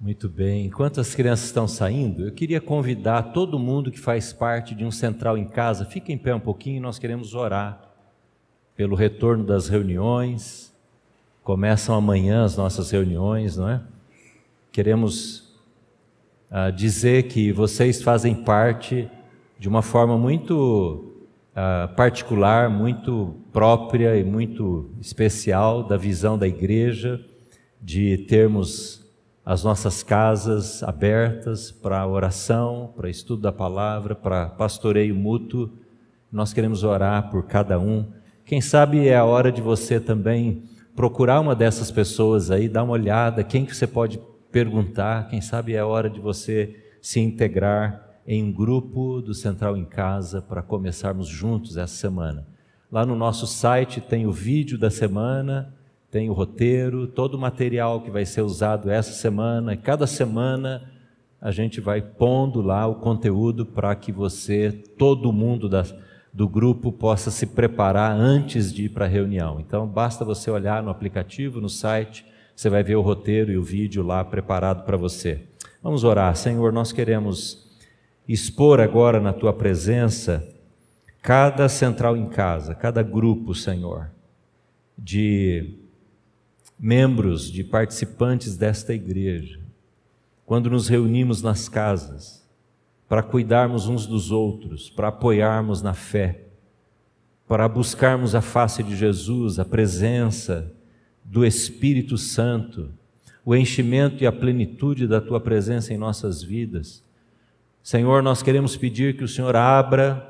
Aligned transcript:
Muito 0.00 0.30
bem. 0.30 0.64
Enquanto 0.64 0.98
as 0.98 1.14
crianças 1.14 1.44
estão 1.44 1.68
saindo, 1.68 2.24
eu 2.24 2.32
queria 2.32 2.58
convidar 2.58 3.34
todo 3.34 3.58
mundo 3.58 3.90
que 3.90 4.00
faz 4.00 4.32
parte 4.32 4.74
de 4.74 4.82
um 4.82 4.90
central 4.90 5.36
em 5.36 5.44
casa, 5.44 5.84
fique 5.84 6.10
em 6.10 6.16
pé 6.16 6.34
um 6.34 6.40
pouquinho, 6.40 6.80
nós 6.80 6.98
queremos 6.98 7.34
orar 7.34 7.82
pelo 8.74 8.96
retorno 8.96 9.44
das 9.44 9.68
reuniões. 9.68 10.74
Começam 11.44 11.94
amanhã 11.94 12.44
as 12.44 12.56
nossas 12.56 12.90
reuniões, 12.90 13.58
não 13.58 13.68
é? 13.68 13.82
Queremos 14.72 15.54
uh, 16.50 16.72
dizer 16.74 17.24
que 17.24 17.52
vocês 17.52 18.00
fazem 18.02 18.34
parte 18.34 19.06
de 19.58 19.68
uma 19.68 19.82
forma 19.82 20.16
muito 20.16 21.12
uh, 21.52 21.94
particular, 21.94 22.70
muito 22.70 23.36
própria 23.52 24.16
e 24.16 24.24
muito 24.24 24.88
especial 24.98 25.82
da 25.82 25.98
visão 25.98 26.38
da 26.38 26.48
igreja, 26.48 27.22
de 27.82 28.16
termos 28.16 28.99
as 29.50 29.64
nossas 29.64 30.04
casas 30.04 30.80
abertas 30.84 31.72
para 31.72 32.06
oração, 32.06 32.92
para 32.96 33.10
estudo 33.10 33.42
da 33.42 33.50
palavra, 33.50 34.14
para 34.14 34.48
pastoreio 34.48 35.12
mútuo. 35.12 35.70
Nós 36.30 36.52
queremos 36.52 36.84
orar 36.84 37.28
por 37.30 37.46
cada 37.46 37.76
um 37.76 38.12
quem 38.50 38.60
sabe 38.60 39.06
é 39.06 39.16
a 39.16 39.24
hora 39.24 39.52
de 39.52 39.60
você 39.60 40.00
também 40.00 40.64
procurar 40.96 41.38
uma 41.38 41.54
dessas 41.54 41.90
pessoas 41.90 42.50
aí, 42.50 42.68
dar 42.68 42.82
uma 42.82 42.92
olhada, 42.94 43.44
quem 43.44 43.64
que 43.64 43.74
você 43.74 43.86
pode 43.86 44.20
perguntar, 44.50 45.28
quem 45.28 45.40
sabe 45.40 45.74
é 45.74 45.78
a 45.78 45.86
hora 45.86 46.10
de 46.10 46.18
você 46.18 46.76
se 47.00 47.20
integrar 47.20 48.20
em 48.26 48.42
um 48.42 48.52
grupo 48.52 49.20
do 49.20 49.34
Central 49.34 49.76
em 49.76 49.84
Casa 49.84 50.40
para 50.40 50.62
começarmos 50.62 51.28
juntos 51.28 51.76
essa 51.76 51.94
semana. 51.94 52.46
Lá 52.90 53.06
no 53.06 53.14
nosso 53.14 53.46
site 53.46 54.00
tem 54.00 54.26
o 54.26 54.32
vídeo 54.32 54.76
da 54.76 54.90
semana, 54.90 55.72
tem 56.10 56.28
o 56.28 56.32
roteiro, 56.32 57.06
todo 57.06 57.34
o 57.34 57.38
material 57.38 58.00
que 58.02 58.10
vai 58.10 58.24
ser 58.24 58.42
usado 58.42 58.90
essa 58.90 59.12
semana, 59.12 59.74
e 59.74 59.76
cada 59.76 60.06
semana 60.06 60.90
a 61.40 61.50
gente 61.50 61.80
vai 61.80 62.02
pondo 62.02 62.60
lá 62.60 62.86
o 62.86 62.96
conteúdo 62.96 63.64
para 63.64 63.94
que 63.94 64.12
você, 64.12 64.70
todo 64.98 65.32
mundo 65.32 65.68
da 65.68 65.84
do 66.32 66.48
grupo 66.48 66.92
possa 66.92 67.30
se 67.30 67.46
preparar 67.46 68.12
antes 68.12 68.72
de 68.72 68.84
ir 68.84 68.90
para 68.90 69.04
a 69.04 69.08
reunião. 69.08 69.58
Então, 69.58 69.86
basta 69.86 70.24
você 70.24 70.50
olhar 70.50 70.82
no 70.82 70.90
aplicativo, 70.90 71.60
no 71.60 71.68
site, 71.68 72.24
você 72.54 72.68
vai 72.70 72.82
ver 72.82 72.96
o 72.96 73.00
roteiro 73.00 73.50
e 73.50 73.58
o 73.58 73.62
vídeo 73.62 74.02
lá 74.02 74.24
preparado 74.24 74.84
para 74.84 74.96
você. 74.96 75.44
Vamos 75.82 76.04
orar. 76.04 76.36
Senhor, 76.36 76.72
nós 76.72 76.92
queremos 76.92 77.68
expor 78.28 78.80
agora 78.80 79.20
na 79.20 79.32
tua 79.32 79.52
presença 79.52 80.46
cada 81.22 81.68
central 81.68 82.16
em 82.16 82.28
casa, 82.28 82.74
cada 82.74 83.02
grupo, 83.02 83.54
Senhor, 83.54 84.10
de 84.96 85.79
membros, 86.80 87.50
de 87.50 87.62
participantes 87.62 88.56
desta 88.56 88.94
igreja. 88.94 89.60
Quando 90.46 90.70
nos 90.70 90.88
reunimos 90.88 91.42
nas 91.42 91.68
casas, 91.68 92.48
para 93.06 93.22
cuidarmos 93.22 93.86
uns 93.86 94.06
dos 94.06 94.30
outros, 94.30 94.88
para 94.88 95.08
apoiarmos 95.08 95.82
na 95.82 95.92
fé, 95.92 96.44
para 97.46 97.68
buscarmos 97.68 98.34
a 98.34 98.40
face 98.40 98.82
de 98.82 98.96
Jesus, 98.96 99.58
a 99.58 99.64
presença 99.64 100.72
do 101.24 101.44
Espírito 101.44 102.16
Santo, 102.16 102.90
o 103.44 103.54
enchimento 103.54 104.22
e 104.22 104.26
a 104.26 104.32
plenitude 104.32 105.06
da 105.06 105.20
tua 105.20 105.40
presença 105.40 105.92
em 105.92 105.98
nossas 105.98 106.42
vidas. 106.42 107.04
Senhor, 107.82 108.22
nós 108.22 108.42
queremos 108.42 108.76
pedir 108.76 109.16
que 109.16 109.24
o 109.24 109.28
Senhor 109.28 109.56
abra 109.56 110.29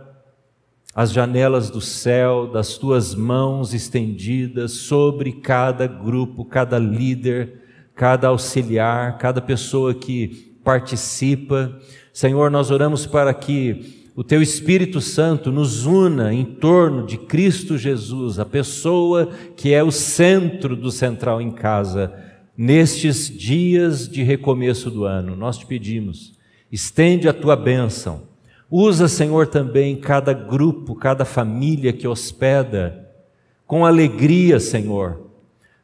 as 1.00 1.12
janelas 1.12 1.70
do 1.70 1.80
céu, 1.80 2.46
das 2.46 2.76
tuas 2.76 3.14
mãos 3.14 3.72
estendidas 3.72 4.72
sobre 4.72 5.32
cada 5.32 5.86
grupo, 5.86 6.44
cada 6.44 6.78
líder, 6.78 7.60
cada 7.94 8.28
auxiliar, 8.28 9.16
cada 9.18 9.40
pessoa 9.40 9.94
que 9.94 10.58
participa 10.62 11.80
Senhor, 12.12 12.50
nós 12.50 12.70
oramos 12.70 13.06
para 13.06 13.32
que 13.32 14.10
o 14.16 14.24
Teu 14.24 14.42
Espírito 14.42 15.00
Santo 15.00 15.52
nos 15.52 15.86
una 15.86 16.34
em 16.34 16.44
torno 16.44 17.06
de 17.06 17.16
Cristo 17.16 17.78
Jesus, 17.78 18.38
a 18.38 18.44
pessoa 18.44 19.30
que 19.56 19.72
é 19.72 19.82
o 19.82 19.92
centro 19.92 20.74
do 20.74 20.90
central 20.90 21.40
em 21.40 21.50
casa, 21.50 22.12
nestes 22.56 23.30
dias 23.30 24.08
de 24.08 24.22
recomeço 24.22 24.90
do 24.90 25.04
ano. 25.04 25.36
Nós 25.36 25.56
te 25.56 25.64
pedimos, 25.64 26.36
estende 26.70 27.28
a 27.28 27.32
tua 27.32 27.56
bênção. 27.56 28.29
Usa, 28.70 29.08
Senhor, 29.08 29.48
também 29.48 29.96
cada 29.96 30.32
grupo, 30.32 30.94
cada 30.94 31.24
família 31.24 31.92
que 31.92 32.06
hospeda, 32.06 33.10
com 33.66 33.84
alegria, 33.84 34.60
Senhor 34.60 35.30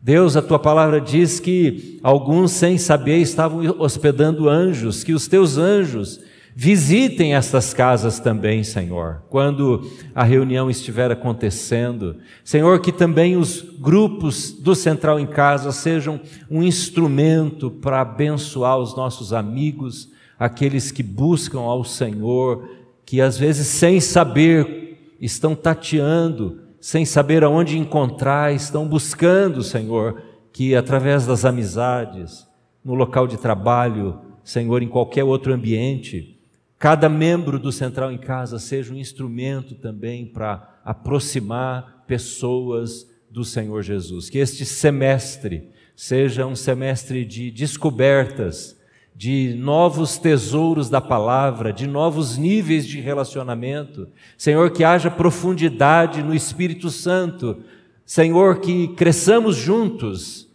Deus, 0.06 0.36
a 0.36 0.42
tua 0.42 0.60
palavra 0.60 1.00
diz 1.00 1.40
que 1.40 1.98
alguns, 2.00 2.52
sem 2.52 2.78
saber, 2.78 3.16
estavam 3.16 3.60
hospedando 3.76 4.48
anjos, 4.48 5.02
que 5.02 5.12
os 5.12 5.26
teus 5.26 5.58
anjos 5.58 6.20
visitem 6.54 7.34
estas 7.34 7.74
casas 7.74 8.20
também, 8.20 8.62
Senhor, 8.62 9.24
quando 9.28 9.90
a 10.14 10.22
reunião 10.22 10.70
estiver 10.70 11.10
acontecendo. 11.10 12.18
Senhor, 12.44 12.80
que 12.80 12.92
também 12.92 13.36
os 13.36 13.60
grupos 13.60 14.52
do 14.52 14.76
Central 14.76 15.18
em 15.18 15.26
Casa 15.26 15.72
sejam 15.72 16.20
um 16.48 16.62
instrumento 16.62 17.68
para 17.68 18.02
abençoar 18.02 18.78
os 18.78 18.96
nossos 18.96 19.32
amigos, 19.32 20.08
aqueles 20.38 20.92
que 20.92 21.02
buscam 21.02 21.62
ao 21.62 21.82
Senhor, 21.82 22.75
que 23.06 23.22
às 23.22 23.38
vezes, 23.38 23.66
sem 23.66 24.00
saber, 24.00 25.16
estão 25.18 25.54
tateando 25.54 26.66
sem 26.86 27.04
saber 27.04 27.42
aonde 27.42 27.76
encontrar, 27.76 28.54
estão 28.54 28.86
buscando, 28.86 29.60
Senhor, 29.60 30.22
que 30.52 30.72
através 30.76 31.26
das 31.26 31.44
amizades, 31.44 32.46
no 32.84 32.94
local 32.94 33.26
de 33.26 33.36
trabalho, 33.36 34.20
Senhor, 34.44 34.80
em 34.80 34.88
qualquer 34.88 35.24
outro 35.24 35.52
ambiente, 35.52 36.38
cada 36.78 37.08
membro 37.08 37.58
do 37.58 37.72
Central 37.72 38.12
em 38.12 38.18
Casa 38.18 38.60
seja 38.60 38.94
um 38.94 38.96
instrumento 38.96 39.74
também 39.74 40.26
para 40.26 40.78
aproximar 40.84 42.04
pessoas 42.06 43.10
do 43.28 43.44
Senhor 43.44 43.82
Jesus. 43.82 44.30
Que 44.30 44.38
este 44.38 44.64
semestre 44.64 45.68
seja 45.96 46.46
um 46.46 46.54
semestre 46.54 47.24
de 47.24 47.50
descobertas, 47.50 48.78
de 49.16 49.54
novos 49.54 50.18
tesouros 50.18 50.90
da 50.90 51.00
palavra, 51.00 51.72
de 51.72 51.86
novos 51.86 52.36
níveis 52.36 52.86
de 52.86 53.00
relacionamento. 53.00 54.08
Senhor, 54.36 54.70
que 54.70 54.84
haja 54.84 55.10
profundidade 55.10 56.22
no 56.22 56.34
Espírito 56.34 56.90
Santo. 56.90 57.62
Senhor, 58.04 58.60
que 58.60 58.88
cresçamos 58.88 59.56
juntos 59.56 60.46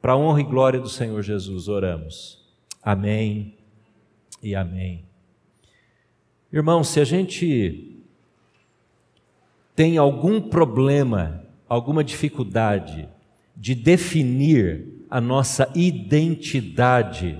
para 0.00 0.12
a 0.12 0.16
honra 0.16 0.40
e 0.40 0.44
glória 0.44 0.80
do 0.80 0.88
Senhor 0.88 1.22
Jesus. 1.22 1.68
Oramos. 1.68 2.42
Amém 2.82 3.58
e 4.42 4.54
amém. 4.54 5.04
Irmão, 6.50 6.82
se 6.82 6.98
a 6.98 7.04
gente 7.04 8.02
tem 9.76 9.98
algum 9.98 10.40
problema, 10.40 11.44
alguma 11.68 12.02
dificuldade 12.02 13.06
de 13.54 13.74
definir 13.74 15.04
a 15.10 15.20
nossa 15.20 15.70
identidade, 15.74 17.38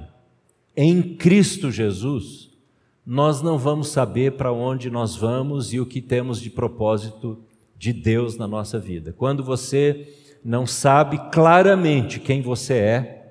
em 0.76 1.16
Cristo 1.16 1.70
Jesus, 1.70 2.50
nós 3.04 3.42
não 3.42 3.58
vamos 3.58 3.88
saber 3.88 4.32
para 4.32 4.52
onde 4.52 4.90
nós 4.90 5.16
vamos 5.16 5.72
e 5.72 5.80
o 5.80 5.86
que 5.86 6.00
temos 6.00 6.40
de 6.40 6.50
propósito 6.50 7.38
de 7.76 7.92
Deus 7.92 8.36
na 8.36 8.46
nossa 8.46 8.78
vida. 8.78 9.12
Quando 9.12 9.42
você 9.42 10.08
não 10.44 10.66
sabe 10.66 11.18
claramente 11.30 12.20
quem 12.20 12.40
você 12.40 12.74
é, 12.74 13.22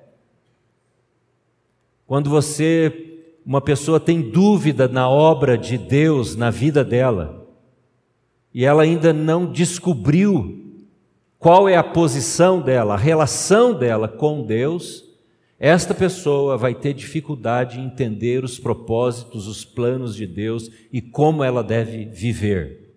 quando 2.06 2.28
você, 2.28 3.22
uma 3.44 3.62
pessoa 3.62 3.98
tem 3.98 4.20
dúvida 4.20 4.86
na 4.86 5.08
obra 5.08 5.56
de 5.56 5.78
Deus 5.78 6.36
na 6.36 6.50
vida 6.50 6.84
dela, 6.84 7.48
e 8.52 8.66
ela 8.66 8.82
ainda 8.82 9.14
não 9.14 9.50
descobriu 9.50 10.62
qual 11.38 11.66
é 11.68 11.76
a 11.76 11.82
posição 11.82 12.60
dela, 12.60 12.94
a 12.94 12.98
relação 12.98 13.72
dela 13.72 14.06
com 14.06 14.44
Deus, 14.44 15.11
esta 15.64 15.94
pessoa 15.94 16.58
vai 16.58 16.74
ter 16.74 16.92
dificuldade 16.92 17.78
em 17.78 17.84
entender 17.84 18.42
os 18.42 18.58
propósitos, 18.58 19.46
os 19.46 19.64
planos 19.64 20.16
de 20.16 20.26
Deus 20.26 20.68
e 20.92 21.00
como 21.00 21.44
ela 21.44 21.62
deve 21.62 22.06
viver. 22.06 22.96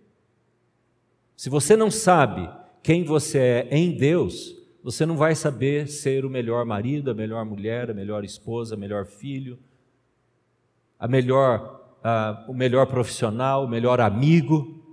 Se 1.37 1.47
você 1.47 1.77
não 1.77 1.91
sabe 1.91 2.49
quem 2.81 3.03
você 3.03 3.37
é 3.37 3.67
em 3.69 3.91
Deus, 3.91 4.55
você 4.83 5.05
não 5.05 5.15
vai 5.15 5.35
saber 5.35 5.87
ser 5.87 6.25
o 6.25 6.29
melhor 6.29 6.65
marido, 6.65 7.11
a 7.11 7.13
melhor 7.13 7.45
mulher, 7.45 7.91
a 7.91 7.93
melhor 7.93 8.23
esposa, 8.23 8.75
o 8.75 8.79
melhor 8.79 9.05
filho, 9.05 9.59
a 10.97 11.07
melhor, 11.07 11.99
o 12.47 12.53
melhor 12.55 12.87
profissional, 12.87 13.65
o 13.65 13.69
melhor 13.69 14.01
amigo. 14.01 14.83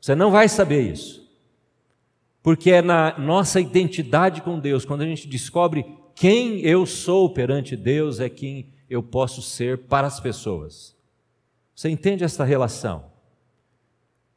Você 0.00 0.14
não 0.14 0.30
vai 0.30 0.48
saber 0.48 0.90
isso. 0.90 1.20
Porque 2.42 2.70
é 2.70 2.80
na 2.80 3.18
nossa 3.18 3.60
identidade 3.60 4.40
com 4.40 4.58
Deus, 4.58 4.86
quando 4.86 5.02
a 5.02 5.06
gente 5.06 5.28
descobre 5.28 5.99
quem 6.20 6.60
eu 6.60 6.84
sou 6.84 7.30
perante 7.30 7.74
Deus 7.74 8.20
é 8.20 8.28
quem 8.28 8.74
eu 8.90 9.02
posso 9.02 9.40
ser 9.40 9.78
para 9.78 10.06
as 10.06 10.20
pessoas. 10.20 10.94
Você 11.74 11.88
entende 11.88 12.22
essa 12.22 12.44
relação? 12.44 13.06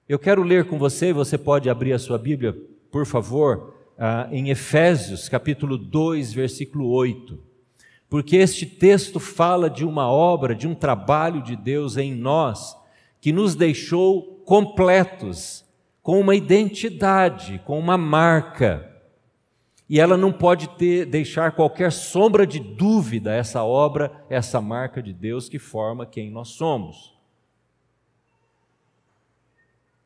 Eu 0.08 0.18
quero 0.18 0.44
ler 0.44 0.64
com 0.64 0.80
você, 0.80 1.12
você 1.12 1.38
pode 1.38 1.70
abrir 1.70 1.92
a 1.92 2.00
sua 2.00 2.18
Bíblia, 2.18 2.56
por 2.90 3.06
favor, 3.06 3.76
ah, 4.00 4.30
em 4.32 4.50
Efésios 4.50 5.28
capítulo 5.28 5.78
2, 5.78 6.32
versículo 6.32 6.88
8. 6.88 7.38
porque 8.10 8.38
este 8.38 8.66
texto 8.66 9.20
fala 9.20 9.70
de 9.70 9.84
uma 9.84 10.10
obra, 10.10 10.56
de 10.56 10.70
um 10.70 10.74
trabalho 10.76 11.42
de 11.42 11.58
Deus 11.58 11.98
em 11.98 12.16
nós, 12.16 12.78
que 13.20 13.34
nos 13.34 13.56
deixou 13.56 14.42
completos, 14.46 15.66
com 16.02 16.18
uma 16.18 16.34
identidade, 16.34 17.62
com 17.66 17.78
uma 17.78 17.98
marca. 17.98 18.93
E 19.90 20.00
ela 20.00 20.16
não 20.18 20.32
pode 20.32 20.70
ter, 20.78 21.06
deixar 21.06 21.52
qualquer 21.52 21.92
sombra 21.92 22.48
de 22.48 22.60
dúvida 22.60 23.34
essa 23.34 23.64
obra, 23.64 24.12
essa 24.30 24.62
marca 24.62 25.02
de 25.02 25.14
Deus 25.14 25.50
que 25.50 25.60
forma 25.60 26.06
quem 26.06 26.32
nós 26.32 26.50
somos. 26.50 27.14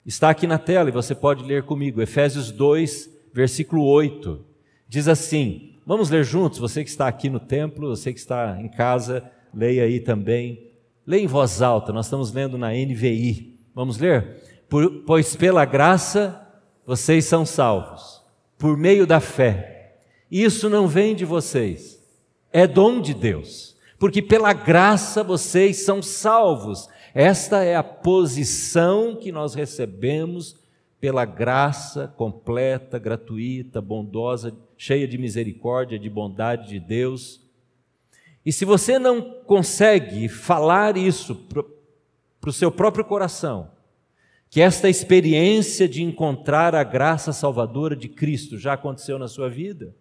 Está 0.06 0.30
aqui 0.30 0.48
na 0.48 0.58
tela 0.58 0.90
e 0.90 0.92
você 0.92 1.14
pode 1.14 1.44
ler 1.44 1.64
comigo, 1.64 2.02
Efésios 2.02 2.50
2, 2.52 3.10
versículo 3.34 3.84
8. 3.84 4.44
Diz 4.88 5.08
assim: 5.08 5.76
Vamos 5.86 6.10
ler 6.10 6.24
juntos, 6.24 6.60
você 6.60 6.84
que 6.84 6.90
está 6.90 7.08
aqui 7.08 7.30
no 7.30 7.40
templo, 7.40 7.90
você 7.90 8.14
que 8.14 8.20
está 8.20 8.58
em 8.60 8.70
casa, 8.70 9.30
leia 9.54 9.84
aí 9.84 10.00
também. 10.00 10.72
Leia 11.06 11.24
em 11.24 11.28
voz 11.28 11.62
alta, 11.62 11.94
nós 11.94 12.06
estamos 12.06 12.32
lendo 12.32 12.58
na 12.58 12.72
NVI. 12.72 13.58
Vamos 13.76 13.98
ler? 13.98 14.44
Pois 15.06 15.36
pela 15.36 15.64
graça 15.66 16.42
vocês 16.86 17.26
são 17.26 17.46
salvos, 17.46 18.17
por 18.58 18.76
meio 18.78 19.06
da 19.06 19.20
fé. 19.20 20.00
Isso 20.30 20.70
não 20.70 20.88
vem 20.88 21.16
de 21.16 21.24
vocês, 21.24 22.04
é 22.52 22.68
dom 22.68 23.00
de 23.00 23.14
Deus, 23.14 23.76
porque 23.98 24.22
pela 24.22 24.52
graça 24.54 25.24
vocês 25.24 25.84
são 25.86 26.02
salvos. 26.02 26.90
Esta 27.14 27.64
é 27.64 27.76
a 27.76 27.84
posição 27.84 29.16
que 29.16 29.32
nós 29.32 29.56
recebemos 29.56 30.56
pela 31.00 31.26
graça 31.26 32.08
completa, 32.18 33.00
gratuita, 33.00 33.82
bondosa, 33.82 34.56
cheia 34.78 35.08
de 35.08 35.18
misericórdia, 35.18 35.98
de 35.98 36.10
bondade 36.10 36.70
de 36.70 36.80
Deus. 36.80 37.42
E 38.46 38.52
se 38.52 38.66
você 38.66 38.98
não 38.98 39.22
consegue 39.46 40.28
falar 40.28 40.98
isso 40.98 41.36
para 41.36 42.50
o 42.50 42.54
seu 42.54 42.72
próprio 42.72 43.06
coração, 43.06 43.70
que 44.50 44.62
esta 44.62 44.90
experiência 44.90 45.88
de 45.88 46.02
encontrar 46.04 46.74
a 46.74 46.84
graça 46.84 47.34
salvadora 47.34 47.96
de 47.96 48.08
Cristo 48.08 48.58
já 48.58 48.74
aconteceu 48.74 49.20
na 49.20 49.28
sua 49.28 49.50
vida, 49.50 49.94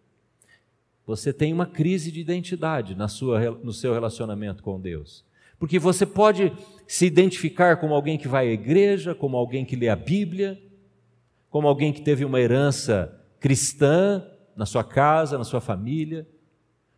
você 1.07 1.33
tem 1.33 1.53
uma 1.53 1.67
crise 1.67 2.11
de 2.11 2.21
identidade 2.21 2.95
na 2.95 3.09
sua, 3.09 3.41
no 3.63 3.73
seu 3.73 3.93
relacionamento 3.93 4.63
com 4.63 4.81
Deus. 4.81 5.25
Porque 5.59 5.79
você 5.79 6.05
pode 6.05 6.53
se 6.87 7.07
identificar 7.07 7.77
como 7.77 7.95
alguém 7.95 8.19
que 8.19 8.29
vai 8.29 8.49
à 8.49 8.53
igreja, 8.53 9.15
como 9.15 9.37
alguém 9.37 9.65
que 9.65 9.77
lê 9.77 9.89
a 9.89 9.97
Bíblia, 9.97 10.61
como 11.49 11.69
alguém 11.69 11.93
que 11.93 12.03
teve 12.03 12.25
uma 12.25 12.41
herança 12.41 13.21
cristã 13.41 14.25
na 14.57 14.67
sua 14.67 14.85
casa, 14.85 15.39
na 15.39 15.45
sua 15.45 15.61
família. 15.61 16.27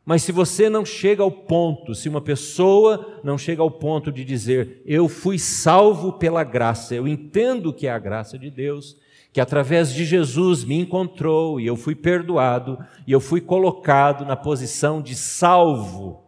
Mas 0.09 0.23
se 0.23 0.33
você 0.33 0.71
não 0.71 0.87
chega 0.87 1.23
ao 1.23 1.31
ponto, 1.31 1.95
se 1.95 2.09
uma 2.09 2.23
pessoa 2.23 3.21
não 3.23 3.37
chega 3.37 3.61
ao 3.61 3.71
ponto 3.71 4.11
de 4.11 4.25
dizer, 4.25 4.81
eu 4.87 5.07
fui 5.07 5.39
salvo 5.39 6.15
pela 6.15 6.43
graça, 6.43 6.95
eu 6.95 7.07
entendo 7.07 7.75
que 7.75 7.87
é 7.87 7.91
a 7.91 7.99
graça 7.99 8.39
de 8.39 8.51
Deus, 8.51 8.97
que 9.35 9.39
através 9.39 9.93
de 9.93 10.07
Jesus 10.07 10.65
me 10.65 10.77
encontrou 10.77 11.61
e 11.61 11.67
eu 11.67 11.77
fui 11.77 11.95
perdoado 11.95 12.83
e 13.07 13.13
eu 13.13 13.21
fui 13.21 13.39
colocado 13.43 14.25
na 14.25 14.35
posição 14.35 15.03
de 15.03 15.15
salvo. 15.15 16.25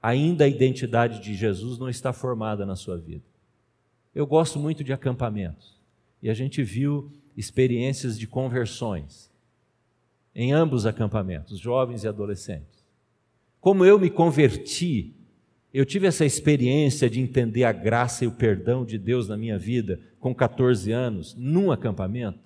Ainda 0.00 0.44
a 0.44 0.48
identidade 0.48 1.18
de 1.18 1.34
Jesus 1.34 1.80
não 1.80 1.88
está 1.88 2.12
formada 2.12 2.64
na 2.64 2.76
sua 2.76 2.96
vida. 2.96 3.24
Eu 4.14 4.24
gosto 4.24 4.56
muito 4.56 4.84
de 4.84 4.92
acampamentos. 4.92 5.74
E 6.22 6.30
a 6.30 6.34
gente 6.34 6.62
viu 6.62 7.10
experiências 7.36 8.16
de 8.16 8.28
conversões 8.28 9.31
em 10.34 10.52
ambos 10.52 10.86
acampamentos, 10.86 11.58
jovens 11.58 12.04
e 12.04 12.08
adolescentes. 12.08 12.84
Como 13.60 13.84
eu 13.84 13.98
me 13.98 14.10
converti, 14.10 15.14
eu 15.72 15.86
tive 15.86 16.06
essa 16.06 16.24
experiência 16.24 17.08
de 17.08 17.20
entender 17.20 17.64
a 17.64 17.72
graça 17.72 18.24
e 18.24 18.28
o 18.28 18.32
perdão 18.32 18.84
de 18.84 18.98
Deus 18.98 19.28
na 19.28 19.36
minha 19.36 19.58
vida 19.58 20.00
com 20.18 20.34
14 20.34 20.90
anos, 20.92 21.34
num 21.34 21.70
acampamento. 21.70 22.38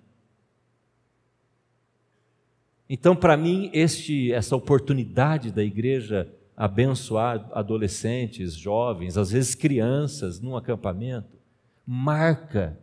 Então, 2.88 3.16
para 3.16 3.36
mim, 3.36 3.70
este, 3.72 4.32
essa 4.32 4.54
oportunidade 4.54 5.50
da 5.50 5.62
igreja 5.62 6.32
abençoar 6.56 7.50
adolescentes, 7.52 8.54
jovens, 8.54 9.18
às 9.18 9.30
vezes 9.30 9.54
crianças, 9.54 10.40
num 10.40 10.56
acampamento, 10.56 11.36
marca 11.84 12.78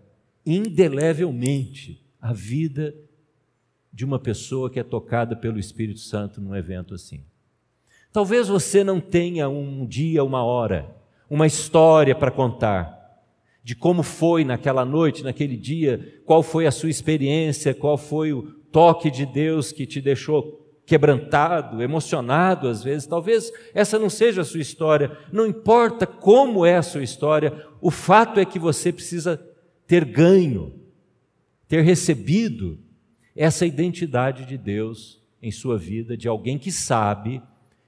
indelevelmente 0.46 2.06
a 2.22 2.34
vida 2.34 2.94
de 3.94 4.04
uma 4.04 4.18
pessoa 4.18 4.72
que 4.72 4.80
é 4.80 4.84
tocada 4.84 5.36
pelo 5.36 5.60
Espírito 5.60 6.00
Santo 6.00 6.42
num 6.42 6.56
evento 6.56 6.96
assim. 6.96 7.24
Talvez 8.12 8.48
você 8.48 8.84
não 8.84 9.00
tenha 9.00 9.48
um 9.48 9.86
dia, 9.86 10.24
uma 10.24 10.44
hora, 10.44 10.96
uma 11.30 11.46
história 11.46 12.16
para 12.16 12.32
contar 12.32 13.02
de 13.64 13.76
como 13.76 14.04
foi 14.04 14.44
naquela 14.44 14.84
noite, 14.84 15.24
naquele 15.24 15.56
dia, 15.56 16.22
qual 16.26 16.44
foi 16.44 16.66
a 16.68 16.72
sua 16.72 16.90
experiência, 16.90 17.74
qual 17.74 17.98
foi 17.98 18.34
o 18.34 18.42
toque 18.72 19.10
de 19.10 19.26
Deus 19.26 19.72
que 19.72 19.86
te 19.86 20.02
deixou 20.02 20.60
quebrantado, 20.86 21.82
emocionado 21.82 22.68
às 22.68 22.84
vezes. 22.84 23.08
Talvez 23.08 23.52
essa 23.74 23.98
não 23.98 24.10
seja 24.10 24.42
a 24.42 24.46
sua 24.46 24.60
história, 24.60 25.18
não 25.32 25.48
importa 25.48 26.06
como 26.06 26.66
é 26.66 26.76
a 26.76 26.82
sua 26.82 27.04
história, 27.04 27.66
o 27.80 27.90
fato 27.90 28.40
é 28.40 28.46
que 28.46 28.60
você 28.60 28.92
precisa 28.92 29.42
ter 29.88 30.04
ganho, 30.04 30.74
ter 31.68 31.82
recebido 31.82 32.80
essa 33.36 33.66
identidade 33.66 34.46
de 34.46 34.58
Deus 34.58 35.22
em 35.42 35.52
sua 35.52 35.78
vida, 35.78 36.16
de 36.16 36.28
alguém 36.28 36.58
que 36.58 36.72
sabe 36.72 37.42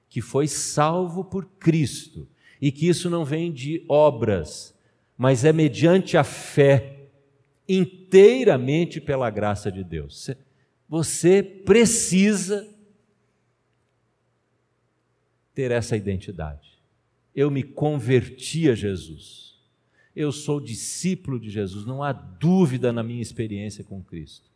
que 0.09 0.21
foi 0.21 0.47
salvo 0.47 1.24
por 1.24 1.45
Cristo 1.59 2.27
e 2.62 2.71
que 2.71 2.88
isso 2.88 3.09
não 3.09 3.24
vem 3.24 3.51
de 3.51 3.83
obras, 3.88 4.74
mas 5.18 5.45
é 5.45 5.53
mediante 5.53 6.18
a 6.18 6.24
fé, 6.24 7.09
inteiramente 7.68 9.00
pela 9.01 9.30
graça 9.30 9.71
de 9.71 9.83
Deus. 9.83 10.30
Você 10.88 11.42
precisa 11.42 12.68
ter 15.53 15.71
essa 15.71 15.95
identidade. 15.95 16.80
Eu 17.33 17.50
me 17.50 17.63
converti 17.63 18.69
a 18.69 18.75
Jesus. 18.75 19.56
Eu 20.15 20.31
sou 20.31 20.62
discípulo 20.62 21.39
de 21.39 21.50
Jesus, 21.50 21.86
não 21.86 22.01
há 22.01 22.13
dúvida 22.13 22.94
na 22.94 23.03
minha 23.03 23.21
experiência 23.21 23.83
com 23.83 24.01
Cristo. 24.01 24.54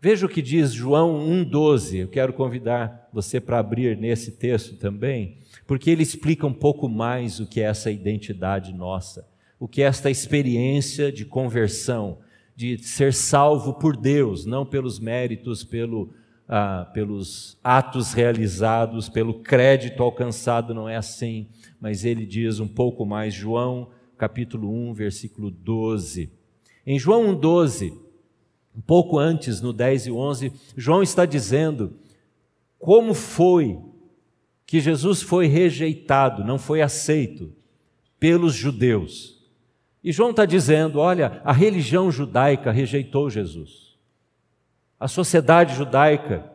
Veja 0.00 0.26
o 0.26 0.28
que 0.28 0.42
diz 0.42 0.72
João 0.72 1.26
1,12. 1.26 2.00
Eu 2.00 2.08
quero 2.08 2.32
convidar 2.32 3.08
você 3.12 3.40
para 3.40 3.58
abrir 3.58 3.96
nesse 3.96 4.32
texto 4.32 4.76
também, 4.76 5.38
porque 5.66 5.90
ele 5.90 6.02
explica 6.02 6.46
um 6.46 6.52
pouco 6.52 6.88
mais 6.88 7.40
o 7.40 7.46
que 7.46 7.60
é 7.60 7.64
essa 7.64 7.90
identidade 7.90 8.74
nossa, 8.74 9.26
o 9.58 9.66
que 9.66 9.82
é 9.82 9.86
esta 9.86 10.10
experiência 10.10 11.10
de 11.10 11.24
conversão, 11.24 12.18
de 12.54 12.78
ser 12.78 13.14
salvo 13.14 13.74
por 13.74 13.96
Deus, 13.96 14.44
não 14.44 14.66
pelos 14.66 15.00
méritos, 15.00 15.64
pelo 15.64 16.12
ah, 16.48 16.88
pelos 16.94 17.58
atos 17.62 18.12
realizados, 18.12 19.08
pelo 19.08 19.40
crédito 19.40 20.02
alcançado, 20.02 20.72
não 20.72 20.88
é 20.88 20.96
assim, 20.96 21.48
mas 21.80 22.04
ele 22.04 22.24
diz 22.24 22.60
um 22.60 22.68
pouco 22.68 23.04
mais, 23.04 23.34
João 23.34 23.90
capítulo 24.16 24.72
1, 24.90 24.94
versículo 24.94 25.50
12. 25.50 26.30
Em 26.86 26.98
João 26.98 27.30
1, 27.30 27.34
12, 27.34 28.05
um 28.76 28.80
pouco 28.80 29.18
antes, 29.18 29.60
no 29.60 29.72
10 29.72 30.08
e 30.08 30.12
11, 30.12 30.52
João 30.76 31.02
está 31.02 31.24
dizendo 31.24 31.94
como 32.78 33.14
foi 33.14 33.78
que 34.66 34.80
Jesus 34.80 35.22
foi 35.22 35.46
rejeitado, 35.46 36.44
não 36.44 36.58
foi 36.58 36.82
aceito 36.82 37.52
pelos 38.20 38.54
judeus. 38.54 39.36
E 40.04 40.12
João 40.12 40.30
está 40.30 40.44
dizendo: 40.44 40.98
olha, 40.98 41.40
a 41.42 41.52
religião 41.52 42.10
judaica 42.10 42.70
rejeitou 42.70 43.30
Jesus. 43.30 43.96
A 45.00 45.08
sociedade 45.08 45.74
judaica, 45.74 46.50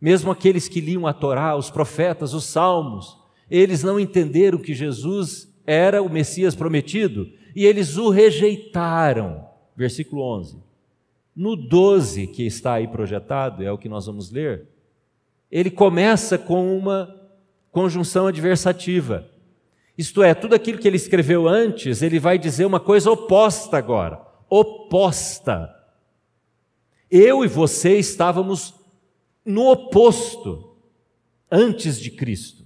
mesmo 0.00 0.30
aqueles 0.30 0.68
que 0.68 0.80
liam 0.80 1.06
a 1.06 1.12
Torá, 1.12 1.56
os 1.56 1.70
profetas, 1.70 2.34
os 2.34 2.44
salmos, 2.44 3.16
eles 3.50 3.82
não 3.82 3.98
entenderam 3.98 4.58
que 4.58 4.74
Jesus 4.74 5.48
era 5.66 6.02
o 6.02 6.10
Messias 6.10 6.54
prometido 6.54 7.30
e 7.54 7.64
eles 7.64 7.96
o 7.96 8.10
rejeitaram. 8.10 9.46
Versículo 9.76 10.22
11. 10.22 10.66
No 11.36 11.54
12, 11.54 12.28
que 12.28 12.46
está 12.46 12.72
aí 12.72 12.88
projetado, 12.88 13.62
é 13.62 13.70
o 13.70 13.76
que 13.76 13.90
nós 13.90 14.06
vamos 14.06 14.30
ler, 14.30 14.66
ele 15.50 15.70
começa 15.70 16.38
com 16.38 16.76
uma 16.76 17.14
conjunção 17.70 18.26
adversativa. 18.26 19.28
Isto 19.98 20.22
é, 20.22 20.34
tudo 20.34 20.54
aquilo 20.54 20.78
que 20.78 20.88
ele 20.88 20.96
escreveu 20.96 21.46
antes, 21.46 22.00
ele 22.00 22.18
vai 22.18 22.38
dizer 22.38 22.64
uma 22.64 22.80
coisa 22.80 23.10
oposta 23.10 23.76
agora. 23.76 24.20
Oposta. 24.48 25.74
Eu 27.10 27.44
e 27.44 27.48
você 27.48 27.98
estávamos 27.98 28.74
no 29.44 29.70
oposto 29.70 30.76
antes 31.50 32.00
de 32.00 32.10
Cristo. 32.10 32.64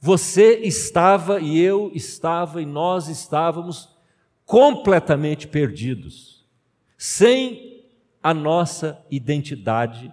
Você 0.00 0.60
estava 0.60 1.40
e 1.40 1.58
eu 1.58 1.90
estava 1.94 2.62
e 2.62 2.66
nós 2.66 3.08
estávamos 3.08 3.88
completamente 4.44 5.48
perdidos, 5.48 6.37
sem 6.98 7.86
a 8.20 8.34
nossa 8.34 9.00
identidade 9.08 10.12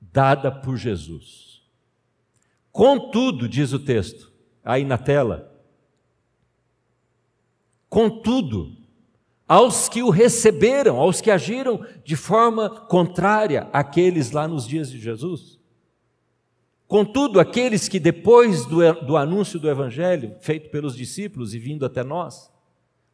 dada 0.00 0.52
por 0.52 0.76
Jesus. 0.76 1.62
Contudo, 2.70 3.48
diz 3.48 3.72
o 3.72 3.80
texto, 3.80 4.32
aí 4.64 4.84
na 4.84 4.96
tela, 4.96 5.52
contudo, 7.88 8.76
aos 9.46 9.88
que 9.88 10.02
o 10.02 10.10
receberam, 10.10 10.98
aos 10.98 11.20
que 11.20 11.30
agiram 11.30 11.84
de 12.04 12.16
forma 12.16 12.70
contrária 12.70 13.68
àqueles 13.72 14.30
lá 14.30 14.48
nos 14.48 14.66
dias 14.66 14.90
de 14.90 14.98
Jesus. 14.98 15.60
Contudo, 16.86 17.40
aqueles 17.40 17.88
que 17.88 17.98
depois 17.98 18.64
do, 18.66 18.92
do 19.04 19.16
anúncio 19.16 19.58
do 19.58 19.68
Evangelho, 19.68 20.36
feito 20.40 20.70
pelos 20.70 20.96
discípulos 20.96 21.54
e 21.54 21.58
vindo 21.58 21.84
até 21.84 22.04
nós, 22.04 22.50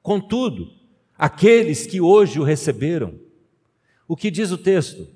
contudo, 0.03 0.80
aqueles 1.21 1.87
que 1.87 2.01
hoje 2.01 2.41
o 2.41 2.43
receberam, 2.43 3.21
o 4.09 4.17
que 4.17 4.31
diz 4.31 4.51
o 4.51 4.57
texto? 4.57 5.07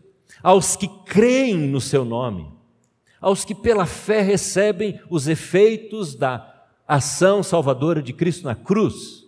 Aos 0.43 0.77
que 0.77 0.87
creem 1.07 1.57
no 1.57 1.81
seu 1.81 2.05
nome, 2.05 2.47
aos 3.19 3.43
que 3.43 3.55
pela 3.55 3.87
fé 3.87 4.21
recebem 4.21 5.01
os 5.09 5.27
efeitos 5.27 6.15
da 6.15 6.67
ação 6.87 7.43
salvadora 7.43 8.03
de 8.03 8.13
Cristo 8.13 8.45
na 8.45 8.55
cruz, 8.55 9.25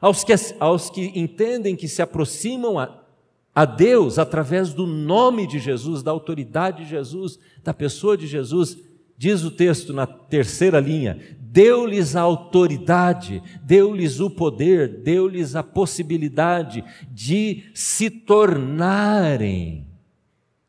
aos 0.00 0.22
que, 0.22 0.32
aos 0.60 0.90
que 0.90 1.10
entendem 1.18 1.74
que 1.74 1.88
se 1.88 2.00
aproximam 2.00 2.78
a, 2.78 3.02
a 3.52 3.64
Deus 3.64 4.16
através 4.16 4.72
do 4.72 4.86
nome 4.86 5.44
de 5.44 5.58
Jesus, 5.58 6.04
da 6.04 6.12
autoridade 6.12 6.84
de 6.84 6.90
Jesus, 6.90 7.36
da 7.64 7.74
pessoa 7.74 8.16
de 8.16 8.28
Jesus, 8.28 8.78
diz 9.18 9.42
o 9.42 9.50
texto 9.50 9.92
na 9.92 10.06
terceira 10.06 10.78
linha: 10.78 11.18
deu-lhes 11.52 12.14
a 12.14 12.20
autoridade, 12.20 13.42
deu-lhes 13.62 14.20
o 14.20 14.30
poder, 14.30 15.02
deu-lhes 15.02 15.56
a 15.56 15.64
possibilidade 15.64 16.84
de 17.10 17.64
se 17.74 18.08
tornarem 18.08 19.84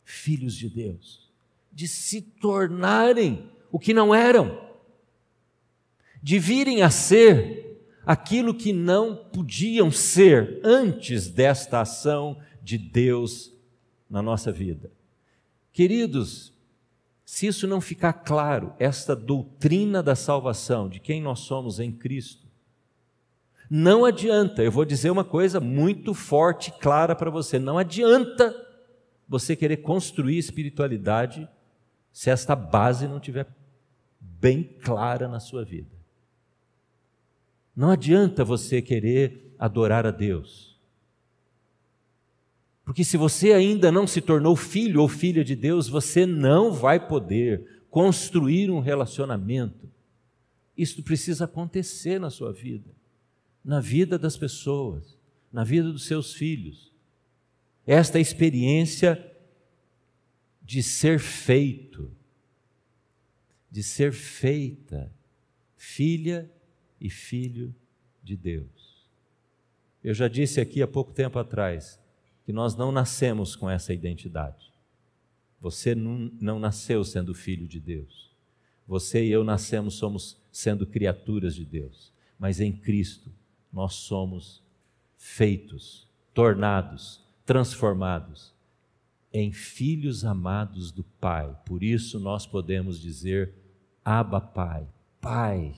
filhos 0.03 0.55
de 0.55 0.67
Deus, 0.67 1.31
de 1.71 1.87
se 1.87 2.21
tornarem 2.21 3.47
o 3.71 3.77
que 3.77 3.93
não 3.93 4.13
eram, 4.13 4.59
de 6.21 6.39
virem 6.39 6.81
a 6.81 6.89
ser 6.89 7.79
aquilo 8.03 8.53
que 8.53 8.73
não 8.73 9.15
podiam 9.15 9.91
ser 9.91 10.59
antes 10.63 11.29
desta 11.29 11.81
ação 11.81 12.39
de 12.61 12.79
Deus 12.79 13.53
na 14.09 14.21
nossa 14.21 14.51
vida. 14.51 14.91
Queridos, 15.71 16.51
se 17.31 17.47
isso 17.47 17.65
não 17.65 17.79
ficar 17.79 18.11
claro, 18.11 18.73
esta 18.77 19.15
doutrina 19.15 20.03
da 20.03 20.15
salvação, 20.17 20.89
de 20.89 20.99
quem 20.99 21.21
nós 21.21 21.39
somos 21.39 21.79
em 21.79 21.89
Cristo, 21.89 22.45
não 23.69 24.03
adianta, 24.03 24.61
eu 24.61 24.69
vou 24.69 24.83
dizer 24.83 25.09
uma 25.09 25.23
coisa 25.23 25.57
muito 25.57 26.13
forte 26.13 26.67
e 26.67 26.73
clara 26.73 27.15
para 27.15 27.29
você: 27.31 27.57
não 27.57 27.77
adianta 27.77 28.53
você 29.29 29.55
querer 29.55 29.77
construir 29.77 30.37
espiritualidade 30.37 31.47
se 32.11 32.29
esta 32.29 32.53
base 32.53 33.07
não 33.07 33.15
estiver 33.15 33.47
bem 34.19 34.63
clara 34.83 35.29
na 35.29 35.39
sua 35.39 35.63
vida. 35.63 35.95
Não 37.73 37.91
adianta 37.91 38.43
você 38.43 38.81
querer 38.81 39.55
adorar 39.57 40.05
a 40.05 40.11
Deus. 40.11 40.70
Porque 42.83 43.03
se 43.03 43.15
você 43.15 43.53
ainda 43.53 43.91
não 43.91 44.07
se 44.07 44.21
tornou 44.21 44.55
filho 44.55 45.01
ou 45.01 45.07
filha 45.07 45.43
de 45.43 45.55
Deus, 45.55 45.87
você 45.87 46.25
não 46.25 46.71
vai 46.71 46.99
poder 46.99 47.83
construir 47.89 48.71
um 48.71 48.79
relacionamento. 48.79 49.89
Isto 50.77 51.03
precisa 51.03 51.45
acontecer 51.45 52.19
na 52.19 52.29
sua 52.29 52.51
vida, 52.51 52.89
na 53.63 53.79
vida 53.79 54.17
das 54.17 54.35
pessoas, 54.35 55.17
na 55.51 55.63
vida 55.63 55.91
dos 55.91 56.05
seus 56.05 56.33
filhos. 56.33 56.91
Esta 57.85 58.19
experiência 58.19 59.31
de 60.61 60.81
ser 60.81 61.19
feito, 61.19 62.11
de 63.69 63.83
ser 63.83 64.11
feita 64.11 65.11
filha 65.77 66.49
e 66.99 67.09
filho 67.09 67.75
de 68.23 68.35
Deus. 68.35 69.07
Eu 70.03 70.13
já 70.13 70.27
disse 70.27 70.59
aqui 70.59 70.81
há 70.81 70.87
pouco 70.87 71.11
tempo 71.11 71.37
atrás 71.37 72.00
que 72.51 72.53
nós 72.53 72.75
não 72.75 72.91
nascemos 72.91 73.55
com 73.55 73.69
essa 73.69 73.93
identidade. 73.93 74.73
Você 75.61 75.95
não, 75.95 76.59
nasceu 76.59 77.01
sendo 77.01 77.33
filho 77.33 77.65
de 77.65 77.79
Deus. 77.79 78.29
Você 78.85 79.25
e 79.25 79.31
eu 79.31 79.41
nascemos 79.41 79.93
somos 79.93 80.37
sendo 80.51 80.85
criaturas 80.85 81.55
de 81.55 81.63
Deus, 81.63 82.11
mas 82.37 82.59
em 82.59 82.73
Cristo 82.73 83.31
nós 83.71 83.93
somos 83.93 84.61
feitos, 85.17 86.09
tornados, 86.33 87.23
transformados 87.45 88.53
em 89.31 89.53
filhos 89.53 90.25
amados 90.25 90.91
do 90.91 91.05
Pai. 91.05 91.57
Por 91.65 91.81
isso 91.81 92.19
nós 92.19 92.45
podemos 92.45 92.99
dizer: 92.99 93.53
Abba, 94.03 94.41
Pai, 94.41 94.85
Pai 95.21 95.73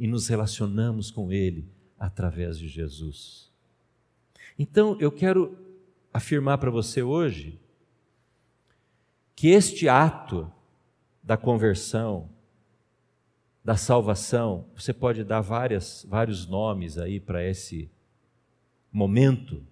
e 0.00 0.06
nos 0.06 0.28
relacionamos 0.28 1.10
com 1.10 1.30
Ele 1.30 1.68
através 1.98 2.58
de 2.58 2.66
Jesus. 2.66 3.52
Então, 4.58 4.96
eu 5.00 5.12
quero 5.12 5.63
afirmar 6.14 6.58
para 6.58 6.70
você 6.70 7.02
hoje 7.02 7.60
que 9.34 9.48
este 9.48 9.88
ato 9.88 10.50
da 11.20 11.36
conversão, 11.36 12.30
da 13.64 13.76
salvação, 13.76 14.66
você 14.76 14.92
pode 14.92 15.24
dar 15.24 15.40
várias, 15.40 16.06
vários 16.08 16.46
nomes 16.46 16.98
aí 16.98 17.18
para 17.18 17.42
esse 17.42 17.90
momento. 18.92 19.66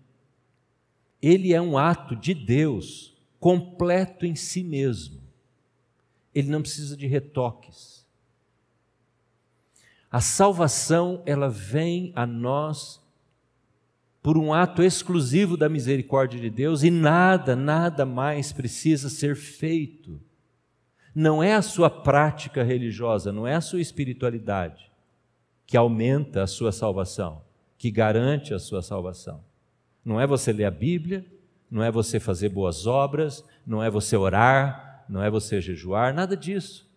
Ele 1.20 1.52
é 1.52 1.60
um 1.60 1.78
ato 1.78 2.16
de 2.16 2.34
Deus 2.34 3.16
completo 3.38 4.26
em 4.26 4.34
si 4.34 4.64
mesmo. 4.64 5.22
Ele 6.34 6.50
não 6.50 6.62
precisa 6.62 6.96
de 6.96 7.06
retoques. 7.06 8.04
A 10.10 10.20
salvação, 10.20 11.22
ela 11.24 11.48
vem 11.48 12.12
a 12.16 12.26
nós 12.26 13.01
por 14.22 14.38
um 14.38 14.54
ato 14.54 14.82
exclusivo 14.82 15.56
da 15.56 15.68
misericórdia 15.68 16.40
de 16.40 16.48
Deus 16.48 16.82
e 16.82 16.90
nada, 16.90 17.56
nada 17.56 18.06
mais 18.06 18.52
precisa 18.52 19.08
ser 19.08 19.34
feito. 19.34 20.20
Não 21.14 21.42
é 21.42 21.54
a 21.54 21.62
sua 21.62 21.90
prática 21.90 22.62
religiosa, 22.62 23.32
não 23.32 23.46
é 23.46 23.54
a 23.54 23.60
sua 23.60 23.80
espiritualidade 23.80 24.90
que 25.66 25.76
aumenta 25.76 26.42
a 26.42 26.46
sua 26.46 26.70
salvação, 26.70 27.42
que 27.76 27.90
garante 27.90 28.54
a 28.54 28.58
sua 28.58 28.82
salvação. 28.82 29.42
Não 30.04 30.20
é 30.20 30.26
você 30.26 30.52
ler 30.52 30.64
a 30.64 30.70
Bíblia, 30.70 31.24
não 31.70 31.82
é 31.82 31.90
você 31.90 32.20
fazer 32.20 32.50
boas 32.50 32.86
obras, 32.86 33.44
não 33.66 33.82
é 33.82 33.90
você 33.90 34.16
orar, 34.16 35.04
não 35.08 35.22
é 35.22 35.30
você 35.30 35.60
jejuar, 35.60 36.14
nada 36.14 36.36
disso 36.36 36.90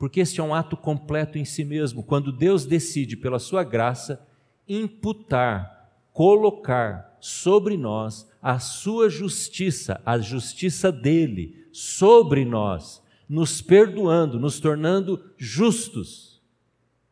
porque 0.00 0.20
este 0.20 0.40
é 0.40 0.42
um 0.42 0.54
ato 0.54 0.78
completo 0.78 1.36
em 1.36 1.44
si 1.44 1.62
mesmo, 1.62 2.02
quando 2.02 2.32
Deus 2.32 2.64
decide, 2.64 3.18
pela 3.18 3.38
sua 3.38 3.62
graça, 3.62 4.26
imputar, 4.66 5.79
colocar 6.12 7.16
sobre 7.20 7.76
nós 7.76 8.28
a 8.42 8.58
sua 8.58 9.08
justiça, 9.10 10.00
a 10.04 10.18
justiça 10.18 10.90
dele, 10.90 11.66
sobre 11.72 12.44
nós, 12.44 13.02
nos 13.28 13.60
perdoando, 13.60 14.38
nos 14.40 14.58
tornando 14.58 15.22
justos, 15.36 16.40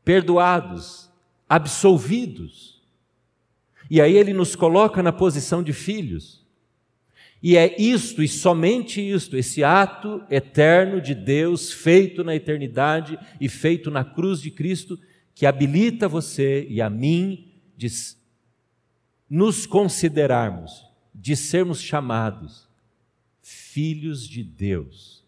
perdoados, 0.05 1.11
absolvidos. 1.49 2.83
E 3.91 4.01
aí 4.01 4.17
ele 4.17 4.33
nos 4.33 4.57
coloca 4.57 5.03
na 5.03 5.13
posição 5.13 5.63
de 5.63 5.73
filhos. 5.73 6.47
E 7.41 7.57
é 7.57 7.81
isto, 7.81 8.23
e 8.23 8.27
somente 8.27 9.01
isto, 9.01 9.37
esse 9.37 9.63
ato 9.63 10.23
eterno 10.29 11.01
de 11.01 11.15
Deus, 11.15 11.73
feito 11.73 12.25
na 12.25 12.35
eternidade 12.35 13.17
e 13.41 13.49
feito 13.49 13.91
na 13.91 14.05
cruz 14.05 14.41
de 14.43 14.51
Cristo, 14.51 14.99
que 15.35 15.47
habilita 15.47 16.09
você 16.09 16.67
e 16.69 16.83
a 16.83 16.91
mim 16.91 17.53
de 17.77 17.89
nos 19.29 19.67
considerarmos, 19.67 20.87
de 21.15 21.37
sermos 21.37 21.81
chamados 21.81 22.69
filhos 23.43 24.29
de 24.29 24.43
Deus. 24.43 25.25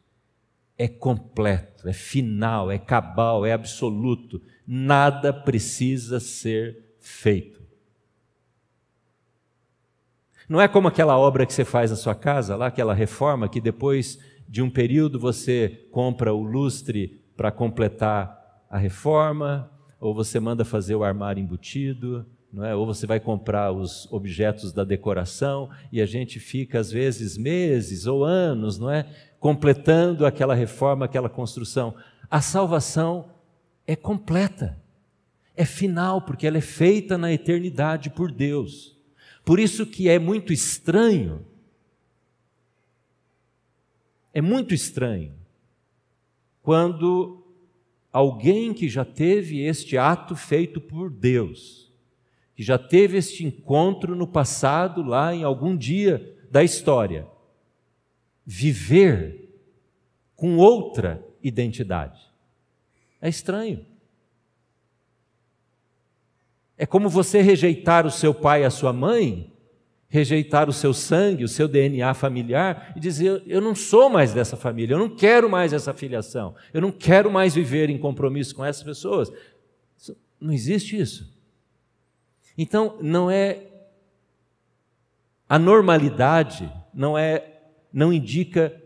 É 0.76 0.88
completo, 0.88 1.88
é 1.88 1.92
final, 1.92 2.70
é 2.70 2.78
cabal, 2.78 3.44
é 3.44 3.52
absoluto, 3.52 4.40
nada 4.66 5.32
precisa 5.32 6.20
ser 6.20 6.96
feito. 6.98 7.60
Não 10.48 10.60
é 10.60 10.66
como 10.66 10.88
aquela 10.88 11.16
obra 11.16 11.46
que 11.46 11.52
você 11.52 11.64
faz 11.64 11.90
na 11.90 11.96
sua 11.96 12.14
casa, 12.14 12.56
lá 12.56 12.66
aquela 12.66 12.94
reforma 12.94 13.48
que 13.48 13.60
depois 13.60 14.18
de 14.48 14.60
um 14.62 14.68
período 14.68 15.18
você 15.18 15.86
compra 15.92 16.34
o 16.34 16.42
lustre 16.42 17.22
para 17.36 17.52
completar 17.52 18.66
a 18.68 18.76
reforma, 18.76 19.70
ou 20.00 20.14
você 20.14 20.40
manda 20.40 20.64
fazer 20.64 20.94
o 20.94 21.04
armário 21.04 21.40
embutido, 21.40 22.26
não 22.52 22.64
é? 22.64 22.74
ou 22.74 22.86
você 22.86 23.06
vai 23.06 23.20
comprar 23.20 23.72
os 23.72 24.10
objetos 24.12 24.72
da 24.72 24.84
decoração 24.84 25.70
e 25.92 26.00
a 26.00 26.06
gente 26.06 26.40
fica 26.40 26.78
às 26.78 26.90
vezes 26.90 27.36
meses 27.36 28.06
ou 28.06 28.24
anos, 28.24 28.78
não 28.78 28.90
é, 28.90 29.06
completando 29.38 30.26
aquela 30.26 30.54
reforma, 30.54 31.04
aquela 31.04 31.28
construção. 31.28 31.94
A 32.30 32.40
salvação 32.40 33.30
é 33.86 33.94
completa, 33.96 34.78
é 35.56 35.64
final 35.64 36.22
porque 36.22 36.46
ela 36.46 36.58
é 36.58 36.62
feita 36.62 37.16
na 37.16 37.32
eternidade 37.32 38.10
por 38.10 38.32
Deus. 38.32 38.96
Por 39.44 39.58
isso 39.58 39.86
que 39.86 40.08
é 40.08 40.18
muito 40.18 40.52
estranho 40.52 41.46
É 44.32 44.40
muito 44.40 44.72
estranho 44.72 45.34
quando 46.62 47.42
alguém 48.12 48.72
que 48.72 48.88
já 48.88 49.04
teve 49.04 49.60
este 49.60 49.96
ato 49.96 50.36
feito 50.36 50.80
por 50.80 51.10
Deus, 51.10 51.89
que 52.60 52.64
já 52.64 52.76
teve 52.76 53.16
este 53.16 53.42
encontro 53.42 54.14
no 54.14 54.26
passado, 54.26 55.02
lá 55.02 55.34
em 55.34 55.42
algum 55.42 55.74
dia 55.74 56.36
da 56.50 56.62
história, 56.62 57.26
viver 58.44 59.58
com 60.36 60.58
outra 60.58 61.26
identidade. 61.42 62.20
É 63.18 63.30
estranho. 63.30 63.86
É 66.76 66.84
como 66.84 67.08
você 67.08 67.40
rejeitar 67.40 68.06
o 68.06 68.10
seu 68.10 68.34
pai 68.34 68.60
e 68.60 68.66
a 68.66 68.70
sua 68.70 68.92
mãe, 68.92 69.50
rejeitar 70.06 70.68
o 70.68 70.72
seu 70.74 70.92
sangue, 70.92 71.44
o 71.44 71.48
seu 71.48 71.66
DNA 71.66 72.12
familiar 72.12 72.92
e 72.94 73.00
dizer: 73.00 73.42
Eu 73.46 73.62
não 73.62 73.74
sou 73.74 74.10
mais 74.10 74.34
dessa 74.34 74.54
família, 74.54 74.92
eu 74.92 74.98
não 74.98 75.16
quero 75.16 75.48
mais 75.48 75.72
essa 75.72 75.94
filiação, 75.94 76.54
eu 76.74 76.82
não 76.82 76.92
quero 76.92 77.32
mais 77.32 77.54
viver 77.54 77.88
em 77.88 77.96
compromisso 77.96 78.54
com 78.54 78.62
essas 78.62 78.82
pessoas. 78.82 79.32
Não 80.38 80.52
existe 80.52 81.00
isso. 81.00 81.39
Então, 82.56 82.98
não 83.00 83.30
é. 83.30 83.66
A 85.48 85.58
normalidade 85.58 86.70
não 86.94 87.18
é, 87.18 87.60
não 87.92 88.12
indica 88.12 88.80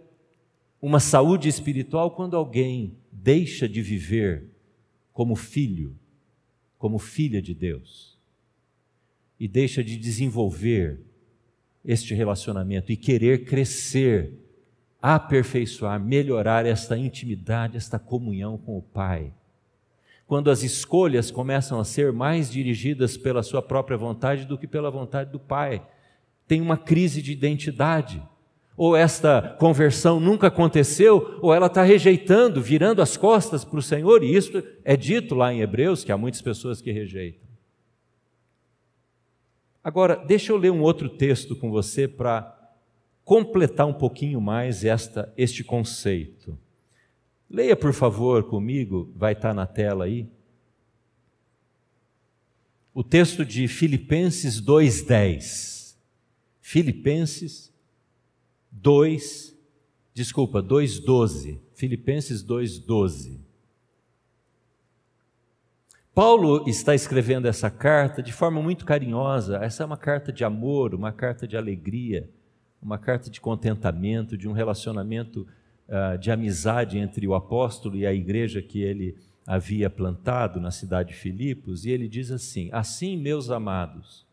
uma 0.81 1.01
saúde 1.01 1.49
espiritual 1.49 2.11
quando 2.11 2.37
alguém 2.37 2.97
deixa 3.11 3.69
de 3.69 3.81
viver 3.81 4.51
como 5.13 5.35
filho, 5.35 5.97
como 6.79 6.99
filha 6.99 7.41
de 7.41 7.55
Deus, 7.55 8.19
e 9.39 9.49
deixa 9.49 9.83
de 9.83 9.97
desenvolver 9.97 11.01
este 11.85 12.15
relacionamento 12.15 12.91
e 12.91 12.97
querer 12.97 13.45
crescer, 13.45 14.33
aperfeiçoar, 15.01 15.99
melhorar 15.99 16.67
esta 16.67 16.97
intimidade, 16.97 17.77
esta 17.77 17.99
comunhão 17.99 18.57
com 18.57 18.77
o 18.79 18.83
Pai. 18.83 19.33
Quando 20.27 20.51
as 20.51 20.63
escolhas 20.63 21.31
começam 21.31 21.79
a 21.79 21.85
ser 21.85 22.13
mais 22.13 22.51
dirigidas 22.51 23.17
pela 23.17 23.43
sua 23.43 23.61
própria 23.61 23.97
vontade 23.97 24.45
do 24.45 24.57
que 24.57 24.67
pela 24.67 24.91
vontade 24.91 25.31
do 25.31 25.39
Pai, 25.39 25.87
tem 26.47 26.61
uma 26.61 26.77
crise 26.77 27.21
de 27.21 27.33
identidade 27.33 28.23
ou 28.77 28.97
esta 28.97 29.57
conversão 29.59 30.19
nunca 30.19 30.49
aconteceu, 30.49 31.39
ou 31.41 31.55
ela 31.55 31.67
está 31.67 31.83
rejeitando, 31.83 32.61
virando 32.61 33.01
as 33.01 33.17
costas 33.17 33.65
para 33.65 33.79
o 33.79 33.83
Senhor, 33.83 34.23
e 34.25 34.35
isso 34.35 34.63
é 34.85 34.97
dito 34.97 35.35
lá 35.35 35.53
em 35.53 35.61
Hebreus, 35.61 36.03
que 36.03 36.11
há 36.11 36.19
muitas 36.19 36.43
pessoas 36.43 36.81
que 36.81 36.91
rejeitam. 36.91 37.45
Agora, 39.83 40.17
deixa 40.17 40.51
eu 40.51 40.57
ler 40.57 40.73
um 40.73 40.81
outro 40.81 41.09
texto 41.09 41.55
com 41.55 41.71
você 41.71 42.09
para 42.09 42.53
completar 43.23 43.87
um 43.87 43.93
pouquinho 43.93 44.41
mais 44.41 44.85
esta, 44.85 45.33
este 45.37 45.63
conceito. 45.63 46.59
Leia, 47.49 47.77
por 47.77 47.93
favor, 47.93 48.45
comigo, 48.45 49.13
vai 49.15 49.33
estar 49.33 49.49
tá 49.49 49.55
na 49.55 49.67
tela 49.67 50.05
aí. 50.05 50.29
O 52.93 53.03
texto 53.03 53.45
de 53.45 53.67
Filipenses 53.69 54.61
2,10. 54.61 55.97
Filipenses 56.61 57.73
2, 58.71 59.57
desculpa, 60.13 60.63
2,12. 60.63 61.61
Filipenses 61.75 62.45
2,12. 62.45 63.45
Paulo 66.15 66.69
está 66.69 66.95
escrevendo 66.95 67.49
essa 67.49 67.69
carta 67.69 68.23
de 68.23 68.33
forma 68.33 68.63
muito 68.63 68.85
carinhosa. 68.85 69.59
Essa 69.59 69.83
é 69.83 69.87
uma 69.87 69.97
carta 69.97 70.33
de 70.33 70.45
amor, 70.45 70.95
uma 70.95 71.11
carta 71.11 71.49
de 71.49 71.57
alegria, 71.57 72.31
uma 72.81 72.97
carta 72.97 73.29
de 73.29 73.41
contentamento, 73.41 74.39
de 74.39 74.49
um 74.49 74.53
relacionamento 74.53 75.45
uh, 75.89 76.19
de 76.19 76.31
amizade 76.31 76.99
entre 76.99 77.27
o 77.27 77.35
apóstolo 77.35 77.97
e 77.97 78.07
a 78.07 78.13
igreja 78.13 78.63
que 78.63 78.83
ele 78.83 79.17
havia 79.47 79.91
plantado 79.91 80.61
na 80.61 80.71
cidade 80.71 81.11
de 81.11 81.15
Filipos. 81.15 81.85
E 81.85 81.91
ele 81.91 82.09
diz 82.09 82.31
assim: 82.31 82.69
Assim, 82.73 83.17
meus 83.17 83.51
amados, 83.51 84.27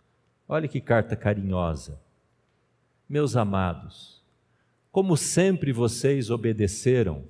olha 0.48 0.68
que 0.68 0.82
carta 0.82 1.16
carinhosa. 1.16 2.00
Meus 3.08 3.36
amados, 3.36 4.22
como 4.92 5.18
sempre 5.18 5.72
vocês 5.72 6.30
obedeceram. 6.30 7.24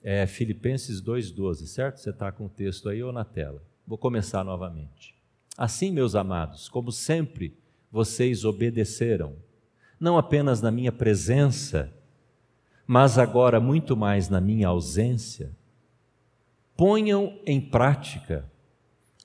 É 0.00 0.26
Filipenses 0.28 1.02
2,12, 1.02 1.66
certo? 1.66 1.98
Você 1.98 2.10
está 2.10 2.30
com 2.30 2.46
o 2.46 2.48
texto 2.48 2.88
aí 2.88 3.02
ou 3.02 3.12
na 3.12 3.24
tela? 3.24 3.60
Vou 3.84 3.98
começar 3.98 4.44
novamente. 4.44 5.14
Assim, 5.56 5.90
meus 5.90 6.14
amados, 6.14 6.68
como 6.68 6.92
sempre 6.92 7.52
vocês 7.90 8.44
obedeceram, 8.44 9.34
não 9.98 10.16
apenas 10.16 10.62
na 10.62 10.70
minha 10.70 10.92
presença, 10.92 11.92
mas 12.88 13.18
agora 13.18 13.60
muito 13.60 13.94
mais 13.94 14.30
na 14.30 14.40
minha 14.40 14.68
ausência, 14.68 15.54
ponham 16.74 17.38
em 17.44 17.60
prática 17.60 18.50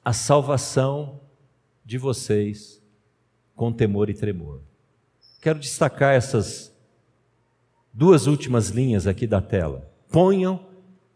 a 0.04 0.12
salvação 0.12 1.22
de 1.86 1.98
vocês 1.98 2.84
com 3.56 3.72
temor 3.72 4.10
e 4.10 4.14
tremor. 4.14 4.60
Quero 5.42 5.60
destacar 5.60 6.14
essas 6.14 6.76
duas 7.94 8.28
últimas 8.28 8.68
linhas 8.68 9.08
aqui 9.08 9.26
da 9.26 9.40
tela. 9.40 9.90
Ponham 10.12 10.68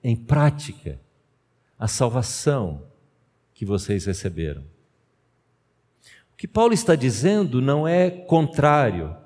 em 0.01 0.15
prática 0.15 1.01
a 1.77 1.85
salvação 1.85 2.87
que 3.53 3.65
vocês 3.65 4.05
receberam. 4.05 4.61
O 6.31 6.37
que 6.37 6.47
Paulo 6.47 6.73
está 6.73 6.95
dizendo 6.95 7.61
não 7.61 7.85
é 7.85 8.09
contrário 8.09 9.17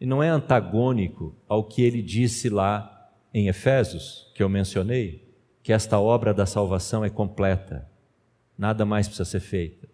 e 0.00 0.06
não 0.06 0.22
é 0.22 0.28
antagônico 0.28 1.34
ao 1.46 1.62
que 1.62 1.82
ele 1.82 2.00
disse 2.00 2.48
lá 2.48 3.10
em 3.34 3.48
Efésios, 3.48 4.30
que 4.34 4.42
eu 4.42 4.48
mencionei, 4.48 5.28
que 5.62 5.72
esta 5.72 6.00
obra 6.00 6.32
da 6.32 6.46
salvação 6.46 7.04
é 7.04 7.10
completa, 7.10 7.86
nada 8.56 8.84
mais 8.84 9.06
precisa 9.06 9.28
ser 9.28 9.40
feito. 9.40 9.88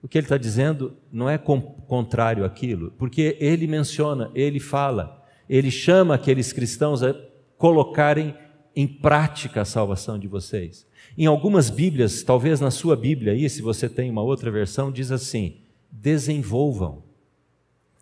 O 0.00 0.06
que 0.06 0.16
ele 0.16 0.26
está 0.26 0.38
dizendo 0.38 0.96
não 1.10 1.28
é 1.28 1.36
contrário 1.36 2.44
àquilo, 2.44 2.92
porque 2.92 3.36
ele 3.40 3.66
menciona, 3.66 4.30
ele 4.32 4.60
fala, 4.60 5.26
ele 5.48 5.72
chama 5.72 6.14
aqueles 6.14 6.52
cristãos 6.52 7.02
a 7.02 7.14
colocarem 7.56 8.34
em 8.76 8.86
prática 8.86 9.62
a 9.62 9.64
salvação 9.64 10.16
de 10.16 10.28
vocês. 10.28 10.86
Em 11.16 11.26
algumas 11.26 11.68
Bíblias, 11.68 12.22
talvez 12.22 12.60
na 12.60 12.70
sua 12.70 12.94
Bíblia 12.94 13.32
aí, 13.32 13.50
se 13.50 13.60
você 13.60 13.88
tem 13.88 14.08
uma 14.08 14.22
outra 14.22 14.52
versão, 14.52 14.92
diz 14.92 15.10
assim: 15.10 15.56
desenvolvam 15.90 17.07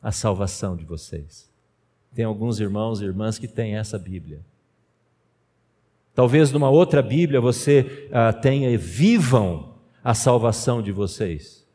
a 0.07 0.13
salvação 0.13 0.77
de 0.77 0.85
vocês. 0.85 1.51
Tem 2.15 2.25
alguns 2.25 2.61
irmãos 2.61 3.01
e 3.01 3.05
irmãs 3.05 3.41
que 3.41 3.49
têm 3.49 3.75
essa 3.75 3.99
Bíblia. 3.99 4.39
Talvez 6.15 6.53
numa 6.53 6.71
outra 6.71 7.03
Bíblia 7.03 7.41
você 7.41 8.09
ah, 8.13 8.33
tenha 8.33 8.79
vivam 8.79 9.75
a 10.05 10.15
salvação 10.15 10.81
de 10.81 10.93
vocês. 10.93 11.67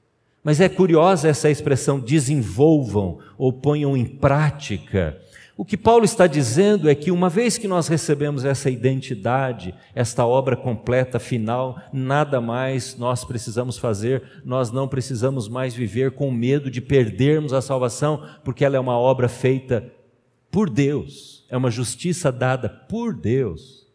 Mas 0.41 0.61
é 0.61 0.69
curiosa 0.69 1.27
essa 1.27 1.49
expressão 1.49 1.99
desenvolvam 1.99 3.19
ou 3.37 3.51
ponham 3.51 3.97
em 3.97 4.05
prática. 4.05 5.21
O 5.61 5.63
que 5.63 5.77
Paulo 5.77 6.03
está 6.03 6.25
dizendo 6.25 6.89
é 6.89 6.95
que 6.95 7.11
uma 7.11 7.29
vez 7.29 7.55
que 7.55 7.67
nós 7.67 7.87
recebemos 7.87 8.43
essa 8.43 8.67
identidade, 8.67 9.75
esta 9.93 10.25
obra 10.25 10.57
completa, 10.57 11.19
final, 11.19 11.79
nada 11.93 12.41
mais 12.41 12.97
nós 12.97 13.23
precisamos 13.23 13.77
fazer, 13.77 14.41
nós 14.43 14.71
não 14.71 14.87
precisamos 14.87 15.47
mais 15.47 15.75
viver 15.75 16.13
com 16.13 16.31
medo 16.31 16.71
de 16.71 16.81
perdermos 16.81 17.53
a 17.53 17.61
salvação, 17.61 18.27
porque 18.43 18.65
ela 18.65 18.75
é 18.75 18.79
uma 18.79 18.97
obra 18.97 19.29
feita 19.29 19.87
por 20.49 20.67
Deus, 20.67 21.45
é 21.47 21.55
uma 21.55 21.69
justiça 21.69 22.31
dada 22.31 22.67
por 22.67 23.13
Deus. 23.13 23.87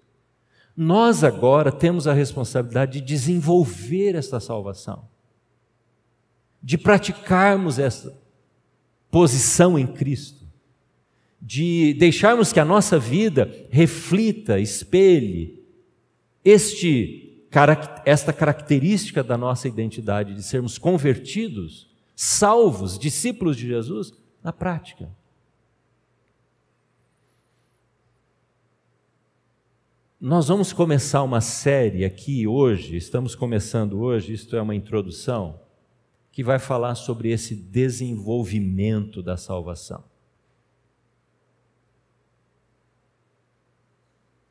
Nós 0.76 1.24
agora 1.24 1.72
temos 1.72 2.06
a 2.06 2.12
responsabilidade 2.12 3.00
de 3.00 3.04
desenvolver 3.04 4.14
esta 4.14 4.38
salvação 4.38 5.08
de 6.62 6.78
praticarmos 6.78 7.80
essa 7.80 8.16
posição 9.10 9.76
em 9.76 9.84
Cristo, 9.84 10.45
de 11.40 11.94
deixarmos 11.94 12.52
que 12.52 12.60
a 12.60 12.64
nossa 12.64 12.98
vida 12.98 13.50
reflita, 13.70 14.58
espelhe 14.58 15.62
este, 16.44 17.46
esta 18.04 18.32
característica 18.32 19.22
da 19.22 19.36
nossa 19.36 19.68
identidade, 19.68 20.34
de 20.34 20.42
sermos 20.42 20.78
convertidos, 20.78 21.88
salvos, 22.14 22.98
discípulos 22.98 23.56
de 23.56 23.66
Jesus, 23.66 24.12
na 24.42 24.52
prática. 24.52 25.08
Nós 30.20 30.48
vamos 30.48 30.72
começar 30.72 31.22
uma 31.22 31.40
série 31.40 32.04
aqui 32.04 32.46
hoje, 32.46 32.96
estamos 32.96 33.34
começando 33.34 34.00
hoje, 34.00 34.32
isto 34.32 34.56
é 34.56 34.62
uma 34.62 34.74
introdução 34.74 35.60
que 36.32 36.42
vai 36.42 36.58
falar 36.58 36.94
sobre 36.94 37.30
esse 37.30 37.54
desenvolvimento 37.54 39.22
da 39.22 39.36
salvação. 39.36 40.04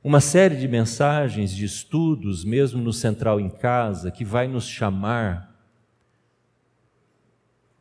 Uma 0.06 0.22
série 0.22 0.56
de 0.56 0.68
mensagens, 0.68 1.50
de 1.50 1.65
estudos, 1.65 2.46
mesmo 2.46 2.80
no 2.80 2.94
Central 2.94 3.39
em 3.39 3.50
Casa, 3.50 4.12
que 4.12 4.24
vai 4.24 4.48
nos 4.48 4.68
chamar 4.68 5.60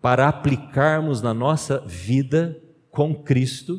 para 0.01 0.27
aplicarmos 0.27 1.21
na 1.21 1.35
nossa 1.35 1.81
vida 1.81 2.59
com 2.91 3.15
Cristo 3.15 3.79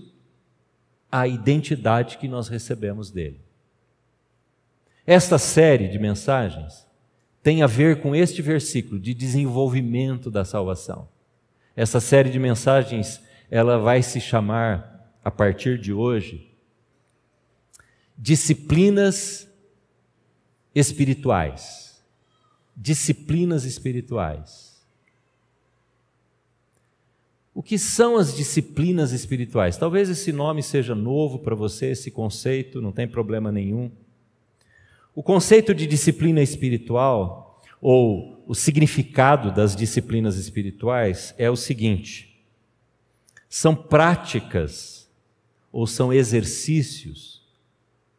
a 1.12 1.28
identidade 1.28 2.20
que 2.20 2.28
nós 2.28 2.48
recebemos 2.48 3.10
dele. 3.10 3.42
Esta 5.08 5.40
série 5.40 5.88
de 5.88 5.98
mensagens 5.98 6.86
tem 7.42 7.64
a 7.64 7.68
ver 7.68 8.00
com 8.00 8.16
este 8.16 8.44
versículo 8.44 9.00
de 9.00 9.16
desenvolvimento 9.16 10.30
da 10.30 10.46
salvação. 10.46 11.10
Essa 11.76 12.00
série 12.00 12.30
de 12.30 12.38
mensagens, 12.38 13.24
ela 13.50 13.80
vai 13.80 14.04
se 14.04 14.22
chamar 14.22 15.10
a 15.24 15.32
partir 15.32 15.80
de 15.80 15.92
hoje 15.92 16.55
disciplinas 18.18 19.48
espirituais. 20.74 22.04
Disciplinas 22.76 23.64
espirituais. 23.64 24.76
O 27.54 27.64
que 27.64 27.78
são 27.78 28.18
as 28.18 28.36
disciplinas 28.36 29.14
espirituais? 29.14 29.78
Talvez 29.78 30.10
esse 30.10 30.34
nome 30.34 30.62
seja 30.62 30.94
novo 30.94 31.40
para 31.40 31.56
você, 31.56 31.88
esse 31.88 32.12
conceito, 32.12 32.82
não 32.82 32.92
tem 32.92 33.08
problema 33.08 33.50
nenhum. 33.50 33.90
O 35.16 35.24
conceito 35.24 35.74
de 35.74 35.88
disciplina 35.88 36.42
espiritual, 36.42 37.64
ou 37.80 38.44
o 38.46 38.54
significado 38.54 39.54
das 39.54 39.74
disciplinas 39.74 40.36
espirituais, 40.36 41.34
é 41.38 41.50
o 41.50 41.56
seguinte: 41.56 42.44
são 43.48 43.74
práticas 43.74 45.10
ou 45.72 45.88
são 45.88 46.12
exercícios 46.12 47.45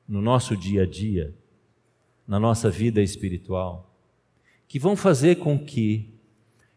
no 0.09 0.21
nosso 0.21 0.57
dia 0.57 0.83
a 0.83 0.87
dia, 0.87 1.35
na 2.27 2.39
nossa 2.39 2.71
vida 2.71 3.01
espiritual, 3.03 3.95
que 4.69 4.79
vão 4.79 4.97
fazer 4.97 5.37
com 5.37 5.59
que 5.59 6.13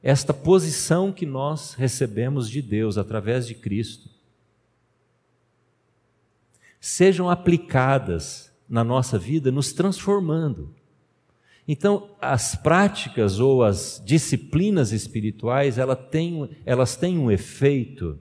esta 0.01 0.33
posição 0.33 1.11
que 1.11 1.25
nós 1.25 1.73
recebemos 1.73 2.49
de 2.49 2.61
Deus 2.61 2.97
através 2.97 3.45
de 3.45 3.53
Cristo 3.53 4.09
sejam 6.79 7.29
aplicadas 7.29 8.51
na 8.67 8.83
nossa 8.83 9.17
vida, 9.17 9.51
nos 9.51 9.73
transformando. 9.73 10.73
Então, 11.67 12.09
as 12.21 12.55
práticas 12.55 13.39
ou 13.39 13.63
as 13.63 14.01
disciplinas 14.05 14.91
espirituais, 14.91 15.77
elas 15.77 15.99
têm, 16.09 16.49
têm 16.99 17.17
um 17.17 17.29
efeito 17.29 18.17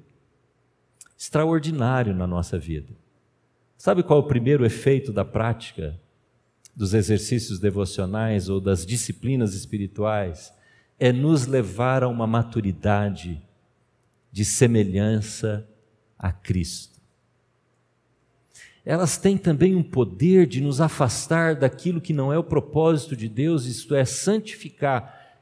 extraordinário 1.16 2.14
na 2.14 2.26
nossa 2.26 2.58
vida. 2.58 2.92
Sabe 3.78 4.02
qual 4.02 4.18
é 4.18 4.22
o 4.22 4.26
primeiro 4.26 4.66
efeito 4.66 5.12
da 5.12 5.24
prática 5.24 5.96
dos 6.74 6.94
exercícios 6.94 7.60
devocionais 7.60 8.48
ou 8.48 8.60
das 8.60 8.84
disciplinas 8.84 9.54
espirituais? 9.54 10.52
É 10.98 11.12
nos 11.12 11.46
levar 11.46 12.02
a 12.02 12.08
uma 12.08 12.26
maturidade 12.26 13.40
de 14.32 14.44
semelhança 14.44 15.64
a 16.18 16.32
Cristo. 16.32 16.98
Elas 18.84 19.16
têm 19.16 19.38
também 19.38 19.76
um 19.76 19.82
poder 19.82 20.44
de 20.48 20.60
nos 20.60 20.80
afastar 20.80 21.54
daquilo 21.54 22.00
que 22.00 22.12
não 22.12 22.32
é 22.32 22.38
o 22.38 22.42
propósito 22.42 23.14
de 23.14 23.28
Deus, 23.28 23.64
isto 23.64 23.94
é, 23.94 24.04
santificar, 24.04 25.38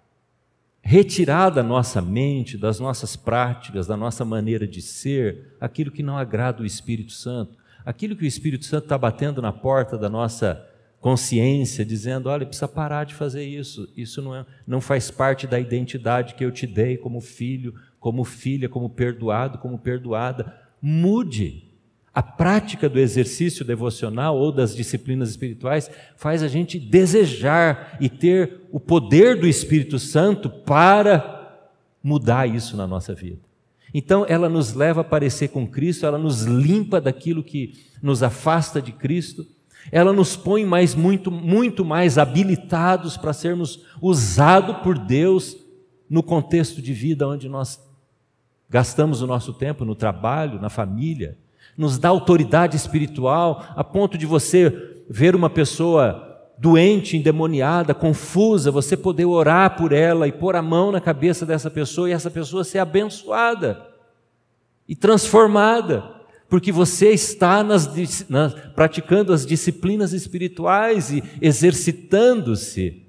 retirar 0.82 1.48
da 1.48 1.62
nossa 1.62 2.02
mente, 2.02 2.58
das 2.58 2.78
nossas 2.78 3.16
práticas, 3.16 3.86
da 3.86 3.96
nossa 3.96 4.26
maneira 4.26 4.66
de 4.66 4.82
ser, 4.82 5.56
aquilo 5.58 5.90
que 5.90 6.02
não 6.02 6.18
agrada 6.18 6.62
o 6.62 6.66
Espírito 6.66 7.12
Santo 7.12 7.64
aquilo 7.86 8.16
que 8.16 8.24
o 8.24 8.26
Espírito 8.26 8.64
Santo 8.64 8.82
está 8.82 8.98
batendo 8.98 9.40
na 9.40 9.52
porta 9.52 9.96
da 9.96 10.08
nossa 10.08 10.66
consciência, 11.00 11.84
dizendo: 11.84 12.28
olha, 12.28 12.44
precisa 12.44 12.66
parar 12.66 13.04
de 13.04 13.14
fazer 13.14 13.44
isso, 13.44 13.88
isso 13.96 14.20
não, 14.20 14.34
é, 14.34 14.44
não 14.66 14.80
faz 14.80 15.08
parte 15.08 15.46
da 15.46 15.60
identidade 15.60 16.34
que 16.34 16.44
eu 16.44 16.50
te 16.50 16.66
dei 16.66 16.96
como 16.96 17.20
filho, 17.20 17.72
como 18.00 18.24
filha, 18.24 18.68
como 18.68 18.90
perdoado, 18.90 19.58
como 19.58 19.78
perdoada. 19.78 20.52
Mude. 20.82 21.62
A 22.12 22.22
prática 22.22 22.88
do 22.88 22.98
exercício 22.98 23.62
devocional 23.62 24.38
ou 24.38 24.50
das 24.50 24.74
disciplinas 24.74 25.28
espirituais 25.28 25.90
faz 26.16 26.42
a 26.42 26.48
gente 26.48 26.80
desejar 26.80 27.98
e 28.00 28.08
ter 28.08 28.62
o 28.72 28.80
poder 28.80 29.38
do 29.38 29.46
Espírito 29.46 29.98
Santo 29.98 30.48
para 30.48 31.68
mudar 32.02 32.48
isso 32.48 32.74
na 32.74 32.86
nossa 32.86 33.14
vida. 33.14 33.46
Então, 33.94 34.26
ela 34.28 34.48
nos 34.48 34.74
leva 34.74 35.00
a 35.00 35.04
parecer 35.04 35.48
com 35.48 35.66
Cristo, 35.66 36.06
ela 36.06 36.18
nos 36.18 36.42
limpa 36.42 37.00
daquilo 37.00 37.42
que 37.42 37.72
nos 38.02 38.22
afasta 38.22 38.80
de 38.80 38.92
Cristo, 38.92 39.46
ela 39.90 40.12
nos 40.12 40.36
põe 40.36 40.64
mais 40.64 40.94
muito, 40.94 41.30
muito 41.30 41.84
mais 41.84 42.18
habilitados 42.18 43.16
para 43.16 43.32
sermos 43.32 43.84
usados 44.00 44.78
por 44.78 44.98
Deus 44.98 45.56
no 46.10 46.22
contexto 46.22 46.82
de 46.82 46.92
vida 46.92 47.26
onde 47.26 47.48
nós 47.48 47.80
gastamos 48.68 49.22
o 49.22 49.26
nosso 49.26 49.52
tempo, 49.52 49.84
no 49.84 49.94
trabalho, 49.94 50.60
na 50.60 50.68
família. 50.68 51.38
Nos 51.76 51.98
dá 51.98 52.08
autoridade 52.08 52.76
espiritual 52.76 53.64
a 53.76 53.84
ponto 53.84 54.18
de 54.18 54.26
você 54.26 55.04
ver 55.08 55.36
uma 55.36 55.48
pessoa 55.48 56.25
doente, 56.58 57.16
endemoniada, 57.16 57.94
confusa, 57.94 58.70
você 58.70 58.96
poder 58.96 59.26
orar 59.26 59.76
por 59.76 59.92
ela 59.92 60.26
e 60.26 60.32
pôr 60.32 60.56
a 60.56 60.62
mão 60.62 60.90
na 60.90 61.00
cabeça 61.00 61.44
dessa 61.44 61.70
pessoa 61.70 62.08
e 62.08 62.12
essa 62.12 62.30
pessoa 62.30 62.64
ser 62.64 62.78
abençoada 62.78 63.86
e 64.88 64.96
transformada, 64.96 66.02
porque 66.48 66.72
você 66.72 67.10
está 67.10 67.62
nas, 67.62 67.88
nas, 68.28 68.54
praticando 68.70 69.32
as 69.32 69.44
disciplinas 69.44 70.12
espirituais 70.12 71.10
e 71.10 71.22
exercitando-se 71.40 73.04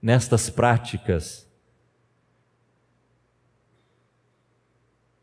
nestas 0.00 0.50
práticas 0.50 1.48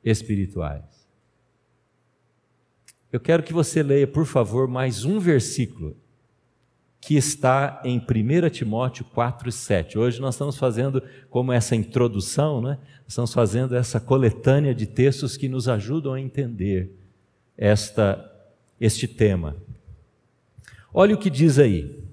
espirituais. 0.04 0.84
Eu 3.12 3.20
quero 3.20 3.44
que 3.44 3.54
você 3.54 3.82
leia, 3.82 4.08
por 4.08 4.26
favor, 4.26 4.68
mais 4.68 5.06
um 5.06 5.20
versículo 5.20 5.96
que 7.02 7.16
está 7.16 7.82
em 7.84 7.98
1 7.98 8.50
Timóteo 8.50 9.06
4, 9.06 9.52
7. 9.52 9.98
Hoje 9.98 10.20
nós 10.20 10.36
estamos 10.36 10.58
fazendo 10.58 11.02
como 11.30 11.54
essa 11.54 11.76
introdução, 11.76 12.62
né? 12.62 12.78
estamos 13.08 13.34
fazendo 13.34 13.76
essa 13.76 14.00
coletânea 14.00 14.76
de 14.76 14.86
textos 14.86 15.38
que 15.38 15.48
nos 15.48 15.68
ajudam 15.68 16.14
a 16.14 16.20
entender 16.20 16.92
esta, 17.58 18.30
este 18.80 19.08
tema. 19.08 19.56
Olha 20.94 21.16
o 21.16 21.18
que 21.18 21.30
diz 21.30 21.58
aí. 21.58 22.04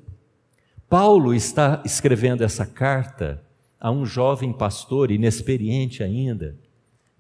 Paulo 0.88 1.34
está 1.34 1.82
escrevendo 1.84 2.44
essa 2.44 2.64
carta 2.64 3.42
a 3.80 3.90
um 3.90 4.06
jovem 4.06 4.52
pastor, 4.52 5.10
inexperiente 5.10 6.02
ainda. 6.02 6.56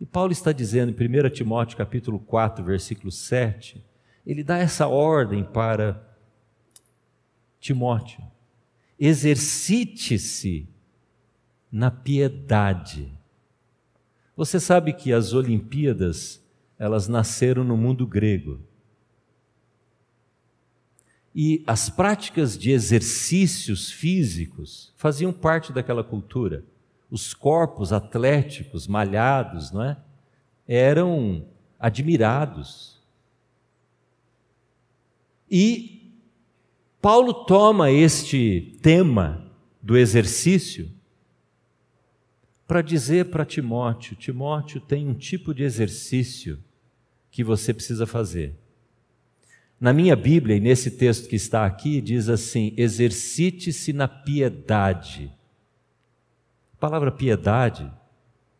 E 0.00 0.06
Paulo 0.06 0.30
está 0.30 0.52
dizendo 0.52 0.90
em 0.90 1.26
1 1.26 1.30
Timóteo 1.30 1.76
capítulo 1.76 2.18
4, 2.18 2.64
versículo 2.64 3.10
7, 3.10 3.84
ele 4.26 4.44
dá 4.44 4.58
essa 4.58 4.86
ordem 4.86 5.42
para 5.42 6.15
Timóteo, 7.66 8.22
exercite-se 8.96 10.68
na 11.70 11.90
piedade. 11.90 13.12
Você 14.36 14.60
sabe 14.60 14.92
que 14.92 15.12
as 15.12 15.32
Olimpíadas, 15.32 16.40
elas 16.78 17.08
nasceram 17.08 17.64
no 17.64 17.76
mundo 17.76 18.06
grego. 18.06 18.60
E 21.34 21.64
as 21.66 21.90
práticas 21.90 22.56
de 22.56 22.70
exercícios 22.70 23.90
físicos 23.90 24.94
faziam 24.96 25.32
parte 25.32 25.72
daquela 25.72 26.04
cultura. 26.04 26.64
Os 27.10 27.34
corpos 27.34 27.92
atléticos, 27.92 28.86
malhados, 28.86 29.72
não 29.72 29.82
é? 29.82 29.98
Eram 30.68 31.44
admirados. 31.80 33.02
E 35.50 35.95
Paulo 37.00 37.32
toma 37.44 37.90
este 37.90 38.76
tema 38.82 39.44
do 39.82 39.96
exercício 39.96 40.90
para 42.66 42.82
dizer 42.82 43.30
para 43.30 43.44
Timóteo: 43.44 44.16
Timóteo 44.16 44.80
tem 44.80 45.08
um 45.08 45.14
tipo 45.14 45.54
de 45.54 45.62
exercício 45.62 46.58
que 47.30 47.44
você 47.44 47.72
precisa 47.72 48.06
fazer. 48.06 48.56
Na 49.78 49.92
minha 49.92 50.16
Bíblia, 50.16 50.56
e 50.56 50.60
nesse 50.60 50.90
texto 50.90 51.28
que 51.28 51.36
está 51.36 51.66
aqui, 51.66 52.00
diz 52.00 52.28
assim: 52.28 52.72
exercite-se 52.76 53.92
na 53.92 54.08
piedade. 54.08 55.30
A 56.72 56.76
palavra 56.78 57.12
piedade 57.12 57.90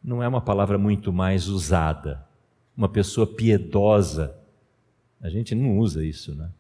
não 0.05 0.23
é 0.23 0.29
uma 0.29 0.41
palavra 0.41 0.79
muito 0.79 1.13
mais 1.13 1.49
usada. 1.49 2.25
Uma 2.77 2.89
pessoa 2.89 3.27
piedosa, 3.27 4.37
a 5.21 5.31
gente 5.31 5.55
não 5.55 5.79
usa 5.79 6.05
isso, 6.05 6.35
né? 6.35 6.51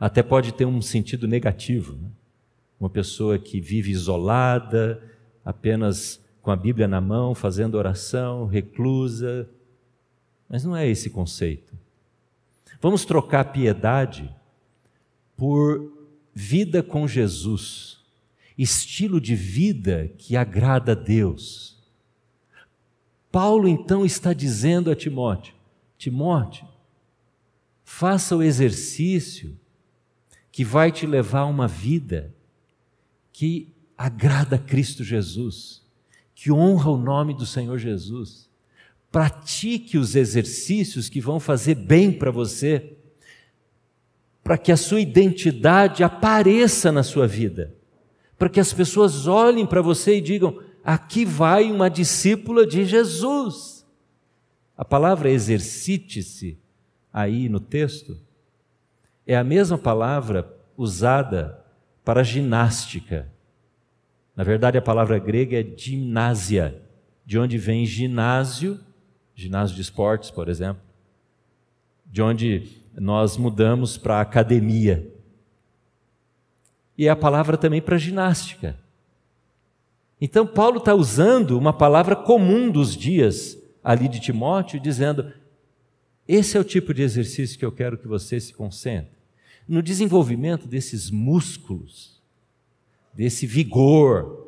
Até 0.00 0.22
pode 0.22 0.52
ter 0.52 0.64
um 0.64 0.80
sentido 0.80 1.28
negativo. 1.28 1.94
Né? 1.94 2.08
Uma 2.80 2.88
pessoa 2.88 3.38
que 3.38 3.60
vive 3.60 3.92
isolada, 3.92 5.02
apenas 5.44 6.24
com 6.40 6.50
a 6.50 6.56
Bíblia 6.56 6.88
na 6.88 7.00
mão, 7.00 7.34
fazendo 7.34 7.76
oração, 7.76 8.46
reclusa. 8.46 9.48
Mas 10.48 10.64
não 10.64 10.74
é 10.74 10.88
esse 10.88 11.10
conceito. 11.10 11.78
Vamos 12.80 13.04
trocar 13.04 13.52
piedade 13.52 14.34
por 15.36 15.92
vida 16.34 16.82
com 16.82 17.06
Jesus, 17.06 17.98
estilo 18.56 19.20
de 19.20 19.34
vida 19.34 20.10
que 20.16 20.34
agrada 20.34 20.92
a 20.92 20.94
Deus. 20.94 21.78
Paulo 23.30 23.68
então 23.68 24.04
está 24.04 24.32
dizendo 24.32 24.90
a 24.90 24.96
Timóteo: 24.96 25.54
Timóteo, 25.98 26.66
Faça 27.92 28.36
o 28.36 28.42
exercício 28.42 29.58
que 30.52 30.64
vai 30.64 30.90
te 30.90 31.06
levar 31.06 31.40
a 31.40 31.46
uma 31.46 31.68
vida 31.68 32.34
que 33.32 33.72
agrada 33.96 34.56
a 34.56 34.58
Cristo 34.58 35.04
Jesus, 35.04 35.82
que 36.34 36.50
honra 36.50 36.90
o 36.90 36.96
nome 36.96 37.34
do 37.34 37.46
Senhor 37.46 37.78
Jesus. 37.78 38.48
Pratique 39.12 39.98
os 39.98 40.14
exercícios 40.14 41.08
que 41.08 41.20
vão 41.20 41.38
fazer 41.38 41.74
bem 41.74 42.12
para 42.12 42.30
você, 42.30 42.96
para 44.42 44.56
que 44.56 44.72
a 44.72 44.76
sua 44.76 45.00
identidade 45.00 46.02
apareça 46.02 46.90
na 46.90 47.02
sua 47.02 47.26
vida, 47.26 47.74
para 48.38 48.48
que 48.48 48.58
as 48.58 48.72
pessoas 48.72 49.26
olhem 49.26 49.66
para 49.66 49.82
você 49.82 50.16
e 50.16 50.20
digam: 50.20 50.60
aqui 50.82 51.24
vai 51.24 51.70
uma 51.70 51.88
discípula 51.90 52.66
de 52.66 52.84
Jesus. 52.84 53.86
A 54.76 54.84
palavra 54.84 55.30
exercite-se 55.30 56.58
aí 57.12 57.48
no 57.48 57.60
texto 57.60 58.18
é 59.26 59.36
a 59.36 59.44
mesma 59.44 59.78
palavra 59.78 60.52
usada 60.76 61.64
para 62.04 62.22
ginástica. 62.22 63.30
Na 64.34 64.42
verdade, 64.42 64.78
a 64.78 64.82
palavra 64.82 65.18
grega 65.18 65.60
é 65.60 65.76
gimnásia, 65.76 66.82
de 67.24 67.38
onde 67.38 67.58
vem 67.58 67.84
ginásio, 67.84 68.80
ginásio 69.34 69.76
de 69.76 69.82
esportes, 69.82 70.30
por 70.30 70.48
exemplo, 70.48 70.82
de 72.06 72.22
onde 72.22 72.68
nós 72.94 73.36
mudamos 73.36 73.96
para 73.96 74.20
academia. 74.20 75.06
E 76.96 77.06
é 77.06 77.10
a 77.10 77.16
palavra 77.16 77.56
também 77.56 77.80
para 77.80 77.96
ginástica. 77.96 78.76
Então, 80.20 80.46
Paulo 80.46 80.78
está 80.78 80.94
usando 80.94 81.56
uma 81.56 81.72
palavra 81.72 82.14
comum 82.14 82.70
dos 82.70 82.94
dias 82.94 83.56
ali 83.82 84.08
de 84.08 84.20
Timóteo, 84.20 84.78
dizendo: 84.78 85.32
esse 86.32 86.56
é 86.56 86.60
o 86.60 86.64
tipo 86.64 86.94
de 86.94 87.02
exercício 87.02 87.58
que 87.58 87.64
eu 87.64 87.72
quero 87.72 87.98
que 87.98 88.06
você 88.06 88.38
se 88.38 88.54
concentre. 88.54 89.18
No 89.66 89.82
desenvolvimento 89.82 90.68
desses 90.68 91.10
músculos, 91.10 92.22
desse 93.12 93.46
vigor, 93.46 94.46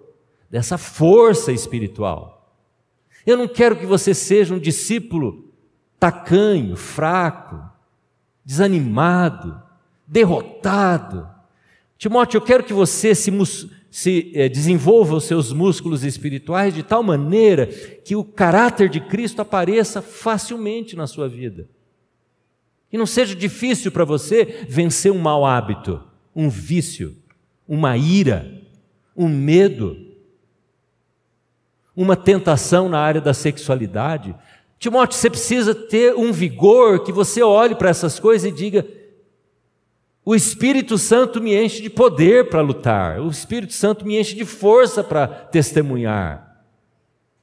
dessa 0.48 0.78
força 0.78 1.50
espiritual. 1.50 2.56
Eu 3.26 3.36
não 3.36 3.48
quero 3.48 3.74
que 3.74 3.84
você 3.84 4.14
seja 4.14 4.54
um 4.54 4.60
discípulo 4.60 5.52
tacanho, 5.98 6.76
fraco, 6.76 7.60
desanimado, 8.44 9.60
derrotado. 10.06 11.28
Timóteo, 11.98 12.38
eu 12.38 12.42
quero 12.42 12.62
que 12.62 12.72
você 12.72 13.12
se, 13.12 13.30
se 13.92 14.32
eh, 14.34 14.48
desenvolva 14.48 15.14
os 15.14 15.24
seus 15.24 15.52
músculos 15.52 16.02
espirituais 16.02 16.74
de 16.74 16.82
tal 16.82 17.02
maneira 17.02 17.66
que 17.66 18.16
o 18.16 18.24
caráter 18.24 18.88
de 18.88 18.98
Cristo 18.98 19.42
apareça 19.42 20.00
facilmente 20.00 20.96
na 20.96 21.06
sua 21.06 21.28
vida. 21.28 21.68
E 22.90 22.96
não 22.96 23.04
seja 23.04 23.36
difícil 23.36 23.92
para 23.92 24.06
você 24.06 24.64
vencer 24.66 25.12
um 25.12 25.18
mau 25.18 25.44
hábito, 25.44 26.02
um 26.34 26.48
vício, 26.48 27.14
uma 27.68 27.94
ira, 27.94 28.62
um 29.14 29.28
medo, 29.28 29.94
uma 31.94 32.16
tentação 32.16 32.88
na 32.88 32.98
área 32.98 33.20
da 33.20 33.34
sexualidade. 33.34 34.34
Timóteo, 34.78 35.18
você 35.18 35.28
precisa 35.28 35.74
ter 35.74 36.14
um 36.14 36.32
vigor 36.32 37.04
que 37.04 37.12
você 37.12 37.42
olhe 37.42 37.74
para 37.74 37.90
essas 37.90 38.18
coisas 38.18 38.50
e 38.50 38.54
diga: 38.54 38.86
o 40.24 40.34
Espírito 40.34 40.96
Santo 40.96 41.40
me 41.40 41.54
enche 41.54 41.82
de 41.82 41.90
poder 41.90 42.48
para 42.48 42.60
lutar, 42.60 43.20
o 43.20 43.28
Espírito 43.28 43.72
Santo 43.72 44.06
me 44.06 44.18
enche 44.18 44.34
de 44.34 44.44
força 44.44 45.02
para 45.02 45.26
testemunhar. 45.26 46.52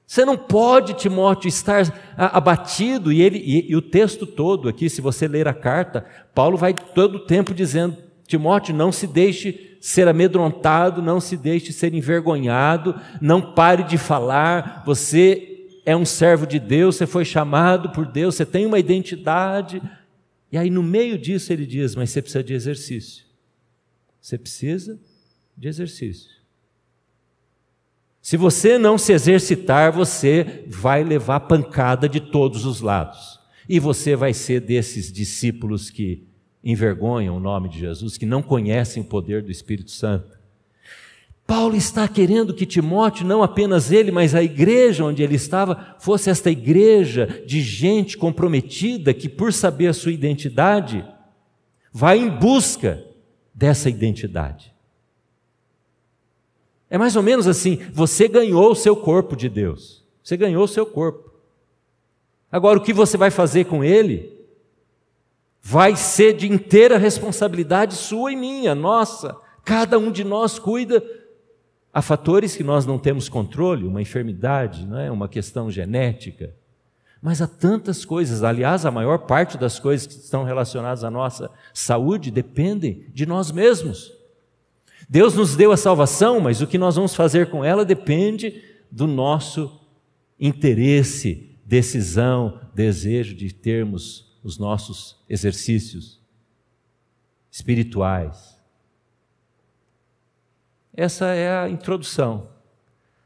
Você 0.08 0.26
não 0.26 0.36
pode, 0.36 0.96
Timóteo, 0.96 1.48
estar 1.48 1.84
abatido, 2.18 3.12
e, 3.12 3.22
ele, 3.22 3.38
e, 3.38 3.72
e, 3.72 3.76
o 3.76 3.82
texto 3.82 4.26
todo 4.26 4.68
aqui, 4.68 4.90
se 4.90 5.02
você 5.02 5.28
ler 5.28 5.48
a 5.48 5.54
carta, 5.54 6.04
Paulo 6.34 6.58
vai 6.58 6.74
todo 6.74 7.16
o 7.16 7.26
tempo 7.26 7.54
dizendo: 7.54 7.96
Timóteo, 8.26 8.74
não 8.74 8.92
se 8.92 9.06
deixe 9.06 9.78
ser 9.80 10.08
amedrontado, 10.08 11.02
não 11.02 11.20
se 11.20 11.38
deixe 11.38 11.72
ser 11.72 11.94
envergonhado, 11.94 12.96
não 13.22 13.54
pare 13.54 13.84
de 13.84 14.00
falar, 14.00 14.82
você 14.84 15.68
é 15.86 15.96
um 15.96 16.06
servo 16.06 16.48
de 16.48 16.60
Deus, 16.60 16.96
você 16.96 17.06
foi 17.06 17.24
chamado 17.24 17.90
por 17.92 18.08
Deus, 18.08 18.36
você 18.36 18.46
tem 18.46 18.66
uma 18.66 18.80
identidade, 18.80 19.82
e 20.52 20.58
aí, 20.58 20.70
no 20.70 20.82
meio 20.82 21.18
disso, 21.18 21.54
ele 21.54 21.66
diz: 21.66 21.96
Mas 21.96 22.10
você 22.10 22.22
precisa 22.22 22.44
de 22.44 22.54
exercício. 22.54 23.26
Você 24.22 24.38
precisa 24.38 25.00
de 25.58 25.68
exercício. 25.68 26.30
Se 28.22 28.36
você 28.36 28.78
não 28.78 28.98
se 28.98 29.14
exercitar, 29.14 29.92
você 29.92 30.66
vai 30.68 31.04
levar 31.04 31.42
pancada 31.42 32.08
de 32.10 32.20
todos 32.20 32.66
os 32.66 32.82
lados. 32.82 33.40
E 33.68 33.80
você 33.80 34.16
vai 34.16 34.34
ser 34.34 34.62
desses 34.62 35.12
discípulos 35.12 35.90
que 35.90 36.28
envergonham 36.64 37.38
o 37.38 37.40
nome 37.40 37.70
de 37.70 37.80
Jesus, 37.80 38.18
que 38.18 38.26
não 38.26 38.42
conhecem 38.42 39.02
o 39.02 39.06
poder 39.06 39.44
do 39.44 39.52
Espírito 39.52 39.92
Santo. 39.92 40.39
Paulo 41.50 41.76
está 41.76 42.08
querendo 42.08 42.54
que 42.54 42.64
Timóteo, 42.64 43.26
não 43.26 43.42
apenas 43.42 43.92
ele, 43.92 44.12
mas 44.12 44.36
a 44.36 44.44
igreja 44.44 45.04
onde 45.04 45.24
ele 45.24 45.34
estava, 45.34 45.96
fosse 45.98 46.30
esta 46.30 46.52
igreja 46.52 47.44
de 47.44 47.60
gente 47.60 48.16
comprometida 48.16 49.16
que, 49.16 49.28
por 49.28 49.52
saber 49.52 49.88
a 49.88 49.94
sua 49.94 50.12
identidade, 50.12 51.04
vai 51.92 52.20
em 52.20 52.30
busca 52.30 53.04
dessa 53.52 53.90
identidade. 53.90 54.72
É 56.88 57.00
mais 57.00 57.16
ou 57.16 57.24
menos 57.24 57.48
assim: 57.48 57.80
você 57.92 58.28
ganhou 58.28 58.70
o 58.70 58.76
seu 58.76 58.96
corpo 58.96 59.36
de 59.36 59.50
Deus, 59.50 60.06
você 60.22 60.38
ganhou 60.38 60.66
o 60.66 60.68
seu 60.68 60.86
corpo. 60.86 61.34
Agora, 62.52 62.78
o 62.78 62.84
que 62.84 62.94
você 62.94 63.18
vai 63.18 63.32
fazer 63.32 63.66
com 63.66 63.84
ele 63.84 64.38
vai 65.64 65.96
ser 65.96 66.34
de 66.34 66.48
inteira 66.48 67.00
responsabilidade 67.00 67.96
sua 67.96 68.32
e 68.32 68.36
minha, 68.36 68.76
nossa. 68.76 69.36
Cada 69.66 69.98
um 70.00 70.12
de 70.12 70.24
nós 70.24 70.58
cuida 70.58 71.04
Há 71.94 72.02
fatores 72.02 72.56
que 72.56 72.64
nós 72.64 72.86
não 72.86 73.00
temos 73.00 73.28
controle, 73.28 73.86
uma 73.86 74.02
enfermidade, 74.02 74.86
não 74.86 75.00
é? 75.00 75.10
uma 75.10 75.28
questão 75.28 75.72
genética. 75.72 76.54
Mas 77.22 77.42
há 77.42 77.48
tantas 77.48 78.06
coisas, 78.06 78.44
aliás, 78.44 78.86
a 78.86 78.92
maior 78.92 79.20
parte 79.20 79.58
das 79.58 79.80
coisas 79.80 80.08
que 80.08 80.14
estão 80.14 80.44
relacionadas 80.44 81.04
à 81.04 81.12
nossa 81.12 81.50
saúde 81.74 82.32
dependem 82.32 83.06
de 83.14 83.26
nós 83.26 83.52
mesmos. 83.52 84.14
Deus 85.10 85.34
nos 85.34 85.56
deu 85.56 85.72
a 85.72 85.78
salvação, 85.78 86.40
mas 86.40 86.62
o 86.62 86.68
que 86.68 86.78
nós 86.78 86.96
vamos 86.96 87.16
fazer 87.16 87.50
com 87.50 87.66
ela 87.66 87.84
depende 87.84 88.64
do 88.92 89.08
nosso 89.08 89.82
interesse, 90.40 91.58
decisão, 91.66 92.62
desejo 92.74 93.36
de 93.36 93.54
termos 93.54 94.38
os 94.44 94.58
nossos 94.58 95.18
exercícios 95.28 96.22
espirituais. 97.52 98.59
Essa 101.00 101.28
é 101.28 101.50
a 101.50 101.70
introdução. 101.70 102.50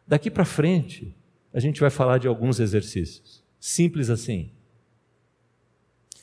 Daqui 0.07 0.29
para 0.29 0.45
frente, 0.45 1.17
a 1.51 1.59
gente 1.59 1.81
vai 1.81 1.89
falar 1.89 2.19
de 2.19 2.27
alguns 2.27 2.59
exercícios. 2.59 3.43
Simples 3.59 4.11
assim. 4.11 4.51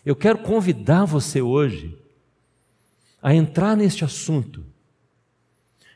Eu 0.07 0.15
quero 0.15 0.39
convidar 0.39 1.07
você 1.07 1.43
hoje 1.43 1.99
a 3.21 3.35
entrar 3.35 3.77
neste 3.77 4.05
assunto. 4.05 4.65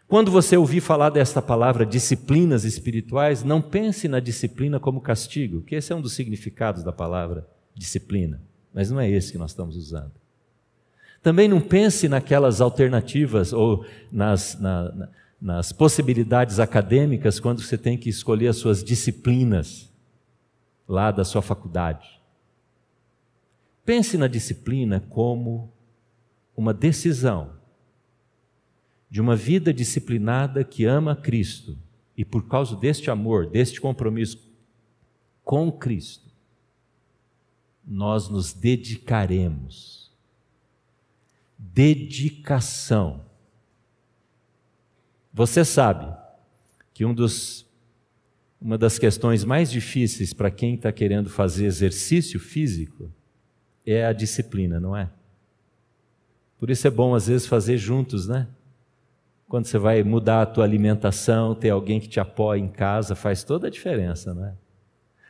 Quando 0.08 0.28
você 0.28 0.56
ouvir 0.56 0.80
falar 0.80 1.10
desta 1.10 1.40
palavra 1.40 1.86
disciplinas 1.86 2.64
espirituais, 2.64 3.44
não 3.44 3.62
pense 3.62 4.08
na 4.08 4.18
disciplina 4.18 4.80
como 4.80 5.00
castigo, 5.00 5.62
que 5.62 5.76
esse 5.76 5.92
é 5.92 5.94
um 5.94 6.00
dos 6.00 6.14
significados 6.14 6.82
da 6.82 6.92
palavra 6.92 7.48
disciplina, 7.76 8.42
mas 8.72 8.90
não 8.90 8.98
é 8.98 9.08
esse 9.08 9.30
que 9.30 9.38
nós 9.38 9.52
estamos 9.52 9.76
usando. 9.76 10.10
Também 11.22 11.46
não 11.46 11.60
pense 11.60 12.08
naquelas 12.08 12.60
alternativas 12.60 13.52
ou 13.52 13.86
nas, 14.10 14.58
na, 14.58 15.08
nas 15.40 15.72
possibilidades 15.72 16.58
acadêmicas 16.58 17.38
quando 17.38 17.62
você 17.62 17.76
tem 17.76 17.98
que 17.98 18.08
escolher 18.08 18.48
as 18.48 18.56
suas 18.56 18.82
disciplinas 18.82 19.92
lá 20.88 21.10
da 21.10 21.24
sua 21.24 21.42
faculdade. 21.42 22.20
Pense 23.84 24.16
na 24.16 24.26
disciplina 24.26 25.00
como 25.00 25.72
uma 26.56 26.72
decisão 26.72 27.52
de 29.10 29.20
uma 29.20 29.36
vida 29.36 29.72
disciplinada 29.72 30.64
que 30.64 30.84
ama 30.84 31.14
Cristo 31.14 31.78
e 32.16 32.24
por 32.24 32.48
causa 32.48 32.76
deste 32.76 33.10
amor, 33.10 33.46
deste 33.46 33.80
compromisso 33.80 34.52
com 35.44 35.70
Cristo, 35.70 36.32
nós 37.86 38.28
nos 38.28 38.52
dedicaremos. 38.52 40.10
Dedicação 41.58 43.23
você 45.36 45.64
sabe 45.64 46.16
que 46.94 47.04
um 47.04 47.12
dos, 47.12 47.66
uma 48.60 48.78
das 48.78 49.00
questões 49.00 49.44
mais 49.44 49.68
difíceis 49.68 50.32
para 50.32 50.48
quem 50.48 50.76
está 50.76 50.92
querendo 50.92 51.28
fazer 51.28 51.66
exercício 51.66 52.38
físico 52.38 53.12
é 53.84 54.06
a 54.06 54.12
disciplina, 54.12 54.78
não 54.78 54.96
é? 54.96 55.10
Por 56.56 56.70
isso 56.70 56.86
é 56.86 56.90
bom 56.90 57.16
às 57.16 57.26
vezes 57.26 57.48
fazer 57.48 57.76
juntos, 57.76 58.28
né? 58.28 58.46
Quando 59.48 59.66
você 59.66 59.76
vai 59.76 60.04
mudar 60.04 60.42
a 60.42 60.46
tua 60.46 60.62
alimentação, 60.62 61.52
ter 61.52 61.70
alguém 61.70 61.98
que 61.98 62.08
te 62.08 62.20
apoia 62.20 62.60
em 62.60 62.68
casa 62.68 63.16
faz 63.16 63.42
toda 63.42 63.66
a 63.66 63.70
diferença, 63.70 64.32
não 64.32 64.44
é? 64.44 64.54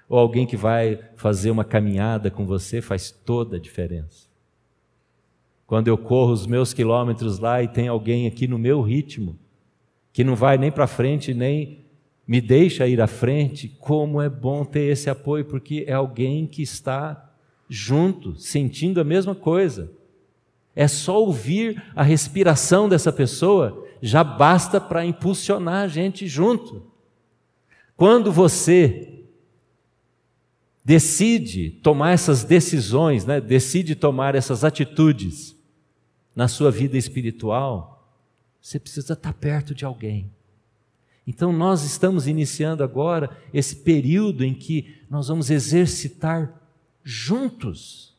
Ou 0.06 0.18
alguém 0.18 0.46
que 0.46 0.56
vai 0.56 1.00
fazer 1.16 1.50
uma 1.50 1.64
caminhada 1.64 2.30
com 2.30 2.44
você 2.44 2.82
faz 2.82 3.10
toda 3.10 3.56
a 3.56 3.60
diferença. 3.60 4.28
Quando 5.66 5.88
eu 5.88 5.96
corro 5.96 6.32
os 6.32 6.46
meus 6.46 6.74
quilômetros 6.74 7.38
lá 7.38 7.62
e 7.62 7.68
tem 7.68 7.88
alguém 7.88 8.26
aqui 8.26 8.46
no 8.46 8.58
meu 8.58 8.82
ritmo, 8.82 9.38
que 10.14 10.22
não 10.22 10.36
vai 10.36 10.56
nem 10.56 10.70
para 10.70 10.86
frente, 10.86 11.34
nem 11.34 11.84
me 12.24 12.40
deixa 12.40 12.86
ir 12.86 13.00
à 13.00 13.06
frente, 13.08 13.68
como 13.80 14.22
é 14.22 14.28
bom 14.30 14.64
ter 14.64 14.84
esse 14.84 15.10
apoio, 15.10 15.44
porque 15.44 15.84
é 15.88 15.92
alguém 15.92 16.46
que 16.46 16.62
está 16.62 17.34
junto, 17.68 18.38
sentindo 18.38 19.00
a 19.00 19.04
mesma 19.04 19.34
coisa. 19.34 19.90
É 20.74 20.86
só 20.86 21.20
ouvir 21.20 21.82
a 21.96 22.04
respiração 22.04 22.88
dessa 22.88 23.12
pessoa, 23.12 23.84
já 24.00 24.22
basta 24.22 24.80
para 24.80 25.04
impulsionar 25.04 25.82
a 25.82 25.88
gente 25.88 26.28
junto. 26.28 26.86
Quando 27.96 28.30
você 28.30 29.24
decide 30.84 31.70
tomar 31.82 32.12
essas 32.12 32.44
decisões, 32.44 33.26
né, 33.26 33.40
decide 33.40 33.96
tomar 33.96 34.36
essas 34.36 34.62
atitudes 34.62 35.56
na 36.36 36.46
sua 36.46 36.70
vida 36.70 36.96
espiritual, 36.96 37.93
você 38.64 38.80
precisa 38.80 39.12
estar 39.12 39.34
perto 39.34 39.74
de 39.74 39.84
alguém. 39.84 40.32
Então, 41.26 41.52
nós 41.52 41.84
estamos 41.84 42.26
iniciando 42.26 42.82
agora 42.82 43.36
esse 43.52 43.76
período 43.76 44.42
em 44.42 44.54
que 44.54 45.02
nós 45.10 45.28
vamos 45.28 45.50
exercitar 45.50 46.62
juntos 47.02 48.16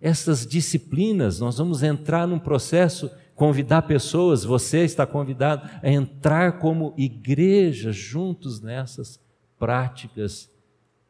essas 0.00 0.46
disciplinas, 0.46 1.40
nós 1.40 1.58
vamos 1.58 1.82
entrar 1.82 2.28
num 2.28 2.38
processo, 2.38 3.10
convidar 3.34 3.82
pessoas, 3.82 4.44
você 4.44 4.84
está 4.84 5.04
convidado 5.04 5.68
a 5.82 5.90
entrar 5.90 6.60
como 6.60 6.94
igreja 6.96 7.90
juntos 7.90 8.60
nessas 8.60 9.20
práticas 9.58 10.48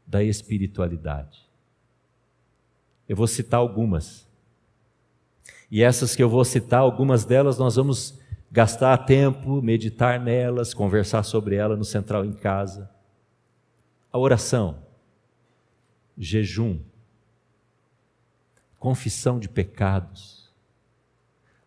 da 0.06 0.24
espiritualidade. 0.24 1.46
Eu 3.06 3.16
vou 3.16 3.26
citar 3.26 3.60
algumas. 3.60 4.26
E 5.70 5.82
essas 5.82 6.16
que 6.16 6.22
eu 6.22 6.28
vou 6.28 6.44
citar, 6.44 6.80
algumas 6.80 7.26
delas 7.26 7.58
nós 7.58 7.76
vamos 7.76 8.18
gastar 8.50 8.98
tempo, 8.98 9.62
meditar 9.62 10.18
nelas, 10.18 10.74
conversar 10.74 11.22
sobre 11.22 11.54
elas 11.54 11.78
no 11.78 11.84
central 11.84 12.24
em 12.24 12.32
casa. 12.32 12.90
A 14.12 14.18
oração, 14.18 14.82
jejum, 16.18 16.80
confissão 18.78 19.38
de 19.38 19.48
pecados, 19.48 20.50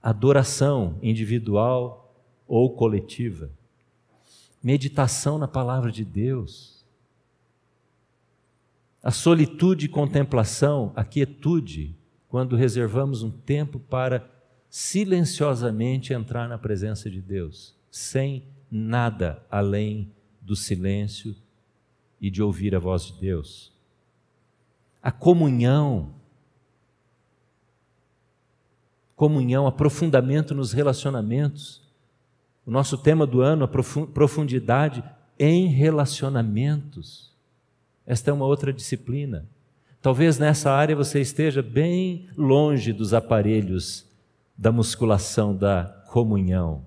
adoração 0.01 0.97
individual 1.01 2.13
ou 2.47 2.75
coletiva, 2.75 3.49
meditação 4.61 5.37
na 5.37 5.47
palavra 5.47 5.91
de 5.91 6.03
Deus 6.03 6.73
a 9.03 9.11
solitude 9.11 9.87
e 9.87 9.89
contemplação, 9.89 10.93
a 10.95 11.03
quietude, 11.03 11.93
quando 12.29 12.55
reservamos 12.55 13.21
um 13.21 13.29
tempo 13.29 13.77
para 13.77 14.21
silenciosamente 14.75 16.13
entrar 16.13 16.49
na 16.49 16.57
presença 16.57 17.07
de 17.07 17.21
Deus, 17.21 17.75
sem 17.91 18.43
nada 18.71 19.45
além 19.51 20.11
do 20.41 20.55
silêncio 20.55 21.35
e 22.19 22.31
de 22.31 22.41
ouvir 22.41 22.73
a 22.73 22.79
voz 22.79 23.05
de 23.05 23.21
Deus. 23.21 23.71
A 24.99 25.11
comunhão, 25.11 26.15
comunhão, 29.15 29.67
aprofundamento 29.67 30.55
nos 30.55 30.73
relacionamentos. 30.73 31.79
O 32.65 32.71
nosso 32.71 32.97
tema 32.97 33.27
do 33.27 33.41
ano, 33.41 33.65
a 33.65 33.67
profundidade 33.67 35.03
em 35.37 35.67
relacionamentos. 35.67 37.31
Esta 38.07 38.31
é 38.31 38.33
uma 38.33 38.47
outra 38.47 38.73
disciplina. 38.73 39.47
Talvez 40.01 40.39
nessa 40.39 40.71
área 40.71 40.95
você 40.95 41.21
esteja 41.21 41.61
bem 41.61 42.27
longe 42.35 42.91
dos 42.91 43.13
aparelhos 43.13 44.11
da 44.57 44.71
musculação, 44.71 45.55
da 45.55 45.85
comunhão. 46.09 46.85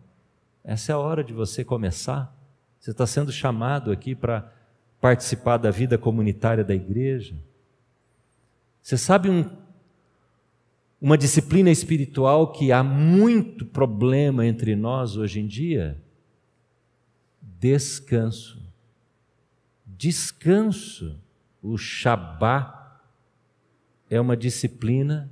Essa 0.65 0.93
é 0.93 0.95
a 0.95 0.99
hora 0.99 1.23
de 1.23 1.33
você 1.33 1.65
começar. 1.65 2.35
Você 2.79 2.91
está 2.91 3.07
sendo 3.07 3.33
chamado 3.33 3.91
aqui 3.91 4.15
para 4.15 4.53
participar 5.01 5.57
da 5.57 5.71
vida 5.71 5.99
comunitária 5.99 6.65
da 6.65 6.75
igreja. 6.75 7.37
Você 8.83 8.97
sabe 8.97 9.29
um, 9.29 9.49
uma 11.01 11.19
disciplina 11.19 11.71
espiritual 11.71 12.53
que 12.53 12.73
há 12.73 12.83
muito 12.83 13.67
problema 13.67 14.47
entre 14.47 14.77
nós 14.77 15.17
hoje 15.17 15.41
em 15.41 15.47
dia? 15.47 16.01
Descanso 17.43 18.67
descanso. 19.97 21.19
O 21.63 21.77
Shabá 21.77 23.01
é 24.09 24.21
uma 24.21 24.37
disciplina 24.37 25.31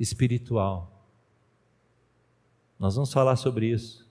espiritual. 0.00 0.91
Nós 2.82 2.96
vamos 2.96 3.12
falar 3.12 3.36
sobre 3.36 3.66
isso. 3.66 4.04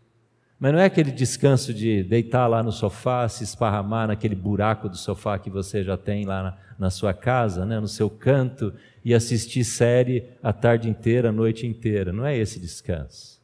Mas 0.57 0.71
não 0.71 0.79
é 0.79 0.85
aquele 0.85 1.11
descanso 1.11 1.73
de 1.73 2.03
deitar 2.03 2.47
lá 2.47 2.63
no 2.63 2.71
sofá, 2.71 3.27
se 3.27 3.43
esparramar 3.43 4.07
naquele 4.07 4.33
buraco 4.33 4.87
do 4.87 4.95
sofá 4.95 5.37
que 5.37 5.49
você 5.49 5.83
já 5.83 5.97
tem 5.97 6.23
lá 6.23 6.41
na, 6.41 6.57
na 6.79 6.89
sua 6.89 7.13
casa, 7.13 7.65
né, 7.65 7.81
no 7.81 7.87
seu 7.89 8.09
canto, 8.09 8.73
e 9.03 9.13
assistir 9.13 9.65
série 9.65 10.23
a 10.41 10.53
tarde 10.53 10.87
inteira, 10.87 11.27
a 11.27 11.31
noite 11.33 11.67
inteira. 11.67 12.13
Não 12.13 12.25
é 12.25 12.37
esse 12.37 12.61
descanso. 12.61 13.41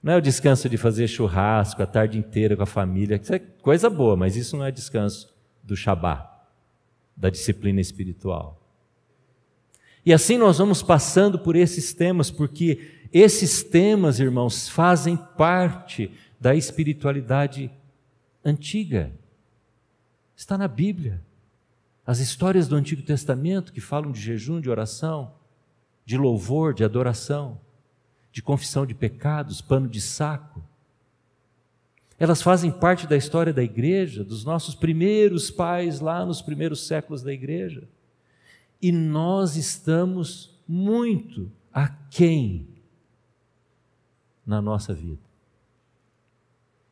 Não 0.00 0.12
é 0.12 0.16
o 0.16 0.22
descanso 0.22 0.68
de 0.68 0.76
fazer 0.76 1.08
churrasco 1.08 1.82
a 1.82 1.86
tarde 1.86 2.16
inteira 2.16 2.56
com 2.56 2.62
a 2.62 2.66
família. 2.66 3.18
Isso 3.20 3.34
é 3.34 3.40
coisa 3.40 3.90
boa, 3.90 4.14
mas 4.14 4.36
isso 4.36 4.56
não 4.56 4.64
é 4.64 4.70
descanso 4.70 5.34
do 5.60 5.74
Shabá, 5.74 6.40
da 7.16 7.30
disciplina 7.30 7.80
espiritual. 7.80 8.62
E 10.06 10.12
assim 10.12 10.38
nós 10.38 10.58
vamos 10.58 10.82
passando 10.84 11.36
por 11.36 11.56
esses 11.56 11.92
temas, 11.92 12.30
porque 12.30 13.01
esses 13.12 13.62
temas, 13.62 14.18
irmãos, 14.18 14.68
fazem 14.68 15.16
parte 15.16 16.10
da 16.40 16.54
espiritualidade 16.54 17.70
antiga. 18.44 19.12
Está 20.34 20.56
na 20.56 20.66
Bíblia. 20.66 21.22
As 22.06 22.18
histórias 22.18 22.66
do 22.66 22.74
Antigo 22.74 23.02
Testamento 23.02 23.72
que 23.72 23.80
falam 23.80 24.10
de 24.10 24.20
jejum, 24.20 24.60
de 24.60 24.70
oração, 24.70 25.34
de 26.04 26.16
louvor, 26.16 26.74
de 26.74 26.84
adoração, 26.84 27.60
de 28.32 28.42
confissão 28.42 28.86
de 28.86 28.94
pecados, 28.94 29.60
pano 29.60 29.88
de 29.88 30.00
saco. 30.00 30.62
Elas 32.18 32.40
fazem 32.40 32.70
parte 32.70 33.06
da 33.06 33.16
história 33.16 33.52
da 33.52 33.62
igreja, 33.62 34.24
dos 34.24 34.44
nossos 34.44 34.74
primeiros 34.74 35.50
pais 35.50 36.00
lá 36.00 36.24
nos 36.24 36.40
primeiros 36.40 36.86
séculos 36.86 37.22
da 37.22 37.32
igreja. 37.32 37.86
E 38.80 38.90
nós 38.90 39.56
estamos 39.56 40.58
muito 40.66 41.52
aquém 41.72 42.71
na 44.46 44.60
nossa 44.60 44.92
vida. 44.92 45.22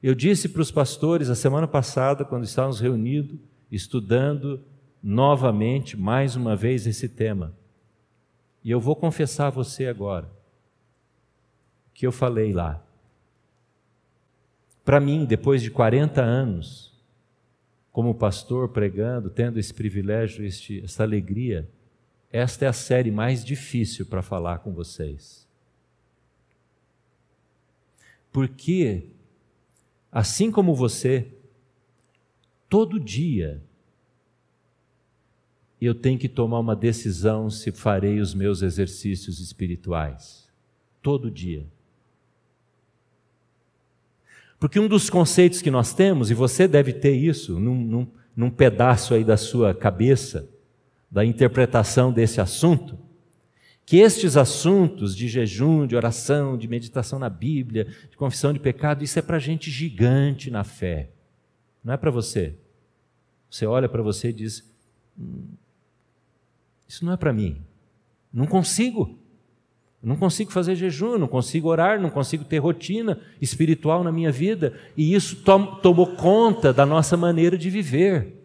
Eu 0.02 0.14
disse 0.14 0.48
para 0.48 0.62
os 0.62 0.70
pastores 0.70 1.28
a 1.28 1.34
semana 1.34 1.68
passada, 1.68 2.24
quando 2.24 2.44
estávamos 2.44 2.80
reunidos, 2.80 3.38
estudando 3.70 4.62
novamente, 5.02 5.96
mais 5.96 6.36
uma 6.36 6.56
vez, 6.56 6.86
esse 6.86 7.08
tema. 7.08 7.54
E 8.64 8.70
eu 8.70 8.80
vou 8.80 8.96
confessar 8.96 9.48
a 9.48 9.50
você 9.50 9.86
agora 9.86 10.30
que 11.92 12.06
eu 12.06 12.12
falei 12.12 12.52
lá. 12.52 12.82
Para 14.84 15.00
mim, 15.00 15.26
depois 15.26 15.60
de 15.60 15.70
40 15.70 16.22
anos, 16.22 16.90
como 17.92 18.14
pastor 18.14 18.70
pregando, 18.70 19.28
tendo 19.28 19.58
esse 19.58 19.74
privilégio, 19.74 20.44
este, 20.44 20.82
essa 20.82 21.02
alegria, 21.02 21.68
esta 22.32 22.64
é 22.64 22.68
a 22.68 22.72
série 22.72 23.10
mais 23.10 23.44
difícil 23.44 24.06
para 24.06 24.22
falar 24.22 24.60
com 24.60 24.72
vocês. 24.72 25.46
Porque, 28.32 29.08
assim 30.10 30.50
como 30.50 30.74
você, 30.74 31.26
todo 32.68 33.00
dia 33.00 33.62
eu 35.80 35.94
tenho 35.94 36.18
que 36.18 36.28
tomar 36.28 36.58
uma 36.58 36.76
decisão 36.76 37.48
se 37.48 37.72
farei 37.72 38.20
os 38.20 38.34
meus 38.34 38.60
exercícios 38.60 39.40
espirituais. 39.40 40.46
Todo 41.00 41.30
dia. 41.30 41.66
Porque 44.58 44.78
um 44.78 44.86
dos 44.86 45.08
conceitos 45.08 45.62
que 45.62 45.70
nós 45.70 45.94
temos, 45.94 46.30
e 46.30 46.34
você 46.34 46.68
deve 46.68 46.92
ter 46.92 47.14
isso 47.14 47.58
num, 47.58 47.82
num, 47.82 48.06
num 48.36 48.50
pedaço 48.50 49.14
aí 49.14 49.24
da 49.24 49.38
sua 49.38 49.74
cabeça, 49.74 50.46
da 51.10 51.24
interpretação 51.24 52.12
desse 52.12 52.42
assunto, 52.42 52.98
que 53.90 53.98
estes 53.98 54.36
assuntos 54.36 55.16
de 55.16 55.26
jejum, 55.26 55.84
de 55.84 55.96
oração, 55.96 56.56
de 56.56 56.68
meditação 56.68 57.18
na 57.18 57.28
Bíblia, 57.28 57.88
de 58.08 58.16
confissão 58.16 58.52
de 58.52 58.60
pecado, 58.60 59.02
isso 59.02 59.18
é 59.18 59.22
para 59.22 59.36
gente 59.40 59.68
gigante 59.68 60.48
na 60.48 60.62
fé. 60.62 61.10
Não 61.82 61.94
é 61.94 61.96
para 61.96 62.12
você. 62.12 62.54
Você 63.50 63.66
olha 63.66 63.88
para 63.88 64.00
você 64.00 64.28
e 64.28 64.32
diz: 64.32 64.72
hum, 65.18 65.42
Isso 66.86 67.04
não 67.04 67.14
é 67.14 67.16
para 67.16 67.32
mim. 67.32 67.64
Não 68.32 68.46
consigo. 68.46 69.18
Não 70.00 70.14
consigo 70.14 70.52
fazer 70.52 70.76
jejum, 70.76 71.18
não 71.18 71.26
consigo 71.26 71.66
orar, 71.66 72.00
não 72.00 72.10
consigo 72.10 72.44
ter 72.44 72.58
rotina 72.58 73.20
espiritual 73.40 74.04
na 74.04 74.12
minha 74.12 74.30
vida, 74.30 74.78
e 74.96 75.14
isso 75.16 75.42
tom, 75.42 75.80
tomou 75.80 76.14
conta 76.14 76.72
da 76.72 76.86
nossa 76.86 77.16
maneira 77.16 77.58
de 77.58 77.68
viver. 77.68 78.40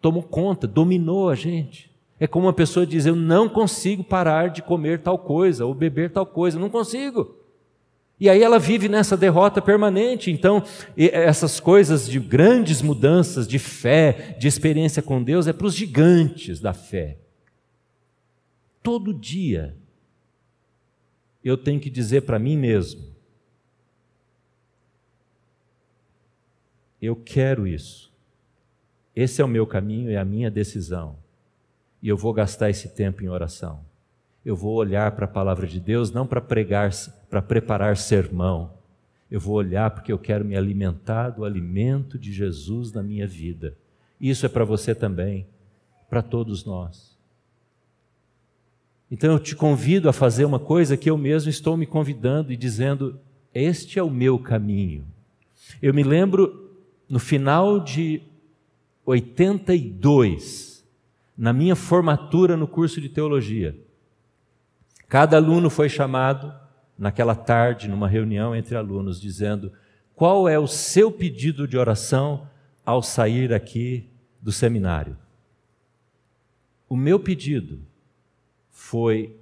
Tomou 0.00 0.22
conta, 0.22 0.66
dominou 0.66 1.28
a 1.28 1.34
gente. 1.34 1.93
É 2.24 2.26
como 2.26 2.46
uma 2.46 2.54
pessoa 2.54 2.86
diz: 2.86 3.04
Eu 3.04 3.14
não 3.14 3.50
consigo 3.50 4.02
parar 4.02 4.48
de 4.48 4.62
comer 4.62 5.02
tal 5.02 5.18
coisa 5.18 5.66
ou 5.66 5.74
beber 5.74 6.10
tal 6.10 6.24
coisa, 6.24 6.58
não 6.58 6.70
consigo. 6.70 7.36
E 8.18 8.30
aí 8.30 8.42
ela 8.42 8.58
vive 8.58 8.88
nessa 8.88 9.14
derrota 9.14 9.60
permanente. 9.60 10.30
Então, 10.30 10.64
essas 10.96 11.60
coisas 11.60 12.08
de 12.08 12.18
grandes 12.18 12.80
mudanças 12.80 13.46
de 13.46 13.58
fé, 13.58 14.38
de 14.40 14.48
experiência 14.48 15.02
com 15.02 15.22
Deus, 15.22 15.46
é 15.46 15.52
para 15.52 15.66
os 15.66 15.74
gigantes 15.74 16.60
da 16.60 16.72
fé. 16.72 17.18
Todo 18.82 19.12
dia 19.12 19.76
eu 21.44 21.58
tenho 21.58 21.78
que 21.78 21.90
dizer 21.90 22.22
para 22.22 22.38
mim 22.38 22.56
mesmo: 22.56 23.04
eu 27.02 27.14
quero 27.14 27.66
isso. 27.66 28.10
Esse 29.14 29.42
é 29.42 29.44
o 29.44 29.48
meu 29.48 29.66
caminho, 29.66 30.08
é 30.08 30.16
a 30.16 30.24
minha 30.24 30.50
decisão. 30.50 31.22
E 32.04 32.08
eu 32.10 32.18
vou 32.18 32.34
gastar 32.34 32.68
esse 32.68 32.90
tempo 32.90 33.24
em 33.24 33.30
oração. 33.30 33.80
Eu 34.44 34.54
vou 34.54 34.74
olhar 34.74 35.10
para 35.12 35.24
a 35.24 35.28
palavra 35.28 35.66
de 35.66 35.80
Deus 35.80 36.10
não 36.10 36.26
para 36.26 36.38
pregar, 36.38 36.90
para 37.30 37.40
preparar 37.40 37.96
sermão. 37.96 38.74
Eu 39.30 39.40
vou 39.40 39.54
olhar 39.54 39.90
porque 39.90 40.12
eu 40.12 40.18
quero 40.18 40.44
me 40.44 40.54
alimentar 40.54 41.30
do 41.30 41.46
alimento 41.46 42.18
de 42.18 42.30
Jesus 42.30 42.92
na 42.92 43.02
minha 43.02 43.26
vida. 43.26 43.74
Isso 44.20 44.44
é 44.44 44.50
para 44.50 44.66
você 44.66 44.94
também, 44.94 45.46
para 46.10 46.20
todos 46.20 46.62
nós. 46.66 47.16
Então 49.10 49.32
eu 49.32 49.38
te 49.38 49.56
convido 49.56 50.06
a 50.06 50.12
fazer 50.12 50.44
uma 50.44 50.58
coisa 50.58 50.98
que 50.98 51.08
eu 51.08 51.16
mesmo 51.16 51.48
estou 51.48 51.74
me 51.74 51.86
convidando 51.86 52.52
e 52.52 52.56
dizendo: 52.56 53.18
este 53.54 53.98
é 53.98 54.02
o 54.02 54.10
meu 54.10 54.38
caminho. 54.38 55.06
Eu 55.80 55.94
me 55.94 56.02
lembro 56.02 56.70
no 57.08 57.18
final 57.18 57.80
de 57.80 58.20
82, 59.06 60.73
na 61.36 61.52
minha 61.52 61.74
formatura 61.74 62.56
no 62.56 62.68
curso 62.68 63.00
de 63.00 63.08
teologia. 63.08 63.76
Cada 65.08 65.36
aluno 65.36 65.68
foi 65.68 65.88
chamado 65.88 66.52
naquela 66.96 67.34
tarde, 67.34 67.88
numa 67.88 68.08
reunião 68.08 68.54
entre 68.54 68.76
alunos, 68.76 69.20
dizendo: 69.20 69.72
qual 70.14 70.48
é 70.48 70.58
o 70.58 70.66
seu 70.66 71.10
pedido 71.10 71.66
de 71.66 71.76
oração 71.76 72.48
ao 72.84 73.02
sair 73.02 73.52
aqui 73.52 74.08
do 74.40 74.52
seminário? 74.52 75.16
O 76.88 76.96
meu 76.96 77.18
pedido 77.18 77.80
foi 78.70 79.36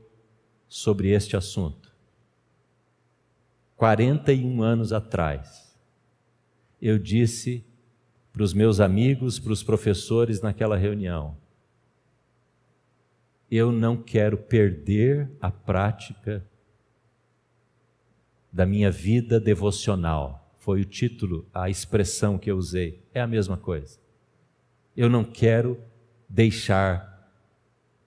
sobre 0.68 1.10
este 1.10 1.36
assunto. 1.36 1.92
41 3.76 4.62
anos 4.62 4.92
atrás, 4.92 5.76
eu 6.80 6.98
disse 6.98 7.64
para 8.32 8.42
os 8.42 8.54
meus 8.54 8.80
amigos, 8.80 9.38
para 9.38 9.52
os 9.52 9.62
professores 9.62 10.40
naquela 10.40 10.76
reunião: 10.76 11.36
eu 13.54 13.70
não 13.70 13.98
quero 13.98 14.38
perder 14.38 15.30
a 15.38 15.50
prática 15.50 16.42
da 18.50 18.64
minha 18.64 18.90
vida 18.90 19.38
devocional. 19.38 20.56
Foi 20.58 20.80
o 20.80 20.86
título, 20.86 21.46
a 21.52 21.68
expressão 21.68 22.38
que 22.38 22.50
eu 22.50 22.56
usei. 22.56 23.04
É 23.12 23.20
a 23.20 23.26
mesma 23.26 23.58
coisa. 23.58 23.98
Eu 24.96 25.10
não 25.10 25.22
quero 25.22 25.78
deixar 26.26 27.30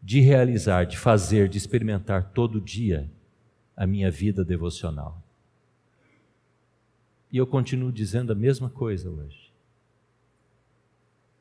de 0.01 0.19
realizar, 0.19 0.85
de 0.85 0.97
fazer, 0.97 1.47
de 1.47 1.59
experimentar 1.59 2.31
todo 2.31 2.59
dia 2.59 3.07
a 3.77 3.85
minha 3.85 4.09
vida 4.09 4.43
devocional. 4.43 5.21
E 7.31 7.37
eu 7.37 7.45
continuo 7.45 7.91
dizendo 7.91 8.31
a 8.31 8.35
mesma 8.35 8.67
coisa 8.67 9.11
hoje. 9.11 9.44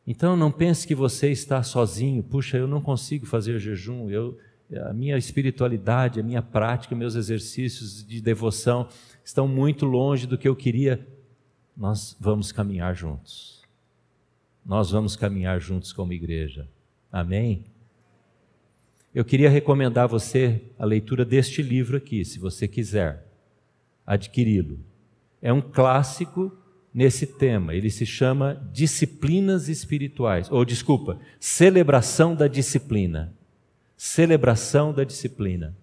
Então 0.06 0.36
não 0.36 0.50
pense 0.50 0.86
que 0.86 0.94
você 0.94 1.30
está 1.30 1.62
sozinho, 1.62 2.22
puxa, 2.22 2.58
eu 2.58 2.66
não 2.66 2.80
consigo 2.80 3.24
fazer 3.24 3.58
jejum, 3.58 4.10
eu, 4.10 4.38
a 4.86 4.92
minha 4.92 5.16
espiritualidade, 5.16 6.20
a 6.20 6.22
minha 6.22 6.42
prática, 6.42 6.94
meus 6.94 7.14
exercícios 7.14 8.04
de 8.06 8.20
devoção 8.20 8.88
estão 9.24 9.48
muito 9.48 9.86
longe 9.86 10.26
do 10.26 10.36
que 10.36 10.48
eu 10.48 10.56
queria. 10.56 11.06
Nós 11.76 12.16
vamos 12.20 12.52
caminhar 12.52 12.94
juntos. 12.94 13.62
Nós 14.64 14.90
vamos 14.90 15.16
caminhar 15.16 15.60
juntos 15.60 15.92
como 15.92 16.12
igreja. 16.12 16.68
Amém? 17.10 17.64
Eu 19.14 19.24
queria 19.24 19.48
recomendar 19.48 20.04
a 20.04 20.08
você 20.08 20.62
a 20.78 20.84
leitura 20.84 21.24
deste 21.24 21.62
livro 21.62 21.96
aqui, 21.96 22.24
se 22.24 22.38
você 22.38 22.66
quiser 22.66 23.26
adquiri-lo. 24.06 24.80
É 25.40 25.52
um 25.52 25.60
clássico 25.60 26.50
nesse 26.94 27.26
tema. 27.26 27.74
Ele 27.74 27.90
se 27.90 28.06
chama 28.06 28.62
Disciplinas 28.72 29.68
Espirituais, 29.68 30.48
ou 30.50 30.64
desculpa, 30.64 31.18
Celebração 31.40 32.34
da 32.36 32.46
Disciplina. 32.46 33.34
Celebração 33.96 34.92
da 34.92 35.02
Disciplina. 35.02 35.76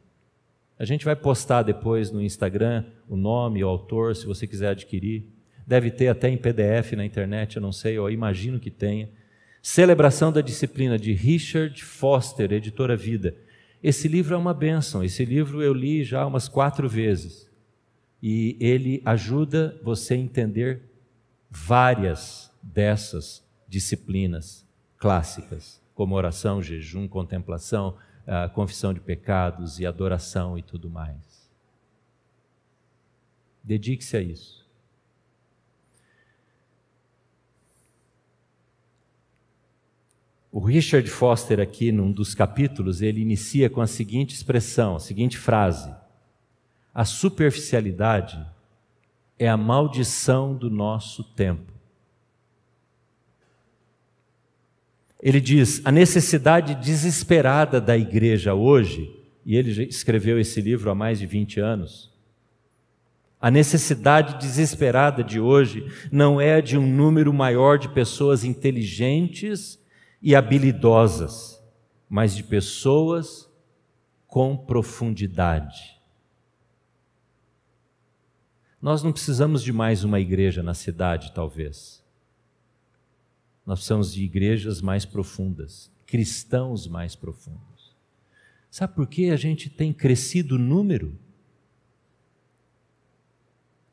A 0.79 0.85
gente 0.85 1.03
vai 1.03 1.15
postar 1.15 1.63
depois 1.63 2.09
no 2.09 2.21
Instagram 2.21 2.85
o 3.07 3.17
nome, 3.17 3.63
o 3.63 3.67
autor, 3.67 4.15
se 4.15 4.25
você 4.25 4.47
quiser 4.47 4.69
adquirir. 4.69 5.25
Deve 5.67 5.91
ter 5.91 6.07
até 6.07 6.29
em 6.29 6.37
PDF 6.37 6.93
na 6.93 7.05
internet, 7.05 7.57
eu 7.57 7.61
não 7.61 7.71
sei, 7.71 7.97
eu 7.97 8.09
imagino 8.09 8.59
que 8.59 8.71
tenha. 8.71 9.09
Celebração 9.61 10.31
da 10.31 10.41
Disciplina, 10.41 10.97
de 10.97 11.13
Richard 11.13 11.83
Foster, 11.83 12.51
editora 12.51 12.95
Vida. 12.95 13.35
Esse 13.83 14.07
livro 14.07 14.33
é 14.33 14.37
uma 14.37 14.53
bênção. 14.53 15.03
Esse 15.03 15.23
livro 15.23 15.61
eu 15.61 15.73
li 15.73 16.03
já 16.03 16.25
umas 16.25 16.47
quatro 16.47 16.89
vezes. 16.89 17.47
E 18.21 18.57
ele 18.59 19.01
ajuda 19.05 19.79
você 19.83 20.15
a 20.15 20.17
entender 20.17 20.81
várias 21.51 22.49
dessas 22.63 23.45
disciplinas 23.67 24.65
clássicas, 24.97 25.81
como 25.93 26.15
oração, 26.15 26.61
jejum, 26.61 27.07
contemplação, 27.07 27.97
confissão 28.53 28.93
de 28.93 29.01
pecados 29.01 29.77
e 29.79 29.85
adoração 29.85 30.57
e 30.57 30.61
tudo 30.61 30.89
mais. 30.89 31.51
Dedique-se 33.61 34.15
a 34.15 34.21
isso. 34.21 34.61
O 40.51 40.59
Richard 40.59 41.09
Foster, 41.09 41.59
aqui 41.59 41.91
num 41.91 42.11
dos 42.11 42.33
capítulos, 42.35 43.01
ele 43.01 43.21
inicia 43.21 43.69
com 43.69 43.81
a 43.81 43.87
seguinte 43.87 44.33
expressão, 44.35 44.95
a 44.95 44.99
seguinte 44.99 45.37
frase: 45.37 45.93
A 46.93 47.05
superficialidade 47.05 48.45
é 49.41 49.49
a 49.49 49.57
maldição 49.57 50.55
do 50.55 50.69
nosso 50.69 51.23
tempo. 51.23 51.73
Ele 55.19 55.41
diz: 55.41 55.81
a 55.83 55.91
necessidade 55.91 56.75
desesperada 56.75 57.81
da 57.81 57.97
igreja 57.97 58.53
hoje, 58.53 59.11
e 59.43 59.55
ele 59.55 59.85
escreveu 59.85 60.39
esse 60.39 60.61
livro 60.61 60.91
há 60.91 60.95
mais 60.95 61.17
de 61.17 61.25
20 61.25 61.59
anos. 61.59 62.11
A 63.39 63.49
necessidade 63.49 64.37
desesperada 64.37 65.23
de 65.23 65.39
hoje 65.39 65.87
não 66.11 66.39
é 66.39 66.61
de 66.61 66.77
um 66.77 66.85
número 66.85 67.33
maior 67.33 67.79
de 67.79 67.89
pessoas 67.89 68.43
inteligentes 68.43 69.83
e 70.21 70.35
habilidosas, 70.35 71.59
mas 72.07 72.35
de 72.35 72.43
pessoas 72.43 73.49
com 74.27 74.55
profundidade 74.55 76.00
nós 78.81 79.03
não 79.03 79.11
precisamos 79.11 79.61
de 79.61 79.71
mais 79.71 80.03
uma 80.03 80.19
igreja 80.19 80.63
na 80.63 80.73
cidade, 80.73 81.31
talvez. 81.33 82.03
Nós 83.65 83.79
precisamos 83.79 84.11
de 84.11 84.23
igrejas 84.23 84.81
mais 84.81 85.05
profundas, 85.05 85.91
cristãos 86.07 86.87
mais 86.87 87.15
profundos. 87.15 87.95
Sabe 88.71 88.95
por 88.95 89.05
que 89.05 89.29
a 89.29 89.35
gente 89.35 89.69
tem 89.69 89.93
crescido 89.93 90.55
o 90.55 90.59
número? 90.59 91.15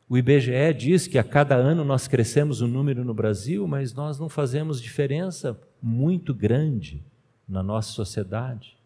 O 0.09 0.17
IBGE 0.17 0.73
diz 0.73 1.07
que 1.07 1.19
a 1.19 1.25
cada 1.25 1.55
ano 1.55 1.85
nós 1.85 2.09
crescemos 2.09 2.63
o 2.63 2.67
número 2.67 3.05
no 3.05 3.13
Brasil, 3.13 3.69
mas 3.69 3.93
nós 3.93 4.19
não 4.19 4.29
fazemos 4.31 4.81
diferença 4.81 5.61
muito 5.83 6.33
grande 6.33 7.05
na 7.47 7.63
nossa 7.63 7.93
sociedade, 7.93 8.79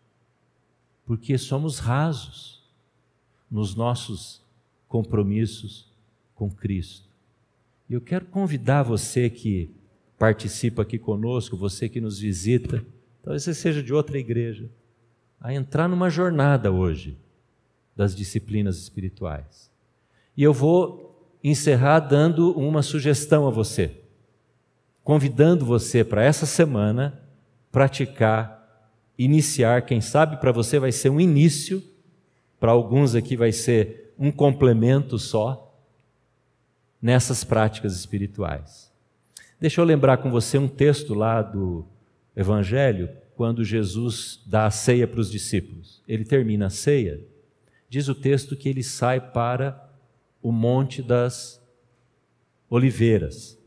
porque 1.07 1.39
somos 1.39 1.79
rasos 1.79 2.61
nos 3.49 3.77
nossos 3.77 4.43
compromissos 4.89 5.92
com 6.43 6.51
Cristo. 6.51 7.09
E 7.89 7.95
eu 7.95 8.01
quero 8.01 8.25
convidar 8.25 8.83
você 8.83 9.31
que 9.31 9.71
participa 10.19 10.83
aqui 10.83 10.99
conosco, 10.99 11.57
você 11.57 11.89
que 11.89 12.01
nos 12.01 12.19
visita, 12.19 12.85
talvez 13.23 13.45
você 13.45 13.55
seja 13.55 13.81
de 13.81 13.95
outra 13.95 14.19
igreja, 14.19 14.69
a 15.41 15.55
entrar 15.55 15.87
numa 15.87 16.11
jornada 16.11 16.73
hoje 16.73 17.17
das 17.95 18.13
disciplinas 18.13 18.77
espirituais. 18.79 19.71
E 20.37 20.43
eu 20.43 20.53
vou 20.53 21.31
encerrar 21.45 22.01
dando 22.01 22.51
uma 22.59 22.83
sugestão 22.83 23.47
a 23.47 23.51
você, 23.51 24.01
convidando 25.05 25.65
você 25.65 26.03
para 26.03 26.25
essa 26.25 26.45
semana 26.45 27.23
praticar, 27.71 28.91
iniciar, 29.17 29.83
quem 29.83 30.01
sabe 30.01 30.39
para 30.39 30.51
você 30.51 30.81
vai 30.81 30.91
ser 30.91 31.09
um 31.09 31.21
início, 31.21 31.81
para 32.59 32.73
alguns 32.73 33.15
aqui 33.15 33.37
vai 33.37 33.53
ser 33.53 34.13
um 34.19 34.33
complemento 34.33 35.21
só, 35.21 35.69
nessas 37.03 37.43
práticas 37.43 37.97
espirituais. 37.97 38.93
Deixa 39.61 39.81
eu 39.81 39.85
lembrar 39.85 40.19
com 40.19 40.31
você 40.31 40.57
um 40.57 40.69
texto 40.69 41.13
lá 41.13 41.43
do 41.43 41.85
Evangelho 42.35 43.11
quando 43.35 43.65
Jesus 43.65 44.41
dá 44.47 44.67
a 44.67 44.71
ceia 44.71 45.07
para 45.07 45.21
os 45.21 45.31
discípulos. 45.31 46.03
Ele 46.07 46.25
termina 46.25 46.67
a 46.67 46.71
ceia, 46.71 47.21
diz 47.89 48.09
o 48.09 48.15
texto 48.15 48.57
que 48.57 48.69
ele 48.69 48.83
sai 48.83 49.21
para 49.21 49.91
o 50.41 50.53
Monte 50.53 51.03
das 51.03 51.61
Oliveiras. 52.71 53.59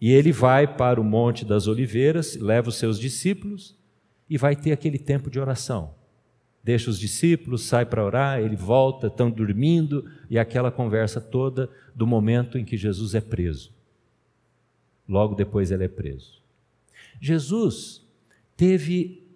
E 0.00 0.12
ele 0.12 0.32
vai 0.32 0.66
para 0.66 1.00
o 1.00 1.04
Monte 1.04 1.44
das 1.44 1.66
Oliveiras, 1.66 2.36
leva 2.36 2.68
os 2.68 2.76
seus 2.76 2.98
discípulos 2.98 3.76
e 4.30 4.38
vai 4.38 4.56
ter 4.56 4.72
aquele 4.72 4.98
tempo 4.98 5.30
de 5.30 5.38
oração. 5.38 5.94
Deixa 6.68 6.90
os 6.90 7.00
discípulos, 7.00 7.62
sai 7.62 7.86
para 7.86 8.04
orar, 8.04 8.40
ele 8.40 8.54
volta, 8.54 9.06
estão 9.06 9.30
dormindo, 9.30 10.04
e 10.28 10.38
aquela 10.38 10.70
conversa 10.70 11.18
toda 11.18 11.70
do 11.94 12.06
momento 12.06 12.58
em 12.58 12.64
que 12.66 12.76
Jesus 12.76 13.14
é 13.14 13.22
preso. 13.22 13.72
Logo 15.08 15.34
depois 15.34 15.70
ele 15.70 15.84
é 15.84 15.88
preso. 15.88 16.42
Jesus 17.18 18.06
teve 18.54 19.26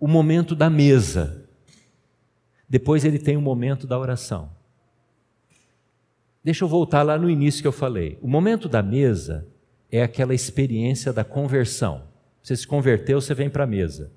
o 0.00 0.08
momento 0.08 0.56
da 0.56 0.68
mesa, 0.68 1.48
depois 2.68 3.04
ele 3.04 3.20
tem 3.20 3.36
o 3.36 3.40
momento 3.40 3.86
da 3.86 3.96
oração. 3.96 4.50
Deixa 6.42 6.64
eu 6.64 6.68
voltar 6.68 7.04
lá 7.04 7.16
no 7.16 7.30
início 7.30 7.62
que 7.62 7.68
eu 7.68 7.72
falei. 7.72 8.18
O 8.20 8.26
momento 8.26 8.68
da 8.68 8.82
mesa 8.82 9.46
é 9.88 10.02
aquela 10.02 10.34
experiência 10.34 11.12
da 11.12 11.22
conversão. 11.22 12.08
Você 12.42 12.56
se 12.56 12.66
converteu, 12.66 13.20
você 13.20 13.34
vem 13.34 13.48
para 13.48 13.62
a 13.62 13.68
mesa. 13.68 14.10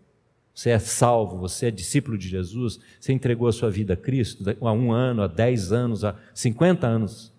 Você 0.53 0.71
é 0.71 0.79
salvo, 0.79 1.37
você 1.37 1.67
é 1.67 1.71
discípulo 1.71 2.17
de 2.17 2.27
Jesus, 2.27 2.79
você 2.99 3.13
entregou 3.13 3.47
a 3.47 3.53
sua 3.53 3.69
vida 3.69 3.93
a 3.93 3.97
Cristo 3.97 4.43
há 4.61 4.71
um 4.71 4.91
ano, 4.91 5.21
há 5.21 5.27
dez 5.27 5.71
anos, 5.71 6.03
há 6.03 6.15
cinquenta 6.33 6.85
anos. 6.85 7.31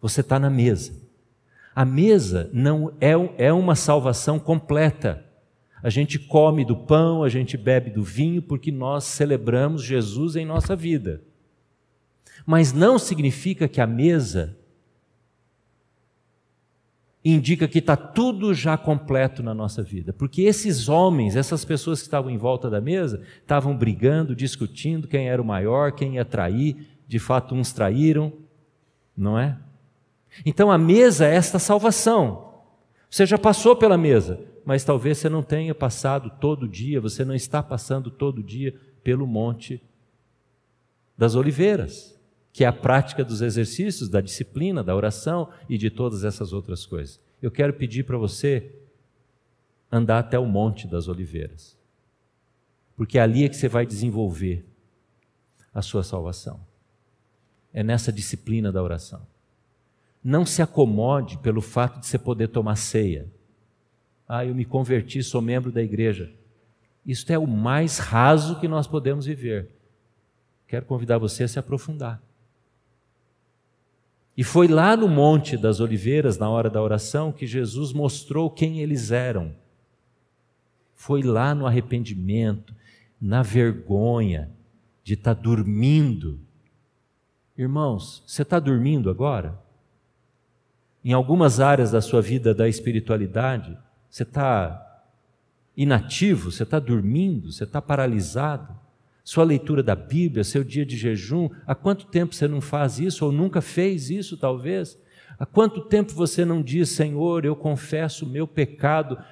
Você 0.00 0.20
está 0.20 0.38
na 0.38 0.50
mesa. 0.50 0.92
A 1.74 1.84
mesa 1.84 2.50
não 2.52 2.92
é, 3.00 3.12
é 3.36 3.52
uma 3.52 3.76
salvação 3.76 4.38
completa. 4.38 5.24
A 5.80 5.90
gente 5.90 6.18
come 6.18 6.64
do 6.64 6.76
pão, 6.76 7.22
a 7.22 7.28
gente 7.28 7.56
bebe 7.56 7.90
do 7.90 8.02
vinho, 8.02 8.42
porque 8.42 8.72
nós 8.72 9.04
celebramos 9.04 9.84
Jesus 9.84 10.34
em 10.34 10.44
nossa 10.44 10.74
vida. 10.74 11.22
Mas 12.44 12.72
não 12.72 12.98
significa 12.98 13.68
que 13.68 13.80
a 13.80 13.86
mesa 13.86 14.56
indica 17.34 17.66
que 17.66 17.78
está 17.78 17.96
tudo 17.96 18.54
já 18.54 18.76
completo 18.76 19.42
na 19.42 19.54
nossa 19.54 19.82
vida. 19.82 20.12
Porque 20.12 20.42
esses 20.42 20.88
homens, 20.88 21.36
essas 21.36 21.64
pessoas 21.64 22.00
que 22.00 22.06
estavam 22.06 22.30
em 22.30 22.38
volta 22.38 22.70
da 22.70 22.80
mesa, 22.80 23.22
estavam 23.40 23.76
brigando, 23.76 24.36
discutindo 24.36 25.08
quem 25.08 25.28
era 25.28 25.40
o 25.40 25.44
maior, 25.44 25.92
quem 25.92 26.14
ia 26.14 26.24
trair. 26.24 26.76
De 27.06 27.18
fato, 27.18 27.54
uns 27.54 27.72
traíram, 27.72 28.32
não 29.16 29.38
é? 29.38 29.56
Então 30.44 30.70
a 30.70 30.78
mesa 30.78 31.26
é 31.26 31.34
esta 31.34 31.58
salvação. 31.58 32.62
Você 33.10 33.24
já 33.24 33.38
passou 33.38 33.74
pela 33.74 33.96
mesa, 33.96 34.40
mas 34.64 34.84
talvez 34.84 35.18
você 35.18 35.28
não 35.28 35.42
tenha 35.42 35.74
passado 35.74 36.30
todo 36.38 36.68
dia, 36.68 37.00
você 37.00 37.24
não 37.24 37.34
está 37.34 37.62
passando 37.62 38.10
todo 38.10 38.42
dia 38.42 38.74
pelo 39.02 39.26
Monte 39.26 39.82
das 41.16 41.34
Oliveiras 41.34 42.17
que 42.58 42.64
é 42.64 42.66
a 42.66 42.72
prática 42.72 43.24
dos 43.24 43.40
exercícios, 43.40 44.08
da 44.08 44.20
disciplina, 44.20 44.82
da 44.82 44.92
oração 44.92 45.48
e 45.68 45.78
de 45.78 45.90
todas 45.90 46.24
essas 46.24 46.52
outras 46.52 46.84
coisas. 46.84 47.20
Eu 47.40 47.52
quero 47.52 47.72
pedir 47.72 48.02
para 48.02 48.18
você 48.18 48.74
andar 49.92 50.18
até 50.18 50.36
o 50.40 50.44
Monte 50.44 50.84
das 50.88 51.06
Oliveiras, 51.06 51.78
porque 52.96 53.16
é 53.16 53.20
ali 53.20 53.44
é 53.44 53.48
que 53.48 53.54
você 53.54 53.68
vai 53.68 53.86
desenvolver 53.86 54.66
a 55.72 55.80
sua 55.82 56.02
salvação. 56.02 56.58
É 57.72 57.84
nessa 57.84 58.10
disciplina 58.10 58.72
da 58.72 58.82
oração. 58.82 59.24
Não 60.24 60.44
se 60.44 60.60
acomode 60.60 61.38
pelo 61.38 61.60
fato 61.60 62.00
de 62.00 62.08
você 62.08 62.18
poder 62.18 62.48
tomar 62.48 62.74
ceia. 62.74 63.28
Ah, 64.28 64.44
eu 64.44 64.52
me 64.52 64.64
converti, 64.64 65.22
sou 65.22 65.40
membro 65.40 65.70
da 65.70 65.80
igreja. 65.80 66.28
Isto 67.06 67.32
é 67.32 67.38
o 67.38 67.46
mais 67.46 67.98
raso 67.98 68.58
que 68.58 68.66
nós 68.66 68.88
podemos 68.88 69.26
viver. 69.26 69.70
Quero 70.66 70.86
convidar 70.86 71.18
você 71.18 71.44
a 71.44 71.48
se 71.48 71.56
aprofundar. 71.56 72.20
E 74.38 74.44
foi 74.44 74.68
lá 74.68 74.96
no 74.96 75.08
Monte 75.08 75.56
das 75.56 75.80
Oliveiras, 75.80 76.38
na 76.38 76.48
hora 76.48 76.70
da 76.70 76.80
oração, 76.80 77.32
que 77.32 77.44
Jesus 77.44 77.92
mostrou 77.92 78.48
quem 78.48 78.78
eles 78.78 79.10
eram. 79.10 79.52
Foi 80.94 81.22
lá 81.22 81.56
no 81.56 81.66
arrependimento, 81.66 82.72
na 83.20 83.42
vergonha 83.42 84.48
de 85.02 85.14
estar 85.14 85.34
tá 85.34 85.42
dormindo. 85.42 86.38
Irmãos, 87.56 88.22
você 88.24 88.42
está 88.42 88.60
dormindo 88.60 89.10
agora? 89.10 89.60
Em 91.04 91.12
algumas 91.12 91.58
áreas 91.58 91.90
da 91.90 92.00
sua 92.00 92.22
vida 92.22 92.54
da 92.54 92.68
espiritualidade, 92.68 93.76
você 94.08 94.22
está 94.22 95.02
inativo, 95.76 96.52
você 96.52 96.62
está 96.62 96.78
dormindo, 96.78 97.50
você 97.50 97.64
está 97.64 97.82
paralisado 97.82 98.72
sua 99.28 99.44
leitura 99.44 99.82
da 99.82 99.94
Bíblia, 99.94 100.42
seu 100.42 100.64
dia 100.64 100.86
de 100.86 100.96
jejum. 100.96 101.50
Há 101.66 101.74
quanto 101.74 102.06
tempo 102.06 102.34
você 102.34 102.48
não 102.48 102.62
faz 102.62 102.98
isso 102.98 103.26
ou 103.26 103.30
nunca 103.30 103.60
fez 103.60 104.08
isso, 104.08 104.38
talvez? 104.38 104.98
Há 105.38 105.44
quanto 105.44 105.82
tempo 105.82 106.14
você 106.14 106.46
não 106.46 106.62
diz, 106.62 106.88
Senhor, 106.88 107.44
eu 107.44 107.54
confesso 107.54 108.24
o 108.24 108.28
meu 108.28 108.48
pecado? 108.48 109.22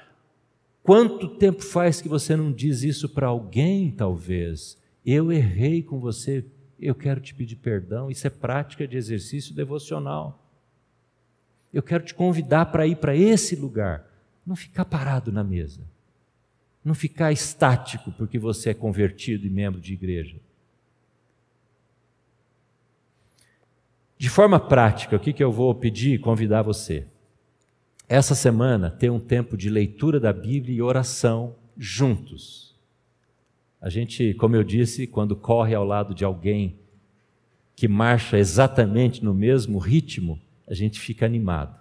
Quanto 0.83 1.39
tempo 1.39 1.65
faz 1.65 2.03
que 2.03 2.11
você 2.11 2.37
não 2.37 2.53
diz 2.53 2.83
isso 2.83 3.09
para 3.09 3.29
alguém, 3.29 3.91
talvez? 3.91 4.77
Eu 5.03 5.33
errei 5.33 5.83
com 5.83 5.99
você, 5.99 6.45
eu 6.79 6.95
quero 6.95 7.19
te 7.19 7.35
pedir 7.35 7.57
perdão. 7.57 8.11
Isso 8.11 8.27
é 8.27 8.31
prática 8.31 8.87
de 8.87 8.99
exercício 8.99 9.55
devocional. 9.55 10.47
Eu 11.73 11.83
quero 11.83 12.05
te 12.05 12.13
convidar 12.13 12.67
para 12.67 12.87
ir 12.87 12.97
para 12.97 13.17
esse 13.17 13.57
lugar, 13.57 14.07
não 14.45 14.55
ficar 14.55 14.85
parado 14.85 15.33
na 15.33 15.43
mesa 15.43 15.81
não 16.87 16.95
ficar 16.95 17.33
estático 17.33 18.13
porque 18.13 18.39
você 18.39 18.71
é 18.71 18.75
convertido 18.75 19.45
e 19.45 19.51
membro 19.51 19.81
de 19.81 19.93
igreja. 19.93 20.37
De 24.17 24.31
forma 24.31 24.61
prática, 24.61 25.17
o 25.17 25.19
que, 25.19 25.33
que 25.33 25.43
eu 25.43 25.51
vou 25.51 25.75
pedir 25.75 26.15
e 26.15 26.19
convidar 26.19 26.63
você? 26.63 27.05
Essa 28.09 28.37
semana 28.37 28.89
ter 28.89 29.11
um 29.11 29.19
tempo 29.19 29.57
de 29.57 29.69
leitura 29.69 30.21
da 30.21 30.33
Bíblia 30.33 30.77
e 30.77 30.81
oração 30.81 31.57
juntos. 31.77 32.77
A 33.81 33.91
gente, 33.91 34.33
como 34.35 34.55
eu 34.55 34.63
disse, 34.63 35.09
quando 35.09 35.35
corre 35.35 35.75
ao 35.75 35.85
lado 35.85 36.15
de 36.15 36.25
alguém 36.25 36.79
que 37.75 37.89
marcha 37.89 38.39
exatamente 38.39 39.25
no 39.25 39.35
mesmo 39.35 39.79
ritmo, 39.79 40.41
a 40.69 40.73
gente 40.73 41.01
fica 41.01 41.27
animado. 41.27 41.77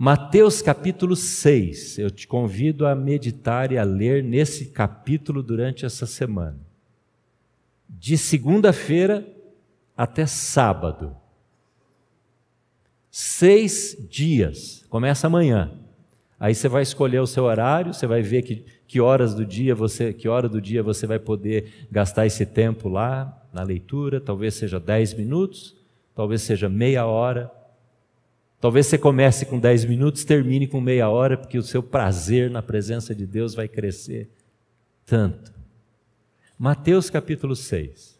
Mateus 0.00 0.62
capítulo 0.62 1.16
6, 1.16 1.98
eu 1.98 2.08
te 2.08 2.28
convido 2.28 2.86
a 2.86 2.94
meditar 2.94 3.72
e 3.72 3.78
a 3.78 3.82
ler 3.82 4.22
nesse 4.22 4.66
capítulo 4.66 5.42
durante 5.42 5.84
essa 5.84 6.06
semana. 6.06 6.56
De 7.88 8.16
segunda-feira 8.16 9.26
até 9.96 10.24
sábado. 10.24 11.16
Seis 13.10 13.96
dias, 14.08 14.86
começa 14.88 15.26
amanhã. 15.26 15.72
Aí 16.38 16.54
você 16.54 16.68
vai 16.68 16.84
escolher 16.84 17.18
o 17.18 17.26
seu 17.26 17.42
horário, 17.42 17.92
você 17.92 18.06
vai 18.06 18.22
ver 18.22 18.42
que, 18.42 18.64
que 18.86 19.00
horas 19.00 19.34
do 19.34 19.44
dia 19.44 19.74
você, 19.74 20.12
que 20.12 20.28
hora 20.28 20.48
do 20.48 20.60
dia 20.60 20.80
você 20.80 21.08
vai 21.08 21.18
poder 21.18 21.88
gastar 21.90 22.24
esse 22.24 22.46
tempo 22.46 22.88
lá 22.88 23.36
na 23.52 23.64
leitura, 23.64 24.20
talvez 24.20 24.54
seja 24.54 24.78
dez 24.78 25.12
minutos, 25.12 25.76
talvez 26.14 26.42
seja 26.42 26.68
meia 26.68 27.04
hora 27.04 27.57
Talvez 28.60 28.86
você 28.86 28.98
comece 28.98 29.46
com 29.46 29.58
10 29.58 29.84
minutos, 29.84 30.24
termine 30.24 30.66
com 30.66 30.80
meia 30.80 31.08
hora, 31.08 31.36
porque 31.36 31.56
o 31.56 31.62
seu 31.62 31.82
prazer 31.82 32.50
na 32.50 32.60
presença 32.60 33.14
de 33.14 33.24
Deus 33.24 33.54
vai 33.54 33.68
crescer 33.68 34.28
tanto. 35.06 35.52
Mateus 36.58 37.08
capítulo 37.08 37.54
6. 37.54 38.18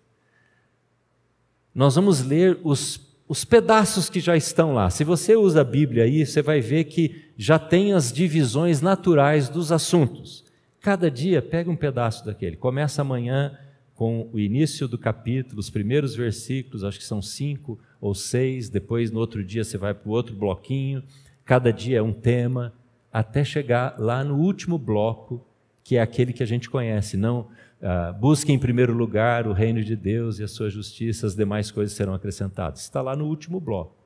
Nós 1.75 1.97
vamos 1.97 2.23
ler 2.23 2.59
os, 2.63 3.01
os 3.27 3.45
pedaços 3.45 4.09
que 4.09 4.21
já 4.21 4.37
estão 4.37 4.73
lá. 4.75 4.89
Se 4.91 5.03
você 5.03 5.35
usa 5.35 5.61
a 5.63 5.65
Bíblia 5.65 6.05
aí, 6.05 6.25
você 6.25 6.41
vai 6.41 6.61
ver 6.61 6.85
que 6.85 7.25
já 7.37 7.59
tem 7.59 7.93
as 7.93 8.13
divisões 8.13 8.81
naturais 8.81 9.49
dos 9.49 9.73
assuntos. 9.73 10.45
Cada 10.81 11.11
dia 11.11 11.43
pega 11.43 11.69
um 11.69 11.77
pedaço 11.77 12.25
daquele. 12.25 12.57
Começa 12.57 13.03
amanhã 13.03 13.59
com 13.95 14.31
o 14.33 14.39
início 14.39 14.87
do 14.87 14.97
capítulo, 14.97 15.59
os 15.59 15.69
primeiros 15.69 16.15
versículos, 16.15 16.85
acho 16.85 16.99
que 17.01 17.05
são 17.05 17.21
cinco 17.21 17.77
ou 18.01 18.15
seis, 18.15 18.69
depois 18.69 19.11
no 19.11 19.19
outro 19.19 19.45
dia 19.45 19.65
você 19.65 19.77
vai 19.77 19.95
para 19.95 20.09
o 20.09 20.13
outro 20.13 20.35
bloquinho, 20.35 21.03
cada 21.45 21.73
dia 21.73 21.99
é 21.99 22.03
um 22.03 22.13
tema, 22.13 22.73
até 23.13 23.45
chegar 23.45 23.99
lá 23.99 24.23
no 24.23 24.37
último 24.37 24.79
bloco, 24.79 25.45
que 25.83 25.97
é 25.97 26.01
aquele 26.01 26.33
que 26.33 26.43
a 26.43 26.47
gente 26.47 26.69
conhece, 26.69 27.17
não 27.17 27.49
ah, 27.81 28.13
busque 28.13 28.53
em 28.53 28.59
primeiro 28.59 28.93
lugar 28.93 29.47
o 29.47 29.53
reino 29.53 29.83
de 29.83 29.95
Deus 29.95 30.39
e 30.39 30.43
a 30.43 30.49
sua 30.49 30.69
justiça, 30.69 31.27
as 31.27 31.35
demais 31.35 31.71
coisas 31.71 31.97
serão 31.97 32.13
acrescentadas. 32.13 32.81
Está 32.81 33.01
lá 33.01 33.15
no 33.15 33.27
último 33.27 33.61
bloco. 33.61 33.97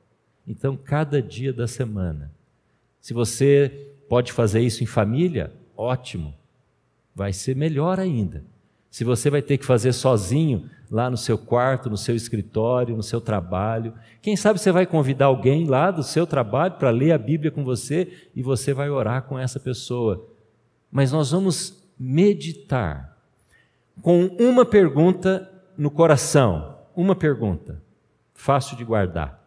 Então, 0.47 0.77
cada 0.77 1.21
dia 1.21 1.51
da 1.51 1.67
semana. 1.67 2.31
Se 3.01 3.13
você 3.13 3.95
pode 4.07 4.31
fazer 4.31 4.61
isso 4.61 4.83
em 4.83 4.87
família, 4.87 5.51
ótimo. 5.75 6.33
Vai 7.15 7.33
ser 7.33 7.55
melhor 7.55 7.99
ainda. 7.99 8.43
Se 8.93 9.03
você 9.03 9.27
vai 9.27 9.41
ter 9.41 9.57
que 9.57 9.65
fazer 9.65 9.91
sozinho 9.91 10.69
lá 10.91 11.09
no 11.09 11.17
seu 11.17 11.35
quarto, 11.35 11.89
no 11.89 11.97
seu 11.97 12.15
escritório, 12.15 12.95
no 12.95 13.01
seu 13.01 13.19
trabalho. 13.19 13.91
Quem 14.21 14.35
sabe 14.35 14.59
você 14.59 14.71
vai 14.71 14.85
convidar 14.85 15.25
alguém 15.25 15.65
lá 15.65 15.89
do 15.89 16.03
seu 16.03 16.27
trabalho 16.27 16.75
para 16.75 16.91
ler 16.91 17.11
a 17.11 17.17
Bíblia 17.17 17.49
com 17.49 17.63
você 17.63 18.29
e 18.35 18.43
você 18.43 18.71
vai 18.71 18.91
orar 18.91 19.23
com 19.23 19.39
essa 19.39 19.59
pessoa. 19.59 20.29
Mas 20.91 21.11
nós 21.11 21.31
vamos 21.31 21.83
meditar 21.97 23.17
com 23.99 24.27
uma 24.39 24.63
pergunta 24.63 25.51
no 25.75 25.89
coração, 25.89 26.77
uma 26.95 27.15
pergunta, 27.15 27.81
fácil 28.35 28.77
de 28.77 28.85
guardar. 28.85 29.43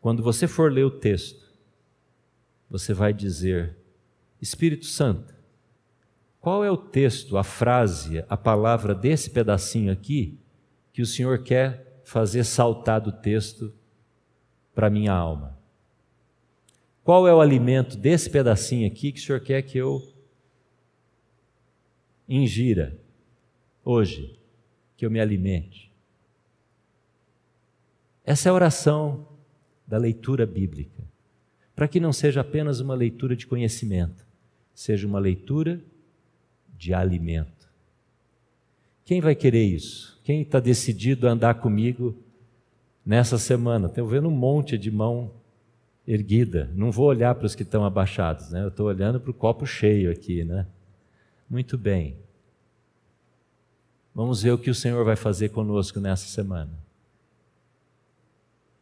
Quando 0.00 0.22
você 0.22 0.46
for 0.48 0.72
ler 0.72 0.84
o 0.84 0.90
texto, 0.90 1.44
você 2.70 2.94
vai 2.94 3.12
dizer: 3.12 3.76
Espírito 4.40 4.86
Santo, 4.86 5.33
qual 6.44 6.62
é 6.62 6.70
o 6.70 6.76
texto, 6.76 7.38
a 7.38 7.42
frase, 7.42 8.22
a 8.28 8.36
palavra 8.36 8.94
desse 8.94 9.30
pedacinho 9.30 9.90
aqui 9.90 10.38
que 10.92 11.00
o 11.00 11.06
Senhor 11.06 11.42
quer 11.42 12.02
fazer 12.04 12.44
saltar 12.44 13.00
do 13.00 13.10
texto 13.10 13.72
para 14.74 14.90
minha 14.90 15.10
alma? 15.10 15.58
Qual 17.02 17.26
é 17.26 17.32
o 17.32 17.40
alimento 17.40 17.96
desse 17.96 18.28
pedacinho 18.28 18.86
aqui 18.86 19.10
que 19.10 19.20
o 19.20 19.22
Senhor 19.22 19.40
quer 19.40 19.62
que 19.62 19.78
eu 19.78 20.06
ingira 22.28 23.00
hoje, 23.82 24.38
que 24.98 25.06
eu 25.06 25.10
me 25.10 25.20
alimente? 25.20 25.90
Essa 28.22 28.50
é 28.50 28.50
a 28.50 28.54
oração 28.54 29.26
da 29.86 29.96
leitura 29.96 30.44
bíblica, 30.44 31.08
para 31.74 31.88
que 31.88 31.98
não 31.98 32.12
seja 32.12 32.42
apenas 32.42 32.80
uma 32.80 32.94
leitura 32.94 33.34
de 33.34 33.46
conhecimento, 33.46 34.26
seja 34.74 35.06
uma 35.06 35.18
leitura 35.18 35.82
de 36.76 36.92
alimento. 36.94 37.68
Quem 39.04 39.20
vai 39.20 39.34
querer 39.34 39.64
isso? 39.64 40.20
Quem 40.24 40.42
está 40.42 40.58
decidido 40.58 41.28
a 41.28 41.32
andar 41.32 41.54
comigo 41.54 42.16
nessa 43.04 43.38
semana? 43.38 43.86
Estou 43.86 44.06
vendo 44.06 44.28
um 44.28 44.36
monte 44.36 44.78
de 44.78 44.90
mão 44.90 45.30
erguida. 46.06 46.70
Não 46.74 46.90
vou 46.90 47.06
olhar 47.06 47.34
para 47.34 47.46
os 47.46 47.54
que 47.54 47.62
estão 47.62 47.84
abaixados, 47.84 48.50
né? 48.50 48.62
Eu 48.62 48.68
estou 48.68 48.86
olhando 48.86 49.20
para 49.20 49.30
o 49.30 49.34
copo 49.34 49.66
cheio 49.66 50.10
aqui, 50.10 50.44
né? 50.44 50.66
Muito 51.48 51.76
bem. 51.76 52.16
Vamos 54.14 54.42
ver 54.42 54.52
o 54.52 54.58
que 54.58 54.70
o 54.70 54.74
Senhor 54.74 55.04
vai 55.04 55.16
fazer 55.16 55.50
conosco 55.50 56.00
nessa 56.00 56.26
semana. 56.26 56.72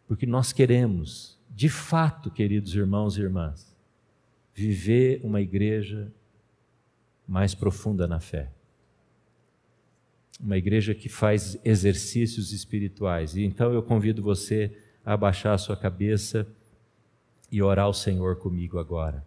Porque 0.06 0.26
nós 0.26 0.52
queremos, 0.52 1.38
de 1.50 1.68
fato, 1.68 2.30
queridos 2.30 2.74
irmãos 2.74 3.16
e 3.16 3.22
irmãs, 3.22 3.74
viver 4.54 5.20
uma 5.24 5.40
igreja 5.40 6.12
mais 7.32 7.54
profunda 7.54 8.06
na 8.06 8.20
fé. 8.20 8.52
Uma 10.38 10.58
igreja 10.58 10.94
que 10.94 11.08
faz 11.08 11.58
exercícios 11.64 12.52
espirituais. 12.52 13.34
E 13.36 13.42
então 13.42 13.72
eu 13.72 13.82
convido 13.82 14.22
você 14.22 14.76
a 15.02 15.14
abaixar 15.14 15.54
a 15.54 15.58
sua 15.58 15.74
cabeça 15.74 16.46
e 17.50 17.62
orar 17.62 17.86
ao 17.86 17.94
Senhor 17.94 18.36
comigo 18.36 18.78
agora. 18.78 19.24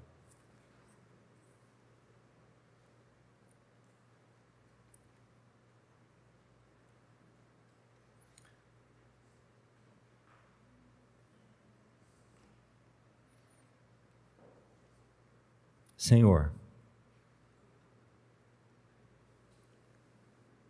Senhor, 15.98 16.54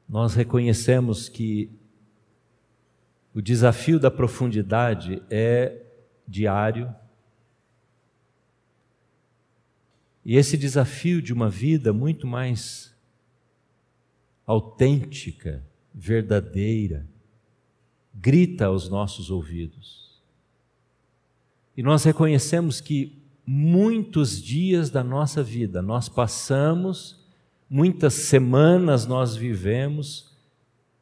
nós 0.07 0.35
reconhecemos 0.35 1.27
que 1.27 1.69
o 3.33 3.41
desafio 3.41 3.99
da 3.99 4.09
profundidade 4.09 5.21
é 5.29 5.83
diário. 6.27 6.93
E 10.23 10.37
esse 10.37 10.57
desafio 10.57 11.21
de 11.21 11.33
uma 11.33 11.49
vida 11.49 11.91
muito 11.91 12.25
mais 12.25 12.95
autêntica, 14.45 15.63
verdadeira, 15.93 17.05
grita 18.13 18.65
aos 18.67 18.87
nossos 18.89 19.29
ouvidos. 19.29 20.21
E 21.75 21.83
nós 21.83 22.03
reconhecemos 22.03 22.79
que 22.79 23.21
muitos 23.45 24.41
dias 24.41 24.89
da 24.89 25.03
nossa 25.03 25.43
vida 25.43 25.81
nós 25.81 26.07
passamos 26.07 27.24
Muitas 27.69 28.13
semanas 28.13 29.05
nós 29.05 29.35
vivemos 29.35 30.35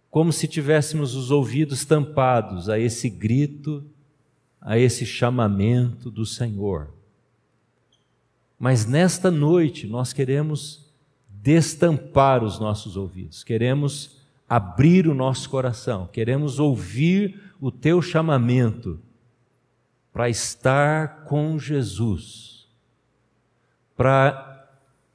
como 0.10 0.32
se 0.32 0.48
tivéssemos 0.48 1.16
os 1.16 1.32
ouvidos 1.32 1.86
tampados 1.86 2.70
a 2.70 2.78
esse 2.78 3.10
grito, 3.10 3.84
a 4.62 4.78
esse 4.78 5.08
chamamento 5.08 6.12
do 6.12 6.24
Senhor. 6.24 6.94
Mas 8.60 8.86
nesta 8.86 9.32
noite 9.32 9.88
nós 9.88 10.14
queremos 10.14 10.94
destampar 11.28 12.44
os 12.44 12.60
nossos 12.60 12.96
ouvidos, 12.96 13.44
queremos 13.44 14.22
abrir 14.48 15.08
o 15.08 15.16
nosso 15.16 15.50
coração, 15.50 16.08
queremos 16.08 16.60
ouvir 16.60 17.42
o 17.60 17.72
teu 17.72 18.00
chamamento 18.00 19.00
para 20.14 20.30
estar 20.30 21.24
com 21.24 21.58
Jesus, 21.58 22.68
para 23.98 24.53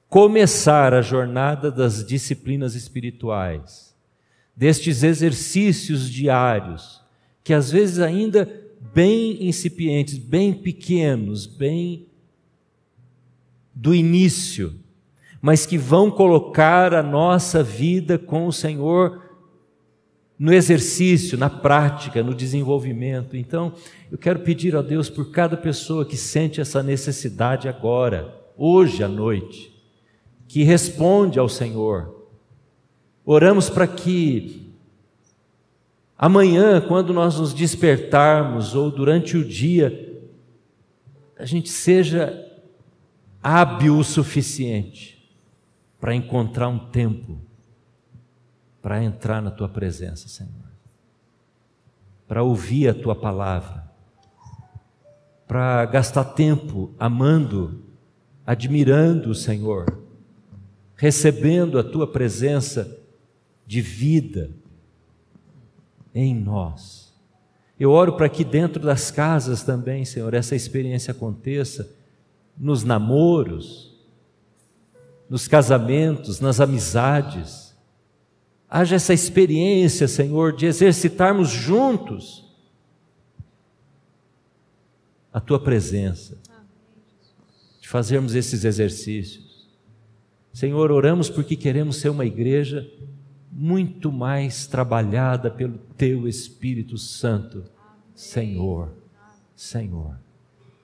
começar 0.09 0.95
a 0.95 1.03
jornada 1.03 1.71
das 1.71 2.05
disciplinas 2.05 2.75
espirituais, 2.75 3.95
destes 4.57 5.03
exercícios 5.03 6.09
diários, 6.09 7.03
que 7.45 7.53
às 7.53 7.71
vezes 7.71 7.99
ainda 7.99 8.51
bem 8.95 9.47
incipientes, 9.47 10.17
bem 10.17 10.53
pequenos, 10.53 11.47
bem 11.47 12.07
do 13.75 13.95
início, 13.95 14.75
mas 15.41 15.67
que 15.67 15.79
vão 15.79 16.11
colocar 16.11 16.95
a 16.95 17.03
nossa 17.03 17.63
vida 17.63 18.19
com 18.19 18.47
o 18.47 18.53
Senhor 18.53 19.23
no 20.39 20.53
exercício, 20.53 21.37
na 21.37 21.51
prática, 21.51 22.23
no 22.23 22.35
desenvolvimento. 22.35 23.37
Então, 23.37 23.73
eu 24.11 24.17
quero 24.17 24.41
pedir 24.41 24.75
a 24.75 24.83
Deus 24.83 25.11
por 25.11 25.31
cada 25.31 25.57
pessoa 25.57 26.05
que 26.07 26.17
sente 26.17 26.61
essa 26.61 26.83
necessidade 26.83 27.69
agora, 27.69 28.35
hoje 28.57 29.03
à 29.03 29.09
noite 29.09 29.78
que 30.49 30.65
responde 30.65 31.39
ao 31.39 31.49
Senhor. 31.49 32.27
Oramos 33.25 33.69
para 33.69 33.87
que 33.87 34.73
amanhã, 36.17 36.81
quando 36.81 37.13
nós 37.13 37.39
nos 37.39 37.53
despertarmos, 37.53 38.75
ou 38.75 38.91
durante 38.91 39.37
o 39.37 39.47
dia, 39.47 40.21
a 41.39 41.45
gente 41.45 41.69
seja 41.69 42.45
hábil 43.43 43.99
o 43.99 44.03
suficiente 44.03 45.31
para 46.01 46.15
encontrar 46.15 46.69
um 46.69 46.79
tempo 46.79 47.39
para 48.81 49.03
entrar 49.03 49.43
na 49.43 49.51
tua 49.51 49.69
presença, 49.69 50.29
Senhor, 50.29 50.53
para 52.27 52.43
ouvir 52.43 52.89
a 52.89 52.95
tua 52.95 53.15
palavra, 53.15 53.85
para 55.47 55.85
gastar 55.85 56.25
tempo 56.25 56.95
amando, 56.99 57.83
admirando 58.47 59.31
o 59.31 59.35
Senhor 59.35 60.08
recebendo 60.99 61.79
a 61.79 61.85
tua 61.85 62.09
presença 62.09 62.99
de 63.65 63.81
vida 63.81 64.51
em 66.13 66.35
nós. 66.35 67.15
Eu 67.79 67.93
oro 67.93 68.17
para 68.17 68.29
que 68.29 68.45
dentro 68.45 68.83
das 68.83 69.09
casas 69.09 69.63
também, 69.63 70.05
Senhor, 70.05 70.35
essa 70.35 70.57
experiência 70.57 71.13
aconteça 71.13 71.89
nos 72.59 72.83
namoros, 72.83 73.97
nos 75.31 75.47
casamentos, 75.47 76.41
nas 76.41 76.59
amizades. 76.61 77.77
Haja 78.69 78.97
essa 78.97 79.15
experiência, 79.15 80.09
Senhor, 80.09 80.53
de 80.53 80.67
exercitarmos 80.67 81.49
juntos 81.49 82.45
a 85.33 85.39
tua 85.39 85.61
presença, 85.61 86.37
de 87.81 87.87
fazermos 87.87 88.35
esses 88.35 88.65
exercícios. 88.65 89.48
Senhor, 90.53 90.91
oramos 90.91 91.29
porque 91.31 91.57
queremos 91.57 91.97
ser 91.97 92.09
uma 92.09 92.25
igreja 92.25 92.91
muito 93.51 94.13
mais 94.13 94.67
trabalhada 94.67 95.51
pelo 95.51 95.79
Teu 95.97 96.29
Espírito 96.29 96.97
Santo. 96.97 97.65
Senhor, 98.15 98.91
Senhor, 99.55 100.17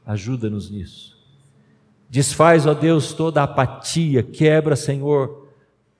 ajuda-nos 0.04 0.70
nisso. 0.70 1.14
Desfaz, 2.08 2.66
ó 2.66 2.74
Deus, 2.74 3.12
toda 3.12 3.42
apatia, 3.42 4.22
quebra, 4.22 4.76
Senhor, 4.76 5.48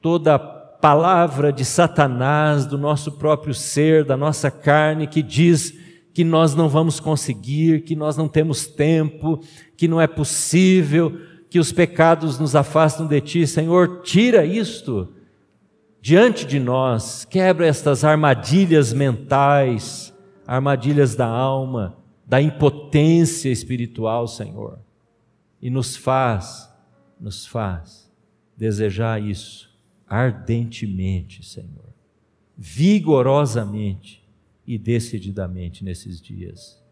toda 0.01 0.39
palavra 0.39 1.53
de 1.53 1.65
Satanás 1.65 2.67
do 2.67 2.77
nosso 2.77 3.13
próprio 3.13 3.55
ser, 3.55 4.05
da 4.05 4.17
nossa 4.17 4.51
carne, 4.51 5.07
que 5.07 5.23
diz 5.23 5.73
que 6.13 6.23
nós 6.23 6.55
não 6.55 6.69
vamos 6.69 7.01
conseguir, 7.01 7.83
que 7.83 7.97
nós 7.97 8.17
não 8.17 8.29
temos 8.29 8.67
tempo, 8.67 9.41
que 9.77 9.89
não 9.89 10.01
é 10.01 10.07
possível 10.07 11.19
que 11.49 11.59
os 11.59 11.73
pecados 11.73 12.39
nos 12.39 12.57
afastam 12.57 13.07
de 13.07 13.21
ti. 13.21 13.47
Senhor, 13.47 14.03
tira 14.03 14.45
isto 14.45 15.13
diante 16.01 16.45
de 16.45 16.61
nós, 16.61 17.25
quebra 17.25 17.67
estas 17.67 18.05
armadilhas 18.05 18.93
mentais, 18.93 20.15
armadilhas 20.47 21.15
da 21.15 21.27
alma, 21.27 21.97
da 22.27 22.43
impotência 22.43 23.49
espiritual, 23.49 24.29
Senhor, 24.29 24.79
e 25.63 25.71
nos 25.71 25.97
faz, 25.97 26.71
nos 27.19 27.47
faz 27.47 28.11
desejar 28.57 29.23
isso 29.23 29.73
ardentemente, 30.07 31.45
Senhor, 31.45 31.95
vigorosamente 32.57 34.23
e 34.67 34.79
decididamente 34.79 35.83
nesses 35.83 36.21
dias. 36.21 36.84